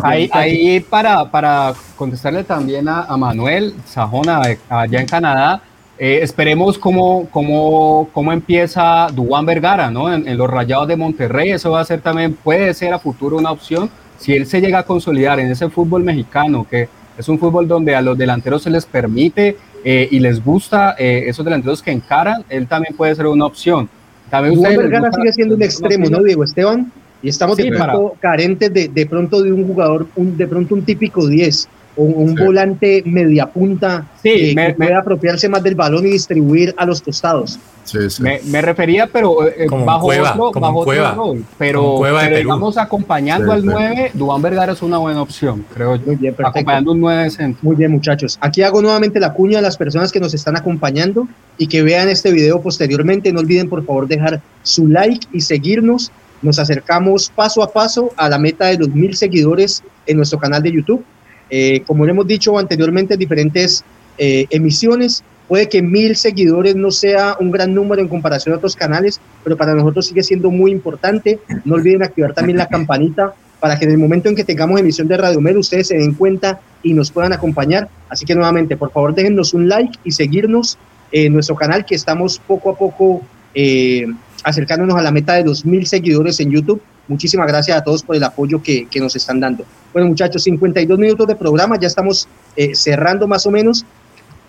Ahí, 0.02 0.30
ahí 0.32 0.80
para, 0.80 1.30
para 1.30 1.74
contestarle 1.98 2.46
también 2.46 2.88
a, 2.88 3.02
a 3.04 3.18
Manuel 3.18 3.74
Sajona, 3.86 4.40
de- 4.40 4.58
allá 4.70 5.02
en 5.02 5.08
Canadá, 5.08 5.62
eh, 6.00 6.20
esperemos 6.22 6.78
cómo, 6.78 7.28
cómo, 7.30 8.08
cómo 8.14 8.32
empieza 8.32 9.08
Dubán 9.14 9.46
Vergara, 9.46 9.92
¿no? 9.92 10.14
En, 10.14 10.26
en 10.26 10.38
los 10.38 10.50
Rayados 10.50 10.88
de 10.88 10.96
Monterrey, 10.96 11.52
eso 11.52 11.72
va 11.72 11.82
a 11.82 11.86
ser 11.86 12.00
también, 12.00 12.34
puede 12.34 12.74
ser 12.74 12.94
a 12.94 13.00
futuro 13.00 13.36
una 13.36 13.52
opción, 13.52 13.90
si 14.18 14.34
él 14.34 14.46
se 14.46 14.62
llega 14.62 14.80
a 14.80 14.84
consolidar 14.84 15.38
en 15.42 15.52
ese 15.52 15.70
fútbol 15.70 16.06
mexicano, 16.06 16.66
que 16.70 16.88
es 17.18 17.28
un 17.28 17.38
fútbol 17.40 17.68
donde 17.68 17.94
a 17.94 18.02
los 18.02 18.18
delanteros 18.18 18.62
se 18.64 18.70
les 18.70 18.86
permite 18.86 19.58
eh, 19.84 20.08
y 20.10 20.20
les 20.22 20.42
gusta 20.42 20.96
eh, 20.98 21.26
esos 21.28 21.44
delanteros 21.44 21.82
que 21.82 21.92
encaran, 21.92 22.46
él 22.48 22.68
también 22.68 22.96
puede 22.96 23.14
ser 23.16 23.28
una 23.28 23.46
opción. 23.46 23.90
También 24.30 24.54
les 24.62 24.78
Vergara 24.78 25.10
sigue 25.12 25.34
siendo 25.34 25.56
un 25.56 25.64
extremo, 25.64 26.10
¿no, 26.10 26.24
Diego 26.24 26.44
Esteban? 26.46 26.90
Y 27.22 27.30
estamos 27.30 27.57
de 27.57 27.63
Sí, 27.63 27.70
pronto 27.72 28.15
carentes 28.20 28.74
de, 28.74 28.88
de 28.89 29.05
pronto 29.05 29.41
de 29.41 29.51
un 29.51 29.65
jugador, 29.68 30.07
un, 30.15 30.38
de 30.38 30.47
pronto 30.47 30.76
un 30.76 30.84
típico 30.84 31.28
10 31.28 31.68
o 31.99 32.03
un 32.03 32.38
Sí. 32.38 32.43
volante 32.43 33.01
media 33.07 33.47
punta 33.47 34.05
Sí, 34.22 34.30
que, 34.49 34.53
me- 34.55 34.68
que 34.68 34.74
puede 34.76 34.93
apropiarse 34.93 35.49
más 35.49 35.63
del 35.63 35.74
balón 35.74 36.05
y 36.05 36.11
distribuir 36.11 36.76
a 36.78 36.86
los 36.86 37.01
costados. 37.01 37.57
Sí, 37.86 37.97
sí. 38.09 38.22
Me, 38.22 38.39
me 38.45 38.61
refería, 38.61 39.07
pero 39.07 39.47
eh, 39.47 39.65
Como 39.68 39.82
un 39.82 39.88
bajo 39.88 40.01
Cueva, 40.05 40.32
otro, 40.34 40.51
como 40.51 40.59
bajo 40.68 40.74
un 40.74 40.82
otro 40.82 40.86
Cueva. 40.86 41.11
rol. 41.15 41.45
Pero, 41.57 41.82
Como 41.82 41.97
Cueva 41.97 42.24
de 42.24 42.38
digamos, 42.38 42.78
acompañando 42.78 43.45
Sí, 43.47 43.51
al 43.53 43.61
sí. 43.61 43.68
9, 43.72 44.11
Dubán 44.13 44.41
Vergara 44.43 44.74
es 44.74 44.82
una 44.84 44.97
buena 44.99 45.22
opción, 45.24 45.65
creo 45.74 45.95
yo. 45.95 46.05
Muy 46.05 46.15
bien. 46.18 46.36
Acompañando 46.38 46.91
un 46.91 46.99
9 46.99 47.30
centro. 47.32 47.59
Muy 47.63 47.76
bien, 47.78 47.91
muchachos. 47.93 48.38
Aquí 48.41 48.61
hago 48.61 48.82
nuevamente 48.82 49.20
la 49.20 49.34
cuña 49.34 49.57
a 49.59 49.61
las 49.61 49.78
personas 49.78 50.11
que 50.11 50.20
nos 50.20 50.34
están 50.36 50.55
acompañando 50.57 51.28
y 51.57 51.65
que 51.68 51.82
vean 51.82 52.09
este 52.09 52.32
video 52.32 52.61
posteriormente. 52.61 53.32
No 53.34 53.39
olviden, 53.39 53.70
por 53.70 53.84
favor, 53.86 54.07
dejar 54.07 54.41
su 54.61 54.88
like 54.88 55.26
y 55.34 55.41
seguirnos. 55.41 56.11
Nos 56.42 56.60
acercamos 56.60 57.32
paso 57.34 57.64
a 57.64 57.72
paso 57.72 58.12
a 58.16 58.30
la 58.30 58.38
meta 58.38 58.68
de 58.68 58.78
los 58.78 58.90
mil 58.90 59.16
seguidores 59.16 59.84
en 60.06 60.18
nuestro 60.18 60.40
canal 60.40 60.62
de 60.62 60.72
YouTube. 60.72 61.04
Eh, 61.50 61.82
como 61.86 62.06
lo 62.06 62.12
hemos 62.12 62.28
dicho 62.28 62.58
anteriormente 62.58 63.16
en 63.16 63.20
diferentes 63.20 63.84
eh, 64.18 64.46
emisiones, 64.50 65.24
puede 65.48 65.70
que 65.70 65.82
mil 65.82 66.16
seguidores 66.16 66.76
no 66.76 66.92
sea 66.92 67.38
un 67.40 67.52
gran 67.52 67.74
número 67.74 68.02
en 68.02 68.08
comparación 68.08 68.54
a 68.54 68.58
otros 68.58 68.76
canales, 68.76 69.20
pero 69.44 69.58
para 69.58 69.74
nosotros 69.74 70.06
sigue 70.06 70.24
siendo 70.24 70.52
muy 70.52 70.72
importante. 70.72 71.40
No 71.66 71.76
olviden 71.76 72.04
activar 72.04 72.34
también 72.34 72.58
la 72.58 72.68
campanita 72.68 73.34
para 73.60 73.80
que 73.80 73.86
en 73.86 73.92
el 73.92 73.98
momento 73.98 74.30
en 74.30 74.36
que 74.36 74.44
tengamos 74.44 74.80
emisión 74.80 75.08
de 75.08 75.18
Radio 75.18 75.42
Med 75.42 75.58
ustedes 75.58 75.88
se 75.88 75.98
den 75.98 76.14
cuenta 76.14 76.60
y 76.84 76.94
nos 76.94 77.12
puedan 77.12 77.34
acompañar. 77.34 77.90
Así 78.10 78.26
que 78.26 78.36
nuevamente, 78.36 78.78
por 78.78 78.92
favor, 78.92 79.16
déjennos 79.16 79.54
un 79.54 79.68
like 79.68 79.98
y 80.04 80.12
seguirnos 80.12 80.78
en 81.12 81.34
nuestro 81.34 81.56
canal 81.56 81.86
que 81.86 81.96
estamos 81.96 82.40
poco 82.40 82.72
a 82.72 82.78
poco 82.78 83.22
eh, 83.54 84.06
acercándonos 84.48 84.95
a 84.98 85.02
la 85.02 85.12
meta 85.12 85.34
de 85.34 85.43
los 85.43 85.66
mil 85.66 85.86
seguidores 85.86 86.39
en 86.39 86.52
YouTube. 86.52 86.82
Muchísimas 87.08 87.48
gracias 87.48 87.78
a 87.78 87.84
todos 87.84 88.04
por 88.04 88.16
el 88.16 88.24
apoyo 88.24 88.62
que, 88.62 88.86
que 88.88 89.00
nos 89.00 89.16
están 89.16 89.39
dando. 89.39 89.64
Bueno, 89.93 90.08
muchachos, 90.10 90.43
52 90.43 90.98
minutos 91.00 91.28
de 91.28 91.36
programa, 91.36 91.78
ya 91.80 91.88
estamos 91.88 92.28
eh, 92.56 92.76
cerrando 92.76 93.28
más 93.28 93.45
o 93.45 93.52
menos. 93.52 93.86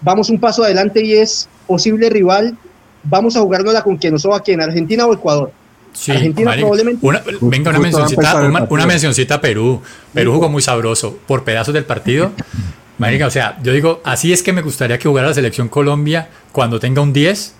Vamos 0.01 0.31
un 0.31 0.39
paso 0.39 0.63
adelante 0.65 1.05
y 1.05 1.15
es 1.15 1.49
posible 1.67 2.09
rival. 2.11 2.57
Vamos 3.03 3.37
a 3.37 3.41
jugárnosla 3.41 3.83
con 3.83 3.97
quien 3.97 4.13
nos 4.13 4.23
soba 4.23 4.37
aquí 4.39 4.53
en 4.53 4.61
Argentina 4.61 5.07
o 5.07 5.13
Ecuador. 5.15 5.53
Sí, 5.93 6.13
Argentina 6.13 6.53
probablemente. 6.57 7.05
Una- 7.07 7.23
venga, 7.41 7.71
una 7.71 7.79
mencioncita, 7.81 8.37
una, 8.69 8.87
mencioncita 8.87 9.35
a 9.37 9.41
Perú. 9.41 9.81
Perú 10.15 10.35
jugó 10.35 10.49
muy 10.49 10.63
sabroso 10.63 11.19
por 11.27 11.43
pedazos 11.45 11.75
del 11.75 11.85
partido. 11.85 12.33
Marica, 12.99 13.27
o 13.27 13.31
sea, 13.31 13.59
yo 13.63 13.73
digo, 13.73 14.01
así 14.05 14.33
es 14.33 14.43
que 14.43 14.53
me 14.53 14.63
gustaría 14.63 14.99
que 14.99 15.09
jugara 15.09 15.29
la 15.29 15.35
selección 15.35 15.69
Colombia 15.69 16.29
cuando 16.51 16.81
tenga 16.81 17.01
un 17.01 17.13
10, 17.13 17.55
ju- 17.55 17.58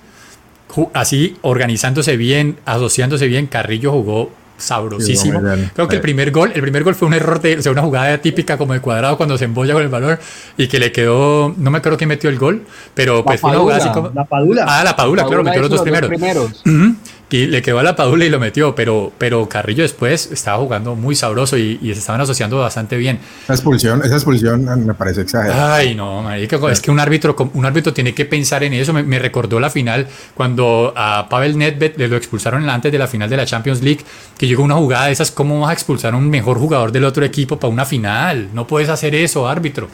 así 0.93 1.37
organizándose 1.43 2.17
bien, 2.17 2.57
asociándose 2.65 3.27
bien. 3.27 3.47
Carrillo 3.47 3.93
jugó 3.93 4.31
sabrosísimo. 4.59 5.41
Creo 5.75 5.89
que 5.89 5.97
el 5.97 6.03
primer 6.03 6.31
gol, 6.31 6.53
el 6.55 6.61
primer 6.61 6.85
gol 6.85 6.95
fue 6.95 7.09
un 7.09 7.15
error 7.15 7.41
de, 7.41 7.59
o 7.59 7.63
sea, 7.63 7.73
una 7.73 7.83
jugada 7.83 8.19
típica 8.19 8.59
como 8.59 8.73
de 8.75 8.81
cuadrado 8.81 9.17
cuando 9.17 9.39
se 9.39 9.45
embolla 9.45 9.73
con 9.73 9.83
el 9.83 9.89
balón 9.89 10.19
y 10.57 10.67
que 10.67 10.79
le 10.79 10.93
quedó, 10.93 11.55
no 11.57 11.71
me 11.71 11.79
acuerdo 11.79 11.97
quién 11.97 12.09
metió 12.09 12.29
el 12.29 12.39
gol, 12.39 12.65
pero 12.95 13.25
pues 13.25 13.41
fue 13.41 13.51
una 13.51 13.61
jugada 13.61 13.85
así 13.85 13.91
como 13.93 14.11
La 14.15 14.25
Padula. 14.25 14.65
Ah, 14.69 14.85
la 14.85 14.97
Padula, 14.97 15.23
claro, 15.23 15.45
Padula 15.45 15.51
metió 15.51 15.63
los 15.63 15.71
dos 15.71 15.83
primeros. 15.83 16.09
primeros. 16.09 16.63
Ujú, 16.67 16.97
Y 17.31 17.47
le 17.47 17.61
quedó 17.61 17.79
a 17.79 17.83
la 17.83 17.95
Padula 17.95 18.25
y 18.25 18.31
lo 18.31 18.41
metió, 18.41 18.75
pero, 18.75 19.13
pero 19.19 19.49
Carrillo 19.49 19.83
después 19.83 20.31
estaba 20.33 20.59
jugando 20.59 20.95
muy 20.95 21.15
sabroso 21.15 21.59
y, 21.59 21.79
y 21.83 21.93
se 21.93 22.01
estaban 22.01 22.21
asociando 22.21 22.59
bastante 22.59 22.97
bien. 22.97 23.19
Esa 23.45 23.53
expulsión, 23.53 24.01
esa 24.03 24.15
expulsión 24.15 24.65
me 24.87 24.95
parece 24.95 25.21
exagerada. 25.21 25.75
Ay, 25.75 25.95
no, 25.95 26.23
marica, 26.23 26.59
es 26.71 26.81
que 26.81 26.91
un 26.91 26.99
árbitro, 27.01 27.37
un 27.53 27.67
árbitro 27.67 27.93
tiene 27.93 28.15
que 28.15 28.25
pensar 28.25 28.65
en 28.65 28.73
eso. 28.73 28.95
Me, 28.95 29.03
me 29.03 29.19
recordó 29.19 29.61
la 29.61 29.69
final 29.69 30.07
cuando 30.35 30.93
a 30.97 31.29
Pavel 31.29 31.59
Nedved 31.59 31.97
le 31.97 32.09
lo 32.09 32.17
expulsaron 32.17 32.69
antes 32.69 32.91
de 32.91 32.99
la 32.99 33.07
final 33.07 33.29
de 33.29 33.37
la 33.37 33.45
Champions 33.45 33.83
League, 33.83 34.01
que 34.39 34.47
llegó 34.47 34.63
una 34.63 34.77
jugada 34.77 35.07
de 35.07 35.13
esas, 35.13 35.31
¿cómo 35.31 35.61
vas 35.61 35.71
a 35.71 35.73
expulsar 35.75 36.15
a 36.15 36.17
un 36.17 36.31
mejor 36.31 36.59
jugador 36.59 36.93
del 36.93 37.05
otro 37.05 37.25
equipo 37.25 37.59
para 37.59 37.73
una 37.73 37.85
final? 37.85 38.49
No 38.55 38.67
puedes 38.67 38.89
hacer 38.89 39.15
eso, 39.15 39.49
árbitro. 39.49 39.89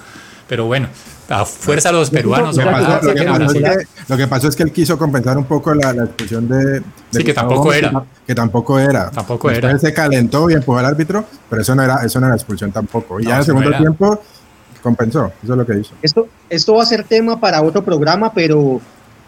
Pero 0.54 0.66
bueno, 0.66 0.86
a 1.30 1.44
fuerza 1.44 1.90
los 1.90 2.10
peruanos. 2.10 2.56
Lo 2.56 2.62
que, 2.62 2.70
pasó, 2.70 3.02
lo, 3.02 3.12
que 3.12 3.20
que 3.20 3.26
pasó 3.26 3.44
es 3.44 3.52
que, 3.54 3.86
lo 4.06 4.16
que 4.16 4.26
pasó 4.28 4.48
es 4.48 4.54
que 4.54 4.62
él 4.62 4.70
quiso 4.70 4.96
compensar 4.96 5.36
un 5.36 5.46
poco 5.46 5.74
la, 5.74 5.92
la 5.92 6.04
expulsión 6.04 6.46
de, 6.46 6.64
de 6.78 6.82
Sí, 7.10 7.24
que 7.24 7.34
tampoco 7.34 7.64
Gómez, 7.64 7.78
era. 7.78 7.90
Que, 7.90 8.06
que 8.28 8.34
tampoco 8.36 8.78
era. 8.78 9.10
Tampoco 9.10 9.48
Después 9.48 9.72
era. 9.72 9.78
se 9.80 9.92
calentó 9.92 10.48
y 10.48 10.52
empujó 10.52 10.78
al 10.78 10.84
árbitro, 10.86 11.24
pero 11.50 11.60
eso 11.60 11.74
no 11.74 11.82
era, 11.82 12.04
eso 12.04 12.20
no 12.20 12.26
era 12.26 12.36
expulsión 12.36 12.70
tampoco. 12.70 13.18
Y 13.18 13.24
No, 13.24 13.30
ya 13.30 13.34
en 13.34 13.40
el 13.40 13.48
no 13.48 13.58
segundo 13.58 13.78
tiempo 13.78 14.22
compensó. 14.80 15.32
Eso 15.42 15.54
es 15.54 15.58
lo 15.58 15.66
que 15.66 15.76
hizo. 15.80 15.92
Esto, 16.02 16.28
esto 16.48 16.74
va 16.76 16.84
a 16.84 16.86
ser 16.86 17.02
tema 17.02 17.40
para 17.40 17.62
otro 17.62 17.84
programa, 17.84 18.32
pero 18.32 18.80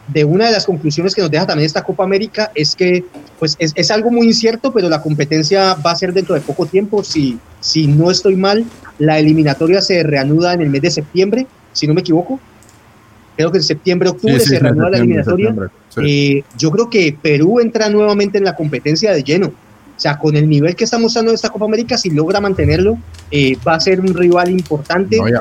de 0.09 0.25
una 0.25 0.47
de 0.47 0.53
las 0.53 0.67
conclusiones 0.67 1.15
que 1.15 1.21
nos 1.21 1.31
deja 1.31 1.47
también 1.47 1.67
esta 1.67 1.83
Copa 1.83 2.05
América 2.05 2.53
es 2.55 2.77
que 2.77 3.05
pues 3.39 3.57
es, 3.59 3.73
es 3.75 3.91
algo 3.91 4.11
muy 4.11 4.29
incierto, 4.29 4.73
pero 4.73 4.89
la 4.89 5.03
competencia 5.03 5.75
va 5.75 5.91
a 5.91 5.97
ser 5.97 6.13
dentro 6.13 6.35
de 6.35 6.41
poco 6.41 6.67
tiempo. 6.67 7.03
Si, 7.03 7.39
si 7.61 7.87
no 7.87 8.11
estoy 8.11 8.37
mal, 8.37 8.65
la 8.99 9.19
eliminatoria 9.19 9.81
se 9.81 10.03
reanuda 10.03 10.55
en 10.55 10.63
el 10.63 10.71
mes 10.71 10.83
de 10.83 10.91
septiembre, 10.91 11.47
si 11.73 11.87
no 11.87 11.95
me 11.95 12.01
equivoco. 12.01 12.41
Creo 13.37 13.51
que 13.51 13.59
en 13.59 13.65
septiembre, 13.65 14.09
octubre 14.09 14.41
se 14.41 14.59
reanuda 14.59 14.91
la 14.91 14.99
eliminatoria. 14.99 15.55
sí. 15.91 16.01
Eh, 16.07 16.45
yo 16.57 16.71
creo 16.71 16.89
que 16.89 17.17
Perú 17.21 17.61
entra 17.61 17.91
nuevamente 17.91 18.39
en 18.39 18.45
la 18.45 18.55
competencia 18.55 19.13
de 19.13 19.23
lleno. 19.23 19.49
O 19.49 20.01
sea, 20.01 20.19
con 20.19 20.37
el 20.37 20.49
nivel 20.49 20.77
que 20.77 20.85
está 20.85 20.99
mostrando 20.99 21.33
esta 21.33 21.49
Copa 21.49 21.65
América, 21.65 21.97
si 21.97 22.11
logra 22.11 22.41
mantenerlo, 22.41 22.99
eh, 23.31 23.57
va 23.67 23.75
a 23.75 23.81
ser 23.81 24.01
un 24.01 24.15
rival 24.15 24.51
importante. 24.51 25.17
No, 25.17 25.41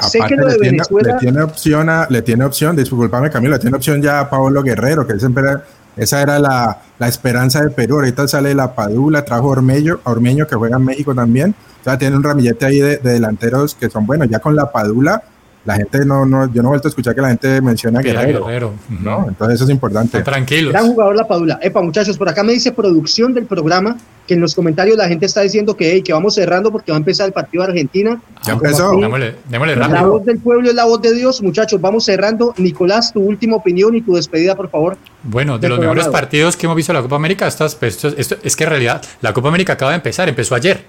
Sé 0.00 0.18
que 0.18 0.24
Aparte, 0.24 0.36
lo 0.36 0.46
de 0.46 0.52
le, 0.52 0.58
tiene, 0.58 0.70
Venezuela- 0.78 1.12
le 1.14 1.18
tiene 1.20 1.42
opción 1.42 1.88
a, 1.90 2.06
le 2.08 2.22
tiene 2.22 2.44
opción, 2.44 2.76
disculpame 2.76 3.30
Camilo, 3.30 3.52
le 3.54 3.58
tiene 3.60 3.76
opción 3.76 4.00
ya 4.02 4.20
a 4.20 4.30
Pablo 4.30 4.62
Guerrero, 4.62 5.06
que 5.06 5.12
él 5.12 5.20
siempre 5.20 5.42
era- 5.44 5.62
esa 5.96 6.22
era 6.22 6.38
la, 6.38 6.78
la 6.98 7.08
esperanza 7.08 7.60
de 7.62 7.68
Perú. 7.70 7.96
Ahorita 7.96 8.26
sale 8.26 8.54
la 8.54 8.74
Padula, 8.74 9.24
trajo 9.24 9.48
Ormeño, 9.48 10.00
Ormeño 10.04 10.46
que 10.46 10.54
juega 10.56 10.78
en 10.78 10.84
México 10.86 11.14
también. 11.14 11.54
O 11.80 11.84
sea, 11.84 11.98
tiene 11.98 12.16
un 12.16 12.22
ramillete 12.22 12.64
ahí 12.64 12.80
de, 12.80 12.96
de 12.96 13.12
delanteros 13.12 13.74
que 13.74 13.90
son 13.90 14.06
buenos. 14.06 14.28
Ya 14.30 14.38
con 14.38 14.56
la 14.56 14.72
Padula, 14.72 15.22
la 15.64 15.76
gente 15.76 16.04
no, 16.04 16.26
no, 16.26 16.52
yo 16.52 16.60
no 16.60 16.68
he 16.68 16.70
vuelto 16.70 16.88
a 16.88 16.90
escuchar 16.90 17.14
que 17.14 17.20
la 17.20 17.28
gente 17.28 17.60
menciona 17.60 18.00
a 18.00 18.02
Guerrero. 18.02 18.44
Guerrero. 18.44 18.72
¿no? 19.00 19.26
Entonces 19.28 19.54
eso 19.56 19.64
es 19.64 19.70
importante. 19.70 20.20
Tranquilos. 20.22 20.72
Gran 20.72 20.88
jugador 20.88 21.14
la 21.14 21.28
Padula. 21.28 21.58
Epa, 21.62 21.80
muchachos, 21.82 22.18
por 22.18 22.28
acá 22.28 22.42
me 22.42 22.52
dice 22.52 22.72
producción 22.72 23.32
del 23.32 23.46
programa 23.46 23.96
que 24.26 24.34
en 24.34 24.40
los 24.40 24.54
comentarios 24.54 24.96
la 24.96 25.06
gente 25.08 25.26
está 25.26 25.40
diciendo 25.42 25.76
que, 25.76 25.92
hey, 25.92 26.02
que 26.02 26.12
vamos 26.12 26.34
cerrando 26.34 26.70
porque 26.72 26.90
va 26.92 26.96
a 26.96 26.98
empezar 26.98 27.26
el 27.26 27.32
partido 27.32 27.62
de 27.64 27.70
Argentina. 27.70 28.20
Ya 28.44 28.54
empezó. 28.54 28.90
Démosle, 28.90 29.36
démosle 29.48 29.76
La 29.76 29.86
rápido. 29.88 30.10
voz 30.12 30.24
del 30.24 30.38
pueblo 30.38 30.68
es 30.68 30.74
la 30.74 30.84
voz 30.84 31.00
de 31.00 31.14
Dios, 31.14 31.40
muchachos. 31.42 31.80
Vamos 31.80 32.04
cerrando. 32.04 32.54
Nicolás, 32.58 33.12
tu 33.12 33.20
última 33.20 33.56
opinión 33.56 33.94
y 33.94 34.02
tu 34.02 34.14
despedida, 34.16 34.56
por 34.56 34.68
favor. 34.68 34.96
Bueno, 35.22 35.58
de 35.58 35.68
los 35.68 35.78
mejores 35.78 36.08
partidos 36.08 36.56
que 36.56 36.66
hemos 36.66 36.76
visto 36.76 36.90
en 36.92 36.96
la 36.96 37.02
Copa 37.02 37.16
América, 37.16 37.46
estas, 37.46 37.74
pues, 37.76 37.94
esto- 37.96 38.14
esto- 38.16 38.36
es 38.42 38.56
que 38.56 38.64
en 38.64 38.70
realidad 38.70 39.00
la 39.20 39.32
Copa 39.32 39.48
América 39.48 39.74
acaba 39.74 39.92
de 39.92 39.96
empezar, 39.96 40.28
empezó 40.28 40.54
ayer. 40.56 40.84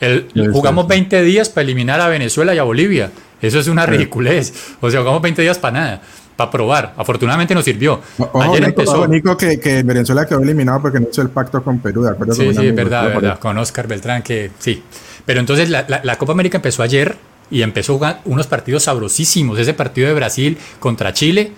El- 0.00 0.26
jugamos 0.52 0.86
20 0.86 1.22
días 1.22 1.48
para 1.48 1.64
eliminar 1.64 2.00
a 2.00 2.08
Venezuela 2.08 2.54
y 2.54 2.58
a 2.58 2.62
Bolivia. 2.62 3.10
Eso 3.40 3.58
es 3.58 3.68
una 3.68 3.84
ridiculez. 3.86 4.52
O 4.80 4.90
sea, 4.90 5.00
jugamos 5.00 5.20
20 5.22 5.42
días 5.42 5.58
para 5.58 5.78
nada, 5.80 6.02
para 6.36 6.50
probar. 6.50 6.94
Afortunadamente 6.96 7.54
nos 7.54 7.64
sirvió. 7.64 8.00
Ojo, 8.18 8.42
ayer 8.42 8.60
Nico, 8.60 8.66
empezó. 8.80 8.92
ojo, 8.98 9.06
Nico, 9.08 9.36
que, 9.36 9.60
que 9.60 9.82
Venezuela 9.82 10.26
quedó 10.26 10.40
eliminado 10.40 10.80
porque 10.82 11.00
no 11.00 11.08
hizo 11.10 11.22
el 11.22 11.28
pacto 11.30 11.62
con 11.62 11.78
Perú, 11.80 12.02
¿de 12.04 12.10
acuerdo? 12.10 12.34
Sí, 12.34 12.52
sí, 12.54 12.66
es 12.66 12.74
verdad, 12.74 13.08
verdad. 13.08 13.38
Con 13.38 13.56
Oscar 13.58 13.86
Beltrán, 13.86 14.22
que 14.22 14.50
sí. 14.58 14.82
Pero 15.24 15.40
entonces 15.40 15.68
la, 15.70 15.84
la- 15.88 16.00
la 16.02 16.16
Copa 16.18 16.32
América 16.32 16.56
empezó 16.58 16.82
ayer 16.82 17.16
y 17.50 17.62
empezó 17.62 17.92
a 17.92 17.96
jugar 17.96 18.20
unos 18.24 18.46
partidos 18.46 18.84
sabrosísimos. 18.84 19.58
Ese 19.58 19.74
partido 19.74 20.08
de 20.08 20.14
Brasil 20.14 20.56
contra 20.80 21.12
Chile. 21.12 21.52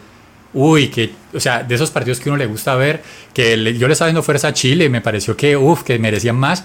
Uy, 0.55 0.89
que, 0.89 1.13
o 1.35 1.41
sea, 1.41 1.63
de 1.63 1.75
esos 1.75 1.91
partidos 1.91 2.21
que 2.21 2.31
uno 2.31 2.39
le 2.39 2.47
gusta 2.47 2.75
ver, 2.75 3.03
que 3.35 3.57
le- 3.57 3.77
yo 3.77 3.87
le 3.87 3.93
estaba 3.93 4.09
dando 4.09 4.23
fuerza 4.23 4.49
a 4.49 4.53
Chile, 4.55 4.89
me 4.89 5.01
pareció 5.03 5.37
que, 5.37 5.57
uff, 5.57 5.83
que 5.83 5.99
merecían 5.99 6.37
más. 6.37 6.65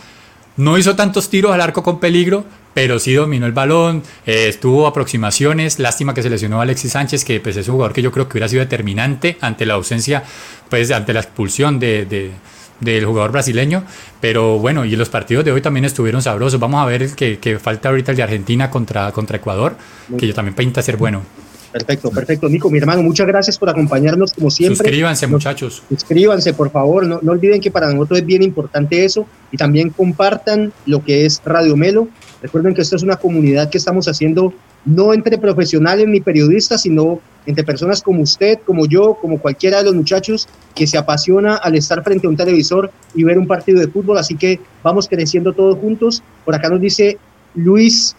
No 0.57 0.77
hizo 0.77 0.95
tantos 0.95 1.29
tiros 1.29 1.51
al 1.51 1.61
arco 1.61 1.81
con 1.81 1.99
peligro, 1.99 2.45
pero 2.73 2.99
sí 2.99 3.13
dominó 3.13 3.45
el 3.45 3.51
balón, 3.53 4.03
eh, 4.25 4.47
estuvo 4.49 4.85
aproximaciones. 4.87 5.79
Lástima 5.79 6.13
que 6.13 6.21
se 6.21 6.29
lesionó 6.29 6.59
a 6.59 6.63
Alexis 6.63 6.91
Sánchez, 6.91 7.25
que 7.25 7.39
pues, 7.39 7.57
es 7.57 7.67
un 7.67 7.73
jugador 7.75 7.93
que 7.93 8.01
yo 8.01 8.11
creo 8.11 8.27
que 8.27 8.33
hubiera 8.33 8.47
sido 8.47 8.61
determinante 8.61 9.37
ante 9.41 9.65
la 9.65 9.73
ausencia, 9.75 10.23
pues 10.69 10.91
ante 10.91 11.13
la 11.13 11.21
expulsión 11.21 11.79
de, 11.79 12.05
de- 12.05 12.31
del 12.79 13.05
jugador 13.05 13.31
brasileño. 13.31 13.83
Pero 14.21 14.59
bueno, 14.59 14.85
y 14.85 14.95
los 14.95 15.09
partidos 15.09 15.43
de 15.45 15.51
hoy 15.51 15.61
también 15.61 15.85
estuvieron 15.85 16.21
sabrosos. 16.21 16.59
Vamos 16.59 16.81
a 16.81 16.85
ver 16.85 17.15
que, 17.15 17.39
que 17.39 17.57
falta 17.57 17.89
ahorita 17.89 18.11
el 18.11 18.17
de 18.17 18.23
Argentina 18.23 18.69
contra, 18.69 19.11
contra 19.11 19.37
Ecuador, 19.37 19.75
que 20.17 20.27
yo 20.27 20.33
también 20.33 20.53
pinta 20.55 20.81
ser 20.81 20.97
bueno. 20.97 21.23
Perfecto, 21.73 22.11
perfecto. 22.11 22.47
Nico, 22.47 22.69
mi 22.69 22.77
hermano, 22.77 23.01
muchas 23.01 23.25
gracias 23.25 23.57
por 23.57 23.67
acompañarnos 23.67 24.31
como 24.31 24.51
siempre. 24.51 24.77
Suscríbanse, 24.77 25.25
Nos- 25.25 25.31
muchachos. 25.31 25.81
Suscríbanse, 25.89 26.53
por 26.53 26.69
favor. 26.69 27.05
No, 27.05 27.19
no 27.23 27.31
olviden 27.31 27.59
que 27.59 27.71
para 27.71 27.91
nosotros 27.91 28.19
es 28.19 28.25
bien 28.25 28.43
importante 28.43 29.03
eso. 29.03 29.25
Y 29.51 29.57
también 29.57 29.89
compartan 29.89 30.71
lo 30.85 31.03
que 31.03 31.25
es 31.25 31.41
Radio 31.43 31.75
Melo. 31.75 32.07
Recuerden 32.43 32.75
que 32.75 32.81
esto 32.83 32.95
es 32.95 33.01
una 33.01 33.15
comunidad 33.15 33.69
que 33.71 33.79
estamos 33.79 34.07
haciendo 34.07 34.53
no 34.85 35.13
entre 35.13 35.37
profesionales 35.37 36.07
ni 36.07 36.21
periodistas, 36.21 36.81
sino 36.83 37.19
entre 37.45 37.63
personas 37.63 38.01
como 38.03 38.21
usted, 38.21 38.59
como 38.65 38.85
yo, 38.85 39.17
como 39.19 39.39
cualquiera 39.39 39.79
de 39.79 39.85
los 39.85 39.95
muchachos 39.95 40.47
que 40.75 40.85
se 40.85 40.97
apasiona 40.97 41.55
al 41.55 41.75
estar 41.75 42.03
frente 42.03 42.27
a 42.27 42.29
un 42.29 42.37
televisor 42.37 42.91
y 43.15 43.23
ver 43.23 43.37
un 43.39 43.47
partido 43.47 43.79
de 43.79 43.87
fútbol. 43.87 44.17
Así 44.19 44.35
que 44.35 44.59
vamos 44.83 45.07
creciendo 45.07 45.53
todos 45.53 45.77
juntos. 45.79 46.21
Por 46.45 46.53
acá 46.53 46.69
nos 46.69 46.79
dice 46.81 47.17
Luis 47.55 48.15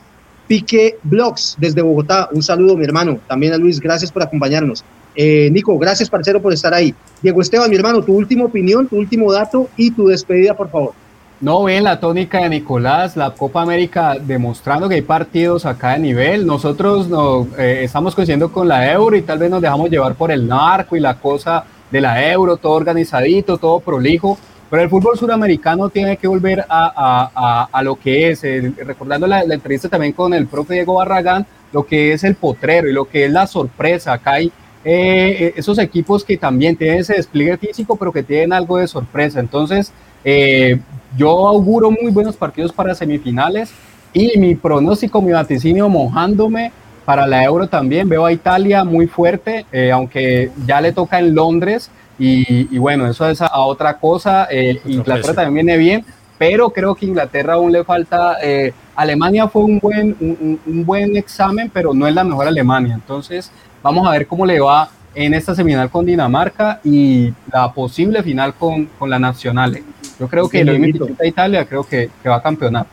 Pique 0.46 0.98
Blogs 1.02 1.56
desde 1.58 1.82
Bogotá. 1.82 2.28
Un 2.32 2.42
saludo, 2.42 2.76
mi 2.76 2.84
hermano. 2.84 3.18
También 3.26 3.52
a 3.52 3.56
Luis, 3.56 3.80
gracias 3.80 4.12
por 4.12 4.22
acompañarnos. 4.22 4.84
Eh, 5.16 5.48
Nico, 5.52 5.78
gracias, 5.78 6.10
parcero, 6.10 6.42
por 6.42 6.52
estar 6.52 6.74
ahí. 6.74 6.94
Diego 7.22 7.40
Esteban, 7.40 7.70
mi 7.70 7.76
hermano, 7.76 8.02
tu 8.02 8.14
última 8.14 8.44
opinión, 8.44 8.88
tu 8.88 8.96
último 8.96 9.32
dato 9.32 9.68
y 9.76 9.90
tu 9.90 10.08
despedida, 10.08 10.54
por 10.54 10.70
favor. 10.70 10.92
No 11.40 11.64
ven 11.64 11.84
la 11.84 12.00
tónica 12.00 12.38
de 12.38 12.48
Nicolás, 12.48 13.16
la 13.16 13.30
Copa 13.32 13.62
América 13.62 14.16
demostrando 14.20 14.88
que 14.88 14.94
hay 14.94 15.02
partidos 15.02 15.66
acá 15.66 15.92
de 15.92 15.98
nivel. 15.98 16.46
Nosotros 16.46 17.08
no, 17.08 17.48
eh, 17.58 17.80
estamos 17.82 18.14
coincidiendo 18.14 18.50
con 18.50 18.66
la 18.68 18.90
Euro 18.90 19.16
y 19.16 19.22
tal 19.22 19.38
vez 19.38 19.50
nos 19.50 19.60
dejamos 19.60 19.90
llevar 19.90 20.14
por 20.14 20.30
el 20.30 20.46
narco 20.46 20.96
y 20.96 21.00
la 21.00 21.18
cosa 21.18 21.64
de 21.90 22.00
la 22.00 22.30
Euro, 22.30 22.56
todo 22.56 22.72
organizadito, 22.72 23.58
todo 23.58 23.80
prolijo. 23.80 24.38
Pero 24.74 24.82
el 24.82 24.90
fútbol 24.90 25.16
suramericano 25.16 25.88
tiene 25.88 26.16
que 26.16 26.26
volver 26.26 26.62
a, 26.62 26.66
a- 26.68 27.30
a- 27.32 27.68
a 27.70 27.82
lo 27.84 27.94
que 27.94 28.30
es, 28.30 28.42
recordando 28.84 29.24
la, 29.24 29.44
la 29.44 29.54
entrevista 29.54 29.88
también 29.88 30.12
con 30.12 30.34
el 30.34 30.48
profe 30.48 30.74
Diego 30.74 30.94
Barragán, 30.94 31.46
lo 31.72 31.86
que 31.86 32.12
es 32.12 32.24
el 32.24 32.34
potrero 32.34 32.88
y 32.88 32.92
lo 32.92 33.04
que 33.04 33.26
es 33.26 33.30
la 33.30 33.46
sorpresa. 33.46 34.14
Acá 34.14 34.32
hay 34.32 34.50
eh, 34.84 35.54
esos 35.54 35.78
equipos 35.78 36.24
que 36.24 36.36
también 36.36 36.74
tienen 36.74 36.98
ese 36.98 37.14
despliegue 37.14 37.56
físico, 37.56 37.94
pero 37.94 38.10
que 38.10 38.24
tienen 38.24 38.52
algo 38.52 38.78
de 38.78 38.88
sorpresa. 38.88 39.38
Entonces, 39.38 39.92
eh, 40.24 40.80
yo 41.16 41.46
auguro 41.46 41.92
muy 41.92 42.10
buenos 42.10 42.34
partidos 42.34 42.72
para 42.72 42.96
semifinales 42.96 43.70
y 44.12 44.36
mi 44.40 44.56
pronóstico, 44.56 45.22
mi 45.22 45.30
vaticinio 45.30 45.88
mojándome 45.88 46.72
para 47.04 47.28
la 47.28 47.44
Euro 47.44 47.68
también. 47.68 48.08
Veo 48.08 48.26
a 48.26 48.32
Italia 48.32 48.82
muy 48.82 49.06
fuerte, 49.06 49.66
eh, 49.70 49.92
aunque 49.92 50.50
ya 50.66 50.80
le 50.80 50.90
toca 50.90 51.20
en 51.20 51.32
Londres 51.32 51.92
y, 52.18 52.74
y 52.74 52.78
bueno, 52.78 53.06
eso 53.06 53.26
es 53.28 53.40
a, 53.40 53.46
a 53.46 53.60
otra 53.62 53.98
cosa. 53.98 54.46
Eh, 54.50 54.80
Inglaterra 54.86 55.14
precio. 55.22 55.34
también 55.34 55.66
viene 55.66 55.78
bien, 55.78 56.04
pero 56.38 56.70
creo 56.70 56.94
que 56.94 57.06
Inglaterra 57.06 57.54
aún 57.54 57.72
le 57.72 57.84
falta. 57.84 58.36
eh, 58.42 58.72
Alemania 58.96 59.48
fue 59.48 59.64
un 59.64 59.78
buen, 59.80 60.16
un, 60.20 60.60
un- 60.64 60.84
buen 60.86 61.16
examen, 61.16 61.70
pero 61.72 61.92
no 61.92 62.06
es 62.06 62.14
la 62.14 62.22
mejor 62.22 62.46
Alemania. 62.46 62.94
Entonces, 62.94 63.50
vamos 63.82 64.06
a 64.06 64.12
ver 64.12 64.26
cómo 64.26 64.46
le 64.46 64.60
va 64.60 64.88
en 65.16 65.34
esta 65.34 65.54
semifinal 65.54 65.90
con 65.90 66.06
Dinamarca 66.06 66.80
y 66.84 67.32
la 67.52 67.72
posible 67.72 68.22
final 68.22 68.54
con, 68.54 68.86
con 68.98 69.10
la 69.10 69.18
Nacional. 69.18 69.80
Yo 70.18 70.28
creo 70.28 70.48
que 70.48 70.64
Dieguito. 70.64 71.08
a 71.20 71.26
Italia, 71.26 71.64
creo 71.64 71.82
que, 71.84 72.08
que 72.22 72.28
va 72.28 72.36
a 72.36 72.42
campeonar. 72.42 72.86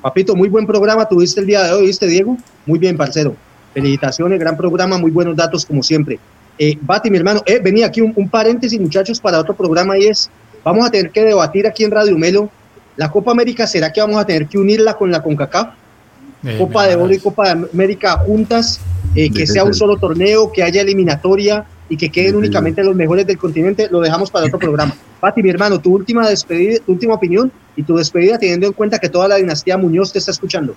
Papito, 0.00 0.34
muy 0.36 0.48
buen 0.48 0.66
programa 0.66 1.06
tuviste 1.06 1.40
el 1.40 1.46
día 1.46 1.62
de 1.64 1.72
hoy, 1.72 1.86
¿viste, 1.86 2.06
Diego? 2.06 2.36
Muy 2.64 2.78
bien, 2.78 2.96
parcero. 2.96 3.34
Felicitaciones, 3.74 4.38
gran 4.40 4.56
programa, 4.56 4.96
muy 4.96 5.10
buenos 5.10 5.36
datos 5.36 5.66
como 5.66 5.82
siempre. 5.82 6.18
Eh, 6.58 6.76
Bati, 6.80 7.10
mi 7.10 7.18
hermano, 7.18 7.42
eh, 7.46 7.60
venía 7.62 7.86
aquí 7.86 8.00
un, 8.00 8.12
un 8.16 8.28
paréntesis, 8.28 8.80
muchachos, 8.80 9.20
para 9.20 9.38
otro 9.38 9.54
programa 9.54 9.96
y 9.96 10.06
es, 10.06 10.28
vamos 10.64 10.86
a 10.86 10.90
tener 10.90 11.10
que 11.10 11.24
debatir 11.24 11.66
aquí 11.66 11.84
en 11.84 11.90
Radio 11.90 12.18
Melo, 12.18 12.50
la 12.98 13.10
Copa 13.10 13.30
América, 13.30 13.64
¿será 13.66 13.92
que 13.92 14.00
vamos 14.00 14.20
a 14.20 14.26
tener 14.26 14.48
que 14.48 14.58
unirla 14.58 14.94
con 14.94 15.12
la 15.12 15.22
CONCACAF? 15.22 15.68
Eh, 16.44 16.56
Copa 16.58 16.86
de 16.88 16.96
Oro 16.96 17.12
y. 17.12 17.18
Copa 17.18 17.54
de 17.54 17.68
América 17.72 18.18
juntas, 18.18 18.80
eh, 19.14 19.30
que 19.30 19.46
sea 19.46 19.62
un 19.62 19.72
solo 19.72 19.96
torneo, 19.96 20.50
que 20.50 20.64
haya 20.64 20.82
eliminatoria 20.82 21.64
y 21.88 21.96
que 21.96 22.10
queden 22.10 22.34
únicamente 22.34 22.82
los 22.82 22.96
mejores 22.96 23.24
del 23.24 23.38
continente, 23.38 23.88
lo 23.88 24.00
dejamos 24.00 24.32
para 24.32 24.46
otro 24.46 24.58
programa. 24.58 24.96
Pati, 25.20 25.44
mi 25.44 25.50
hermano, 25.50 25.80
tu 25.80 25.94
última 25.94 26.28
despedida, 26.28 26.80
tu 26.84 26.92
última 26.92 27.14
opinión 27.14 27.52
y 27.76 27.84
tu 27.84 27.96
despedida 27.96 28.36
teniendo 28.36 28.66
en 28.66 28.72
cuenta 28.72 28.98
que 28.98 29.08
toda 29.08 29.28
la 29.28 29.36
dinastía 29.36 29.78
Muñoz 29.78 30.12
te 30.12 30.18
está 30.18 30.32
escuchando. 30.32 30.74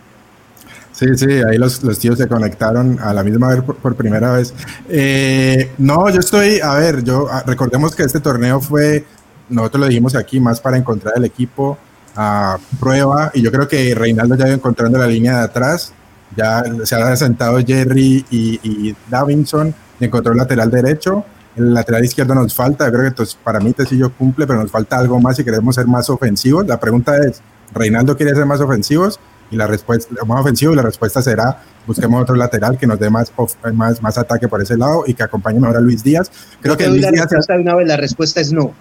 Sí, 1.02 1.08
sí, 1.18 1.26
ahí 1.50 1.58
los, 1.58 1.82
los 1.82 1.98
tíos 1.98 2.20
se 2.20 2.28
conectaron 2.28 3.00
a 3.00 3.12
la 3.12 3.24
misma 3.24 3.48
vez 3.48 3.64
por, 3.64 3.76
por 3.78 3.96
primera 3.96 4.34
vez. 4.34 4.54
Eh, 4.88 5.72
no, 5.80 6.08
yo 6.12 6.20
estoy, 6.20 6.60
a 6.60 6.76
ver, 6.76 7.04
yo 7.04 7.28
ah, 7.28 7.42
recordemos 7.44 7.96
que 7.96 8.04
este 8.04 8.20
torneo 8.20 8.62
fue, 8.62 9.04
nosotros 9.50 9.82
lo 9.82 9.88
dijimos 9.88 10.14
aquí, 10.14 10.40
más 10.40 10.62
para 10.62 10.78
encontrar 10.78 11.16
el 11.18 11.26
equipo 11.26 11.76
a 12.16 12.60
prueba, 12.80 13.32
y 13.34 13.42
yo 13.42 13.52
creo 13.52 13.68
que 13.68 13.96
Reinaldo 13.96 14.36
ya 14.36 14.46
iba 14.46 14.54
encontrando 14.54 15.00
la 15.00 15.08
línea 15.08 15.40
de 15.40 15.46
atrás, 15.46 15.92
ya 16.38 16.64
se 16.84 16.94
ha 16.94 17.16
sentado 17.16 17.58
Jerry 17.66 18.24
y, 18.30 18.60
y 18.62 18.96
Davinson, 19.10 19.74
y 20.00 20.06
encontró 20.06 20.34
el 20.34 20.38
lateral 20.38 20.70
derecho, 20.70 21.26
el 21.56 21.74
lateral 21.74 22.06
izquierdo 22.06 22.36
nos 22.36 22.54
falta, 22.54 22.86
yo 22.86 22.92
creo 22.92 23.02
que 23.06 23.08
entonces, 23.08 23.40
para 23.44 23.60
mí 23.60 23.74
Tecillo 23.74 24.12
cumple, 24.14 24.46
pero 24.46 24.62
nos 24.62 24.70
falta 24.70 25.00
algo 25.00 25.20
más 25.20 25.36
si 25.36 25.44
queremos 25.44 25.74
ser 25.74 25.88
más 25.88 26.12
ofensivos. 26.12 26.68
La 26.68 26.80
pregunta 26.80 27.18
es, 27.18 27.42
¿Reinaldo 27.74 28.16
quiere 28.16 28.36
ser 28.36 28.46
más 28.46 28.62
ofensivos? 28.62 29.20
Y 29.52 29.56
la 29.58 29.68
respuesta 29.68 30.14
más 30.26 30.40
ofensivo 30.42 30.74
y 30.74 30.76
la 30.78 30.82
respuesta 30.82 31.22
será 31.22 31.62
busquemos 31.86 32.22
otro 32.24 32.36
lateral 32.36 32.78
que 32.78 32.88
nos 32.88 33.00
dé 33.00 33.10
más, 33.10 33.32
of- 33.36 33.56
más, 33.74 34.02
más 34.02 34.18
ataque 34.18 34.48
por 34.48 34.62
ese 34.62 34.78
lado 34.78 35.04
y 35.06 35.14
que 35.14 35.24
acompañe 35.24 35.60
mejor 35.60 35.78
a 35.78 35.82
Luis 35.82 36.04
Díaz. 36.04 36.32
Creo 36.62 36.74
Yo 36.74 36.78
que 36.78 36.88
Luis 36.88 37.02
la 37.02 37.12
Díaz 37.12 37.26
es- 37.26 37.32
respuesta 37.32 37.54
de 37.54 37.60
una 37.62 37.76
vez, 37.76 37.88
la 37.88 37.98
respuesta 37.98 38.40
es 38.42 38.52
no. 38.54 38.72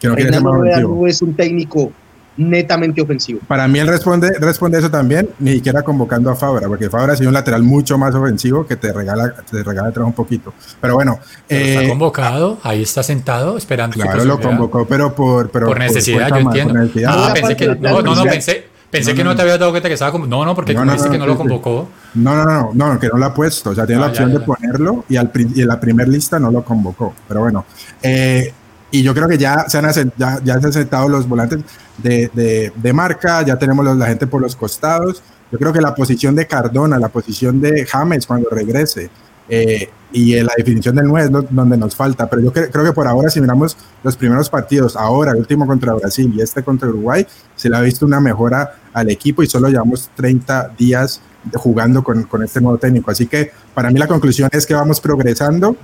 que 0.00 0.08
no 0.08 0.14
quiere 0.14 0.30
ser 0.30 0.42
Reinaldo 0.42 0.50
más 0.50 0.58
Rueda 0.60 0.74
ofensivo. 0.76 1.00
no 1.02 1.06
es 1.06 1.22
un 1.22 1.34
técnico 1.34 1.92
netamente 2.36 3.02
ofensivo. 3.02 3.40
Para 3.46 3.68
mí 3.68 3.78
él 3.80 3.86
responde, 3.88 4.32
responde 4.40 4.78
eso 4.78 4.90
también, 4.90 5.28
ni 5.40 5.54
siquiera 5.54 5.82
convocando 5.82 6.30
a 6.30 6.36
Fabra, 6.36 6.68
porque 6.68 6.88
Fabra 6.88 7.12
ha 7.12 7.16
sido 7.16 7.28
un 7.28 7.34
lateral 7.34 7.62
mucho 7.62 7.98
más 7.98 8.14
ofensivo 8.14 8.66
que 8.66 8.76
te 8.76 8.92
regala, 8.92 9.34
te 9.50 9.62
regala 9.62 9.88
atrás 9.88 10.06
un 10.06 10.12
poquito. 10.14 10.54
Pero 10.80 10.94
bueno, 10.94 11.18
Pero 11.48 11.64
está 11.64 11.82
eh, 11.82 11.88
convocado, 11.88 12.58
ahí 12.62 12.82
está 12.82 13.02
sentado 13.02 13.58
esperando 13.58 13.94
claro, 13.94 14.24
lo 14.24 14.36
posibilidad. 14.36 14.48
convocó, 14.58 14.86
pero 14.86 15.14
por, 15.14 15.50
pero 15.50 15.66
por 15.66 15.78
necesidad, 15.78 16.28
yo 16.28 16.34
más, 16.36 16.42
por 16.44 16.56
entiendo. 16.56 16.74
necesidad. 16.74 17.12
Ah, 17.14 17.30
pensé 17.34 17.56
que, 17.56 17.66
no, 17.76 18.00
no, 18.02 18.14
no, 18.14 18.22
pensé, 18.24 18.68
pensé 18.90 19.10
No, 19.12 19.16
que 19.16 19.24
no, 19.24 19.30
no 19.30 19.36
te 19.36 19.42
había 19.42 19.56
dado 19.58 19.70
cuenta 19.70 19.88
que 19.88 19.94
estaba 19.94 20.12
como, 20.12 20.26
no, 20.26 20.44
no, 20.44 20.54
porque 20.54 20.74
No, 20.74 20.84
no, 20.84 21.10
que 21.10 21.18
no 21.18 21.26
lo 21.26 21.36
convocó. 21.36 21.88
No, 22.14 22.34
no, 22.34 22.44
no, 22.74 22.92
no, 22.94 22.98
que 23.00 23.08
no 23.08 23.16
lo 23.18 23.26
ha 23.26 23.34
puesto. 23.34 23.70
O 23.70 23.74
sea, 23.74 23.86
tiene 23.86 24.00
Ah, 24.02 24.06
la 24.06 24.10
opción 24.10 24.28
ya, 24.28 24.34
ya, 24.34 24.38
de 24.40 24.44
ponerlo 24.46 25.04
y, 25.08 25.16
al, 25.16 25.30
y 25.54 25.62
en 25.62 25.68
la 25.68 25.78
primera 25.80 26.08
lista 26.08 26.38
no 26.38 26.50
lo 26.50 26.64
convocó. 26.64 27.14
Pero 27.28 27.40
bueno, 27.40 27.64
eh, 28.02 28.52
y 28.90 29.02
yo 29.02 29.14
creo 29.14 29.28
que 29.28 29.38
ya 29.38 29.66
se 29.68 29.78
han, 29.78 29.84
asen- 29.84 30.12
ya, 30.16 30.40
ya 30.42 30.60
se 30.60 30.66
han 30.66 30.72
sentado 30.72 31.08
los 31.08 31.28
volantes 31.28 31.60
de, 31.98 32.30
de, 32.34 32.72
de 32.74 32.92
marca, 32.92 33.42
ya 33.42 33.56
tenemos 33.56 33.84
los- 33.84 33.96
la 33.96 34.06
gente 34.06 34.26
por 34.26 34.40
los 34.42 34.56
costados. 34.56 35.22
Yo 35.52 35.58
creo 35.58 35.72
que 35.72 35.80
la 35.80 35.94
posición 35.94 36.34
de 36.34 36.46
Cardona, 36.46 36.98
la 36.98 37.08
posición 37.08 37.60
de 37.60 37.86
James 37.86 38.26
cuando 38.26 38.48
regrese 38.50 39.10
eh, 39.48 39.90
y 40.12 40.34
eh, 40.34 40.44
la 40.44 40.52
definición 40.56 40.94
del 40.96 41.06
9 41.06 41.26
es 41.26 41.30
lo- 41.32 41.42
donde 41.42 41.76
nos 41.76 41.94
falta. 41.94 42.28
Pero 42.30 42.42
yo 42.42 42.52
cre- 42.52 42.68
creo 42.70 42.84
que 42.84 42.92
por 42.92 43.06
ahora, 43.06 43.30
si 43.30 43.40
miramos 43.40 43.76
los 44.02 44.16
primeros 44.16 44.48
partidos, 44.50 44.96
ahora 44.96 45.32
el 45.32 45.38
último 45.38 45.66
contra 45.66 45.92
Brasil 45.94 46.32
y 46.36 46.40
este 46.40 46.62
contra 46.64 46.88
Uruguay, 46.88 47.26
se 47.56 47.68
le 47.68 47.76
ha 47.76 47.80
visto 47.80 48.06
una 48.06 48.20
mejora 48.20 48.74
al 48.92 49.10
equipo 49.10 49.42
y 49.42 49.46
solo 49.46 49.68
llevamos 49.68 50.10
30 50.16 50.72
días 50.78 51.20
jugando 51.54 52.02
con, 52.02 52.24
con 52.24 52.42
este 52.42 52.60
nuevo 52.60 52.78
técnico. 52.78 53.10
Así 53.10 53.26
que 53.26 53.50
para 53.74 53.90
mí 53.90 53.98
la 53.98 54.06
conclusión 54.06 54.48
es 54.52 54.66
que 54.66 54.74
vamos 54.74 55.00
progresando. 55.00 55.76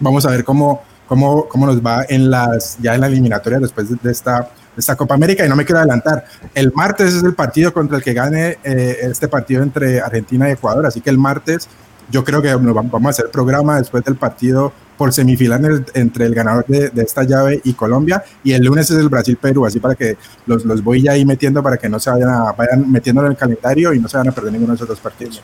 Vamos 0.00 0.26
a 0.26 0.30
ver 0.30 0.44
cómo, 0.44 0.82
cómo, 1.06 1.48
cómo 1.48 1.66
nos 1.66 1.84
va 1.84 2.04
en 2.08 2.30
las, 2.30 2.78
ya 2.80 2.94
en 2.94 3.00
la 3.00 3.06
eliminatoria 3.06 3.58
después 3.58 3.88
de 4.02 4.10
esta, 4.10 4.50
esta 4.76 4.96
Copa 4.96 5.14
América. 5.14 5.44
Y 5.44 5.48
no 5.48 5.56
me 5.56 5.64
quiero 5.64 5.78
adelantar. 5.78 6.24
El 6.54 6.72
martes 6.72 7.14
es 7.14 7.22
el 7.22 7.34
partido 7.34 7.72
contra 7.72 7.96
el 7.96 8.02
que 8.02 8.12
gane 8.12 8.58
eh, 8.64 8.98
este 9.02 9.28
partido 9.28 9.62
entre 9.62 10.00
Argentina 10.00 10.48
y 10.48 10.52
Ecuador. 10.52 10.86
Así 10.86 11.00
que 11.00 11.10
el 11.10 11.18
martes 11.18 11.68
yo 12.12 12.22
creo 12.22 12.42
que 12.42 12.54
vamos 12.54 13.06
a 13.06 13.08
hacer 13.08 13.30
programa 13.30 13.78
después 13.78 14.04
del 14.04 14.16
partido 14.16 14.72
por 14.96 15.12
semifinales 15.12 15.82
entre 15.94 16.26
el 16.26 16.34
ganador 16.34 16.64
de, 16.66 16.92
esta 17.02 17.24
llave 17.24 17.60
y 17.64 17.72
Colombia. 17.72 18.22
Y 18.44 18.52
el 18.52 18.62
lunes 18.62 18.90
es 18.90 18.98
el 18.98 19.08
Brasil-Perú, 19.08 19.66
así 19.66 19.80
para 19.80 19.94
que 19.94 20.16
los, 20.46 20.64
los 20.64 20.84
voy 20.84 21.02
ya 21.02 21.12
ahí 21.12 21.24
metiendo 21.24 21.62
para 21.62 21.78
que 21.78 21.88
no 21.88 21.98
se 21.98 22.10
vayan, 22.10 22.28
a, 22.28 22.52
vayan 22.52 22.90
metiéndolo 22.90 23.26
en 23.26 23.32
el 23.32 23.38
calendario 23.38 23.94
y 23.94 23.98
no 23.98 24.08
se 24.08 24.16
vayan 24.18 24.30
a 24.30 24.34
perder 24.34 24.52
ninguno 24.52 24.72
de 24.72 24.76
esos 24.76 24.86
dos 24.86 25.00
partidos. 25.00 25.42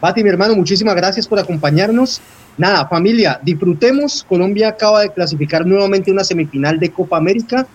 Bati, 0.00 0.24
mi 0.24 0.30
hermano, 0.30 0.56
muchísimas 0.56 0.96
gracias 0.96 1.28
por 1.28 1.38
acompañarnos. 1.38 2.20
Nada, 2.56 2.88
familia, 2.88 3.38
disfrutemos. 3.42 4.24
Colombia 4.28 4.70
acaba 4.70 5.02
de 5.02 5.10
clasificar 5.10 5.66
nuevamente 5.66 6.10
una 6.10 6.24
semifinal 6.24 6.80
de 6.80 6.90
Copa 6.90 7.18
América. 7.18 7.66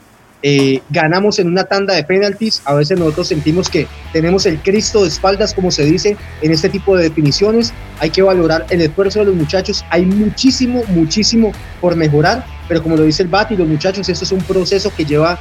Eh, 0.45 0.81
ganamos 0.89 1.39
en 1.39 1.47
una 1.47 1.63
tanda 1.63 1.95
de 1.95 2.03
penaltis. 2.03 2.61
A 2.65 2.73
veces 2.73 2.99
nosotros 2.99 3.29
sentimos 3.29 3.69
que 3.69 3.87
tenemos 4.11 4.45
el 4.45 4.61
Cristo 4.61 5.01
de 5.03 5.07
espaldas, 5.07 5.53
como 5.53 5.71
se 5.71 5.85
dice 5.85 6.17
en 6.41 6.51
este 6.51 6.67
tipo 6.69 6.97
de 6.97 7.03
definiciones. 7.03 7.73
Hay 7.99 8.09
que 8.09 8.21
valorar 8.21 8.65
el 8.69 8.81
esfuerzo 8.81 9.19
de 9.19 9.25
los 9.25 9.35
muchachos. 9.35 9.85
Hay 9.89 10.05
muchísimo, 10.05 10.83
muchísimo 10.89 11.53
por 11.79 11.95
mejorar. 11.95 12.45
Pero 12.67 12.83
como 12.83 12.97
lo 12.97 13.03
dice 13.03 13.23
el 13.23 13.29
Bati, 13.29 13.55
los 13.55 13.67
muchachos, 13.67 14.07
esto 14.09 14.25
es 14.25 14.31
un 14.31 14.41
proceso 14.41 14.91
que 14.95 15.05
lleva 15.05 15.39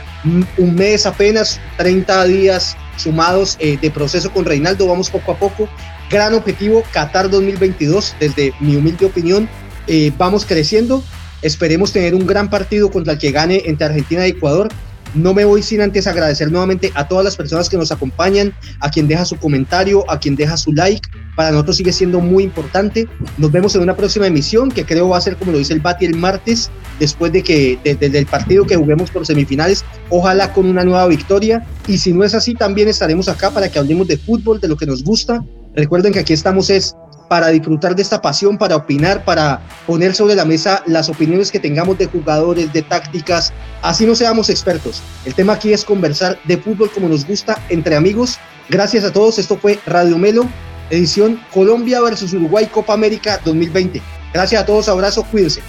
un 0.57 0.74
mes 0.74 1.05
apenas, 1.05 1.61
30 1.78 2.24
días 2.26 2.76
sumados 2.96 3.57
eh, 3.61 3.76
de 3.80 3.90
proceso 3.90 4.30
con 4.32 4.44
Reinaldo. 4.44 4.86
Vamos 4.86 5.11
poco 5.11 5.32
a 5.32 5.36
poco. 5.36 5.68
Gran 6.11 6.34
objetivo, 6.34 6.84
Qatar 6.92 7.28
2022, 7.28 8.14
desde 8.20 8.53
mi 8.61 8.76
humilde 8.76 9.07
opinión. 9.07 9.48
Eh, 9.88 10.12
vamos 10.16 10.44
creciendo. 10.44 11.03
Esperemos 11.42 11.92
tener 11.92 12.14
un 12.14 12.24
gran 12.24 12.50
partido 12.50 12.88
contra 12.88 13.14
el 13.14 13.18
que 13.18 13.32
gane 13.32 13.62
entre 13.64 13.86
Argentina 13.86 14.26
y 14.28 14.30
Ecuador 14.30 14.68
no 15.15 15.35
me 15.35 15.45
voy 15.45 15.63
sin 15.63 15.81
antes 15.81 16.07
agradecer 16.07 16.51
nuevamente 16.51 16.91
a 16.95 17.09
todas 17.09 17.25
las 17.25 17.37
personas 17.37 17.69
que 17.69 17.77
nos 17.77 17.93
acompañan, 17.93 18.55
a 18.81 18.91
quien 18.91 19.09
deja 19.09 19.25
su 19.25 19.37
comentario, 19.37 20.09
a 20.11 20.19
quien 20.19 20.37
deja 20.37 20.57
su 20.57 20.73
like. 20.73 21.09
Para 21.37 21.51
nosotros 21.51 21.77
sigue 21.77 21.93
siendo 21.93 22.21
muy 22.21 22.45
importante. 22.45 23.09
Nos 23.39 23.53
vemos 23.53 23.75
en 23.75 23.83
una 23.83 23.97
próxima 23.97 24.27
emisión 24.27 24.71
que 24.71 24.85
creo 24.85 25.09
va 25.09 25.19
a 25.19 25.21
ser, 25.21 25.37
como 25.37 25.53
lo 25.53 25.59
dice 25.59 25.73
el 25.73 25.81
Bati, 25.81 26.05
el 26.05 26.17
martes, 26.17 26.71
después 26.99 27.33
de 27.33 27.43
que 27.43 27.79
desde 27.83 28.19
el 28.19 28.27
partido 28.27 28.67
que 28.67 28.77
juguemos 28.77 29.11
por 29.11 29.27
semifinales, 29.27 29.85
ojalá 30.11 30.53
con 30.53 30.67
una 30.67 30.85
nueva 30.85 31.07
victoria. 31.07 31.67
Y 31.87 31.99
si 31.99 32.13
no 32.13 32.25
es 32.25 32.35
así, 32.35 32.55
también 32.55 32.89
estaremos 32.89 33.29
acá 33.29 33.51
para 33.51 33.71
que 33.71 33.79
hablemos 33.79 34.09
de 34.09 34.19
fútbol, 34.19 34.61
de 34.61 34.69
lo 34.69 34.77
que 34.77 34.87
nos 34.87 35.03
gusta. 35.03 35.45
Recuerden 35.75 36.13
que 36.13 36.19
aquí 36.19 36.33
estamos 36.33 36.69
es 36.69 36.95
para 37.33 37.49
disfrutar 37.49 37.97
de 37.97 38.03
esta 38.03 38.20
pasión, 38.20 38.59
para 38.59 38.76
opinar, 38.76 39.24
para 39.24 39.62
poner 39.87 40.14
sobre 40.14 40.35
la 40.35 40.45
mesa 40.45 40.83
las 40.85 41.09
opiniones 41.09 41.51
que 41.51 41.59
tengamos 41.59 41.97
de 41.97 42.05
jugadores, 42.05 42.70
de 42.74 42.83
tácticas, 42.83 43.55
así 43.80 44.05
no 44.05 44.14
seamos 44.14 44.51
expertos. 44.51 45.03
El 45.24 45.35
tema 45.35 45.55
aquí 45.55 45.72
es 45.72 45.83
conversar 45.83 46.39
de 46.45 46.59
fútbol 46.59 46.91
como 46.93 47.09
nos 47.09 47.26
gusta 47.26 47.59
entre 47.70 47.97
amigos. 47.97 48.39
Gracias 48.68 49.03
a 49.05 49.14
todos, 49.14 49.39
esto 49.39 49.57
fue 49.57 49.80
Radio 49.87 50.18
Melo, 50.18 50.47
edición 50.91 51.41
Colombia 51.55 52.03
versus 52.03 52.35
Uruguay 52.35 52.66
Copa 52.66 52.93
América 52.93 53.41
2020. 53.43 54.03
Gracias 54.35 54.62
a 54.62 54.66
todos, 54.66 54.91
abrazo, 54.91 55.24
cuídense. 55.30 55.62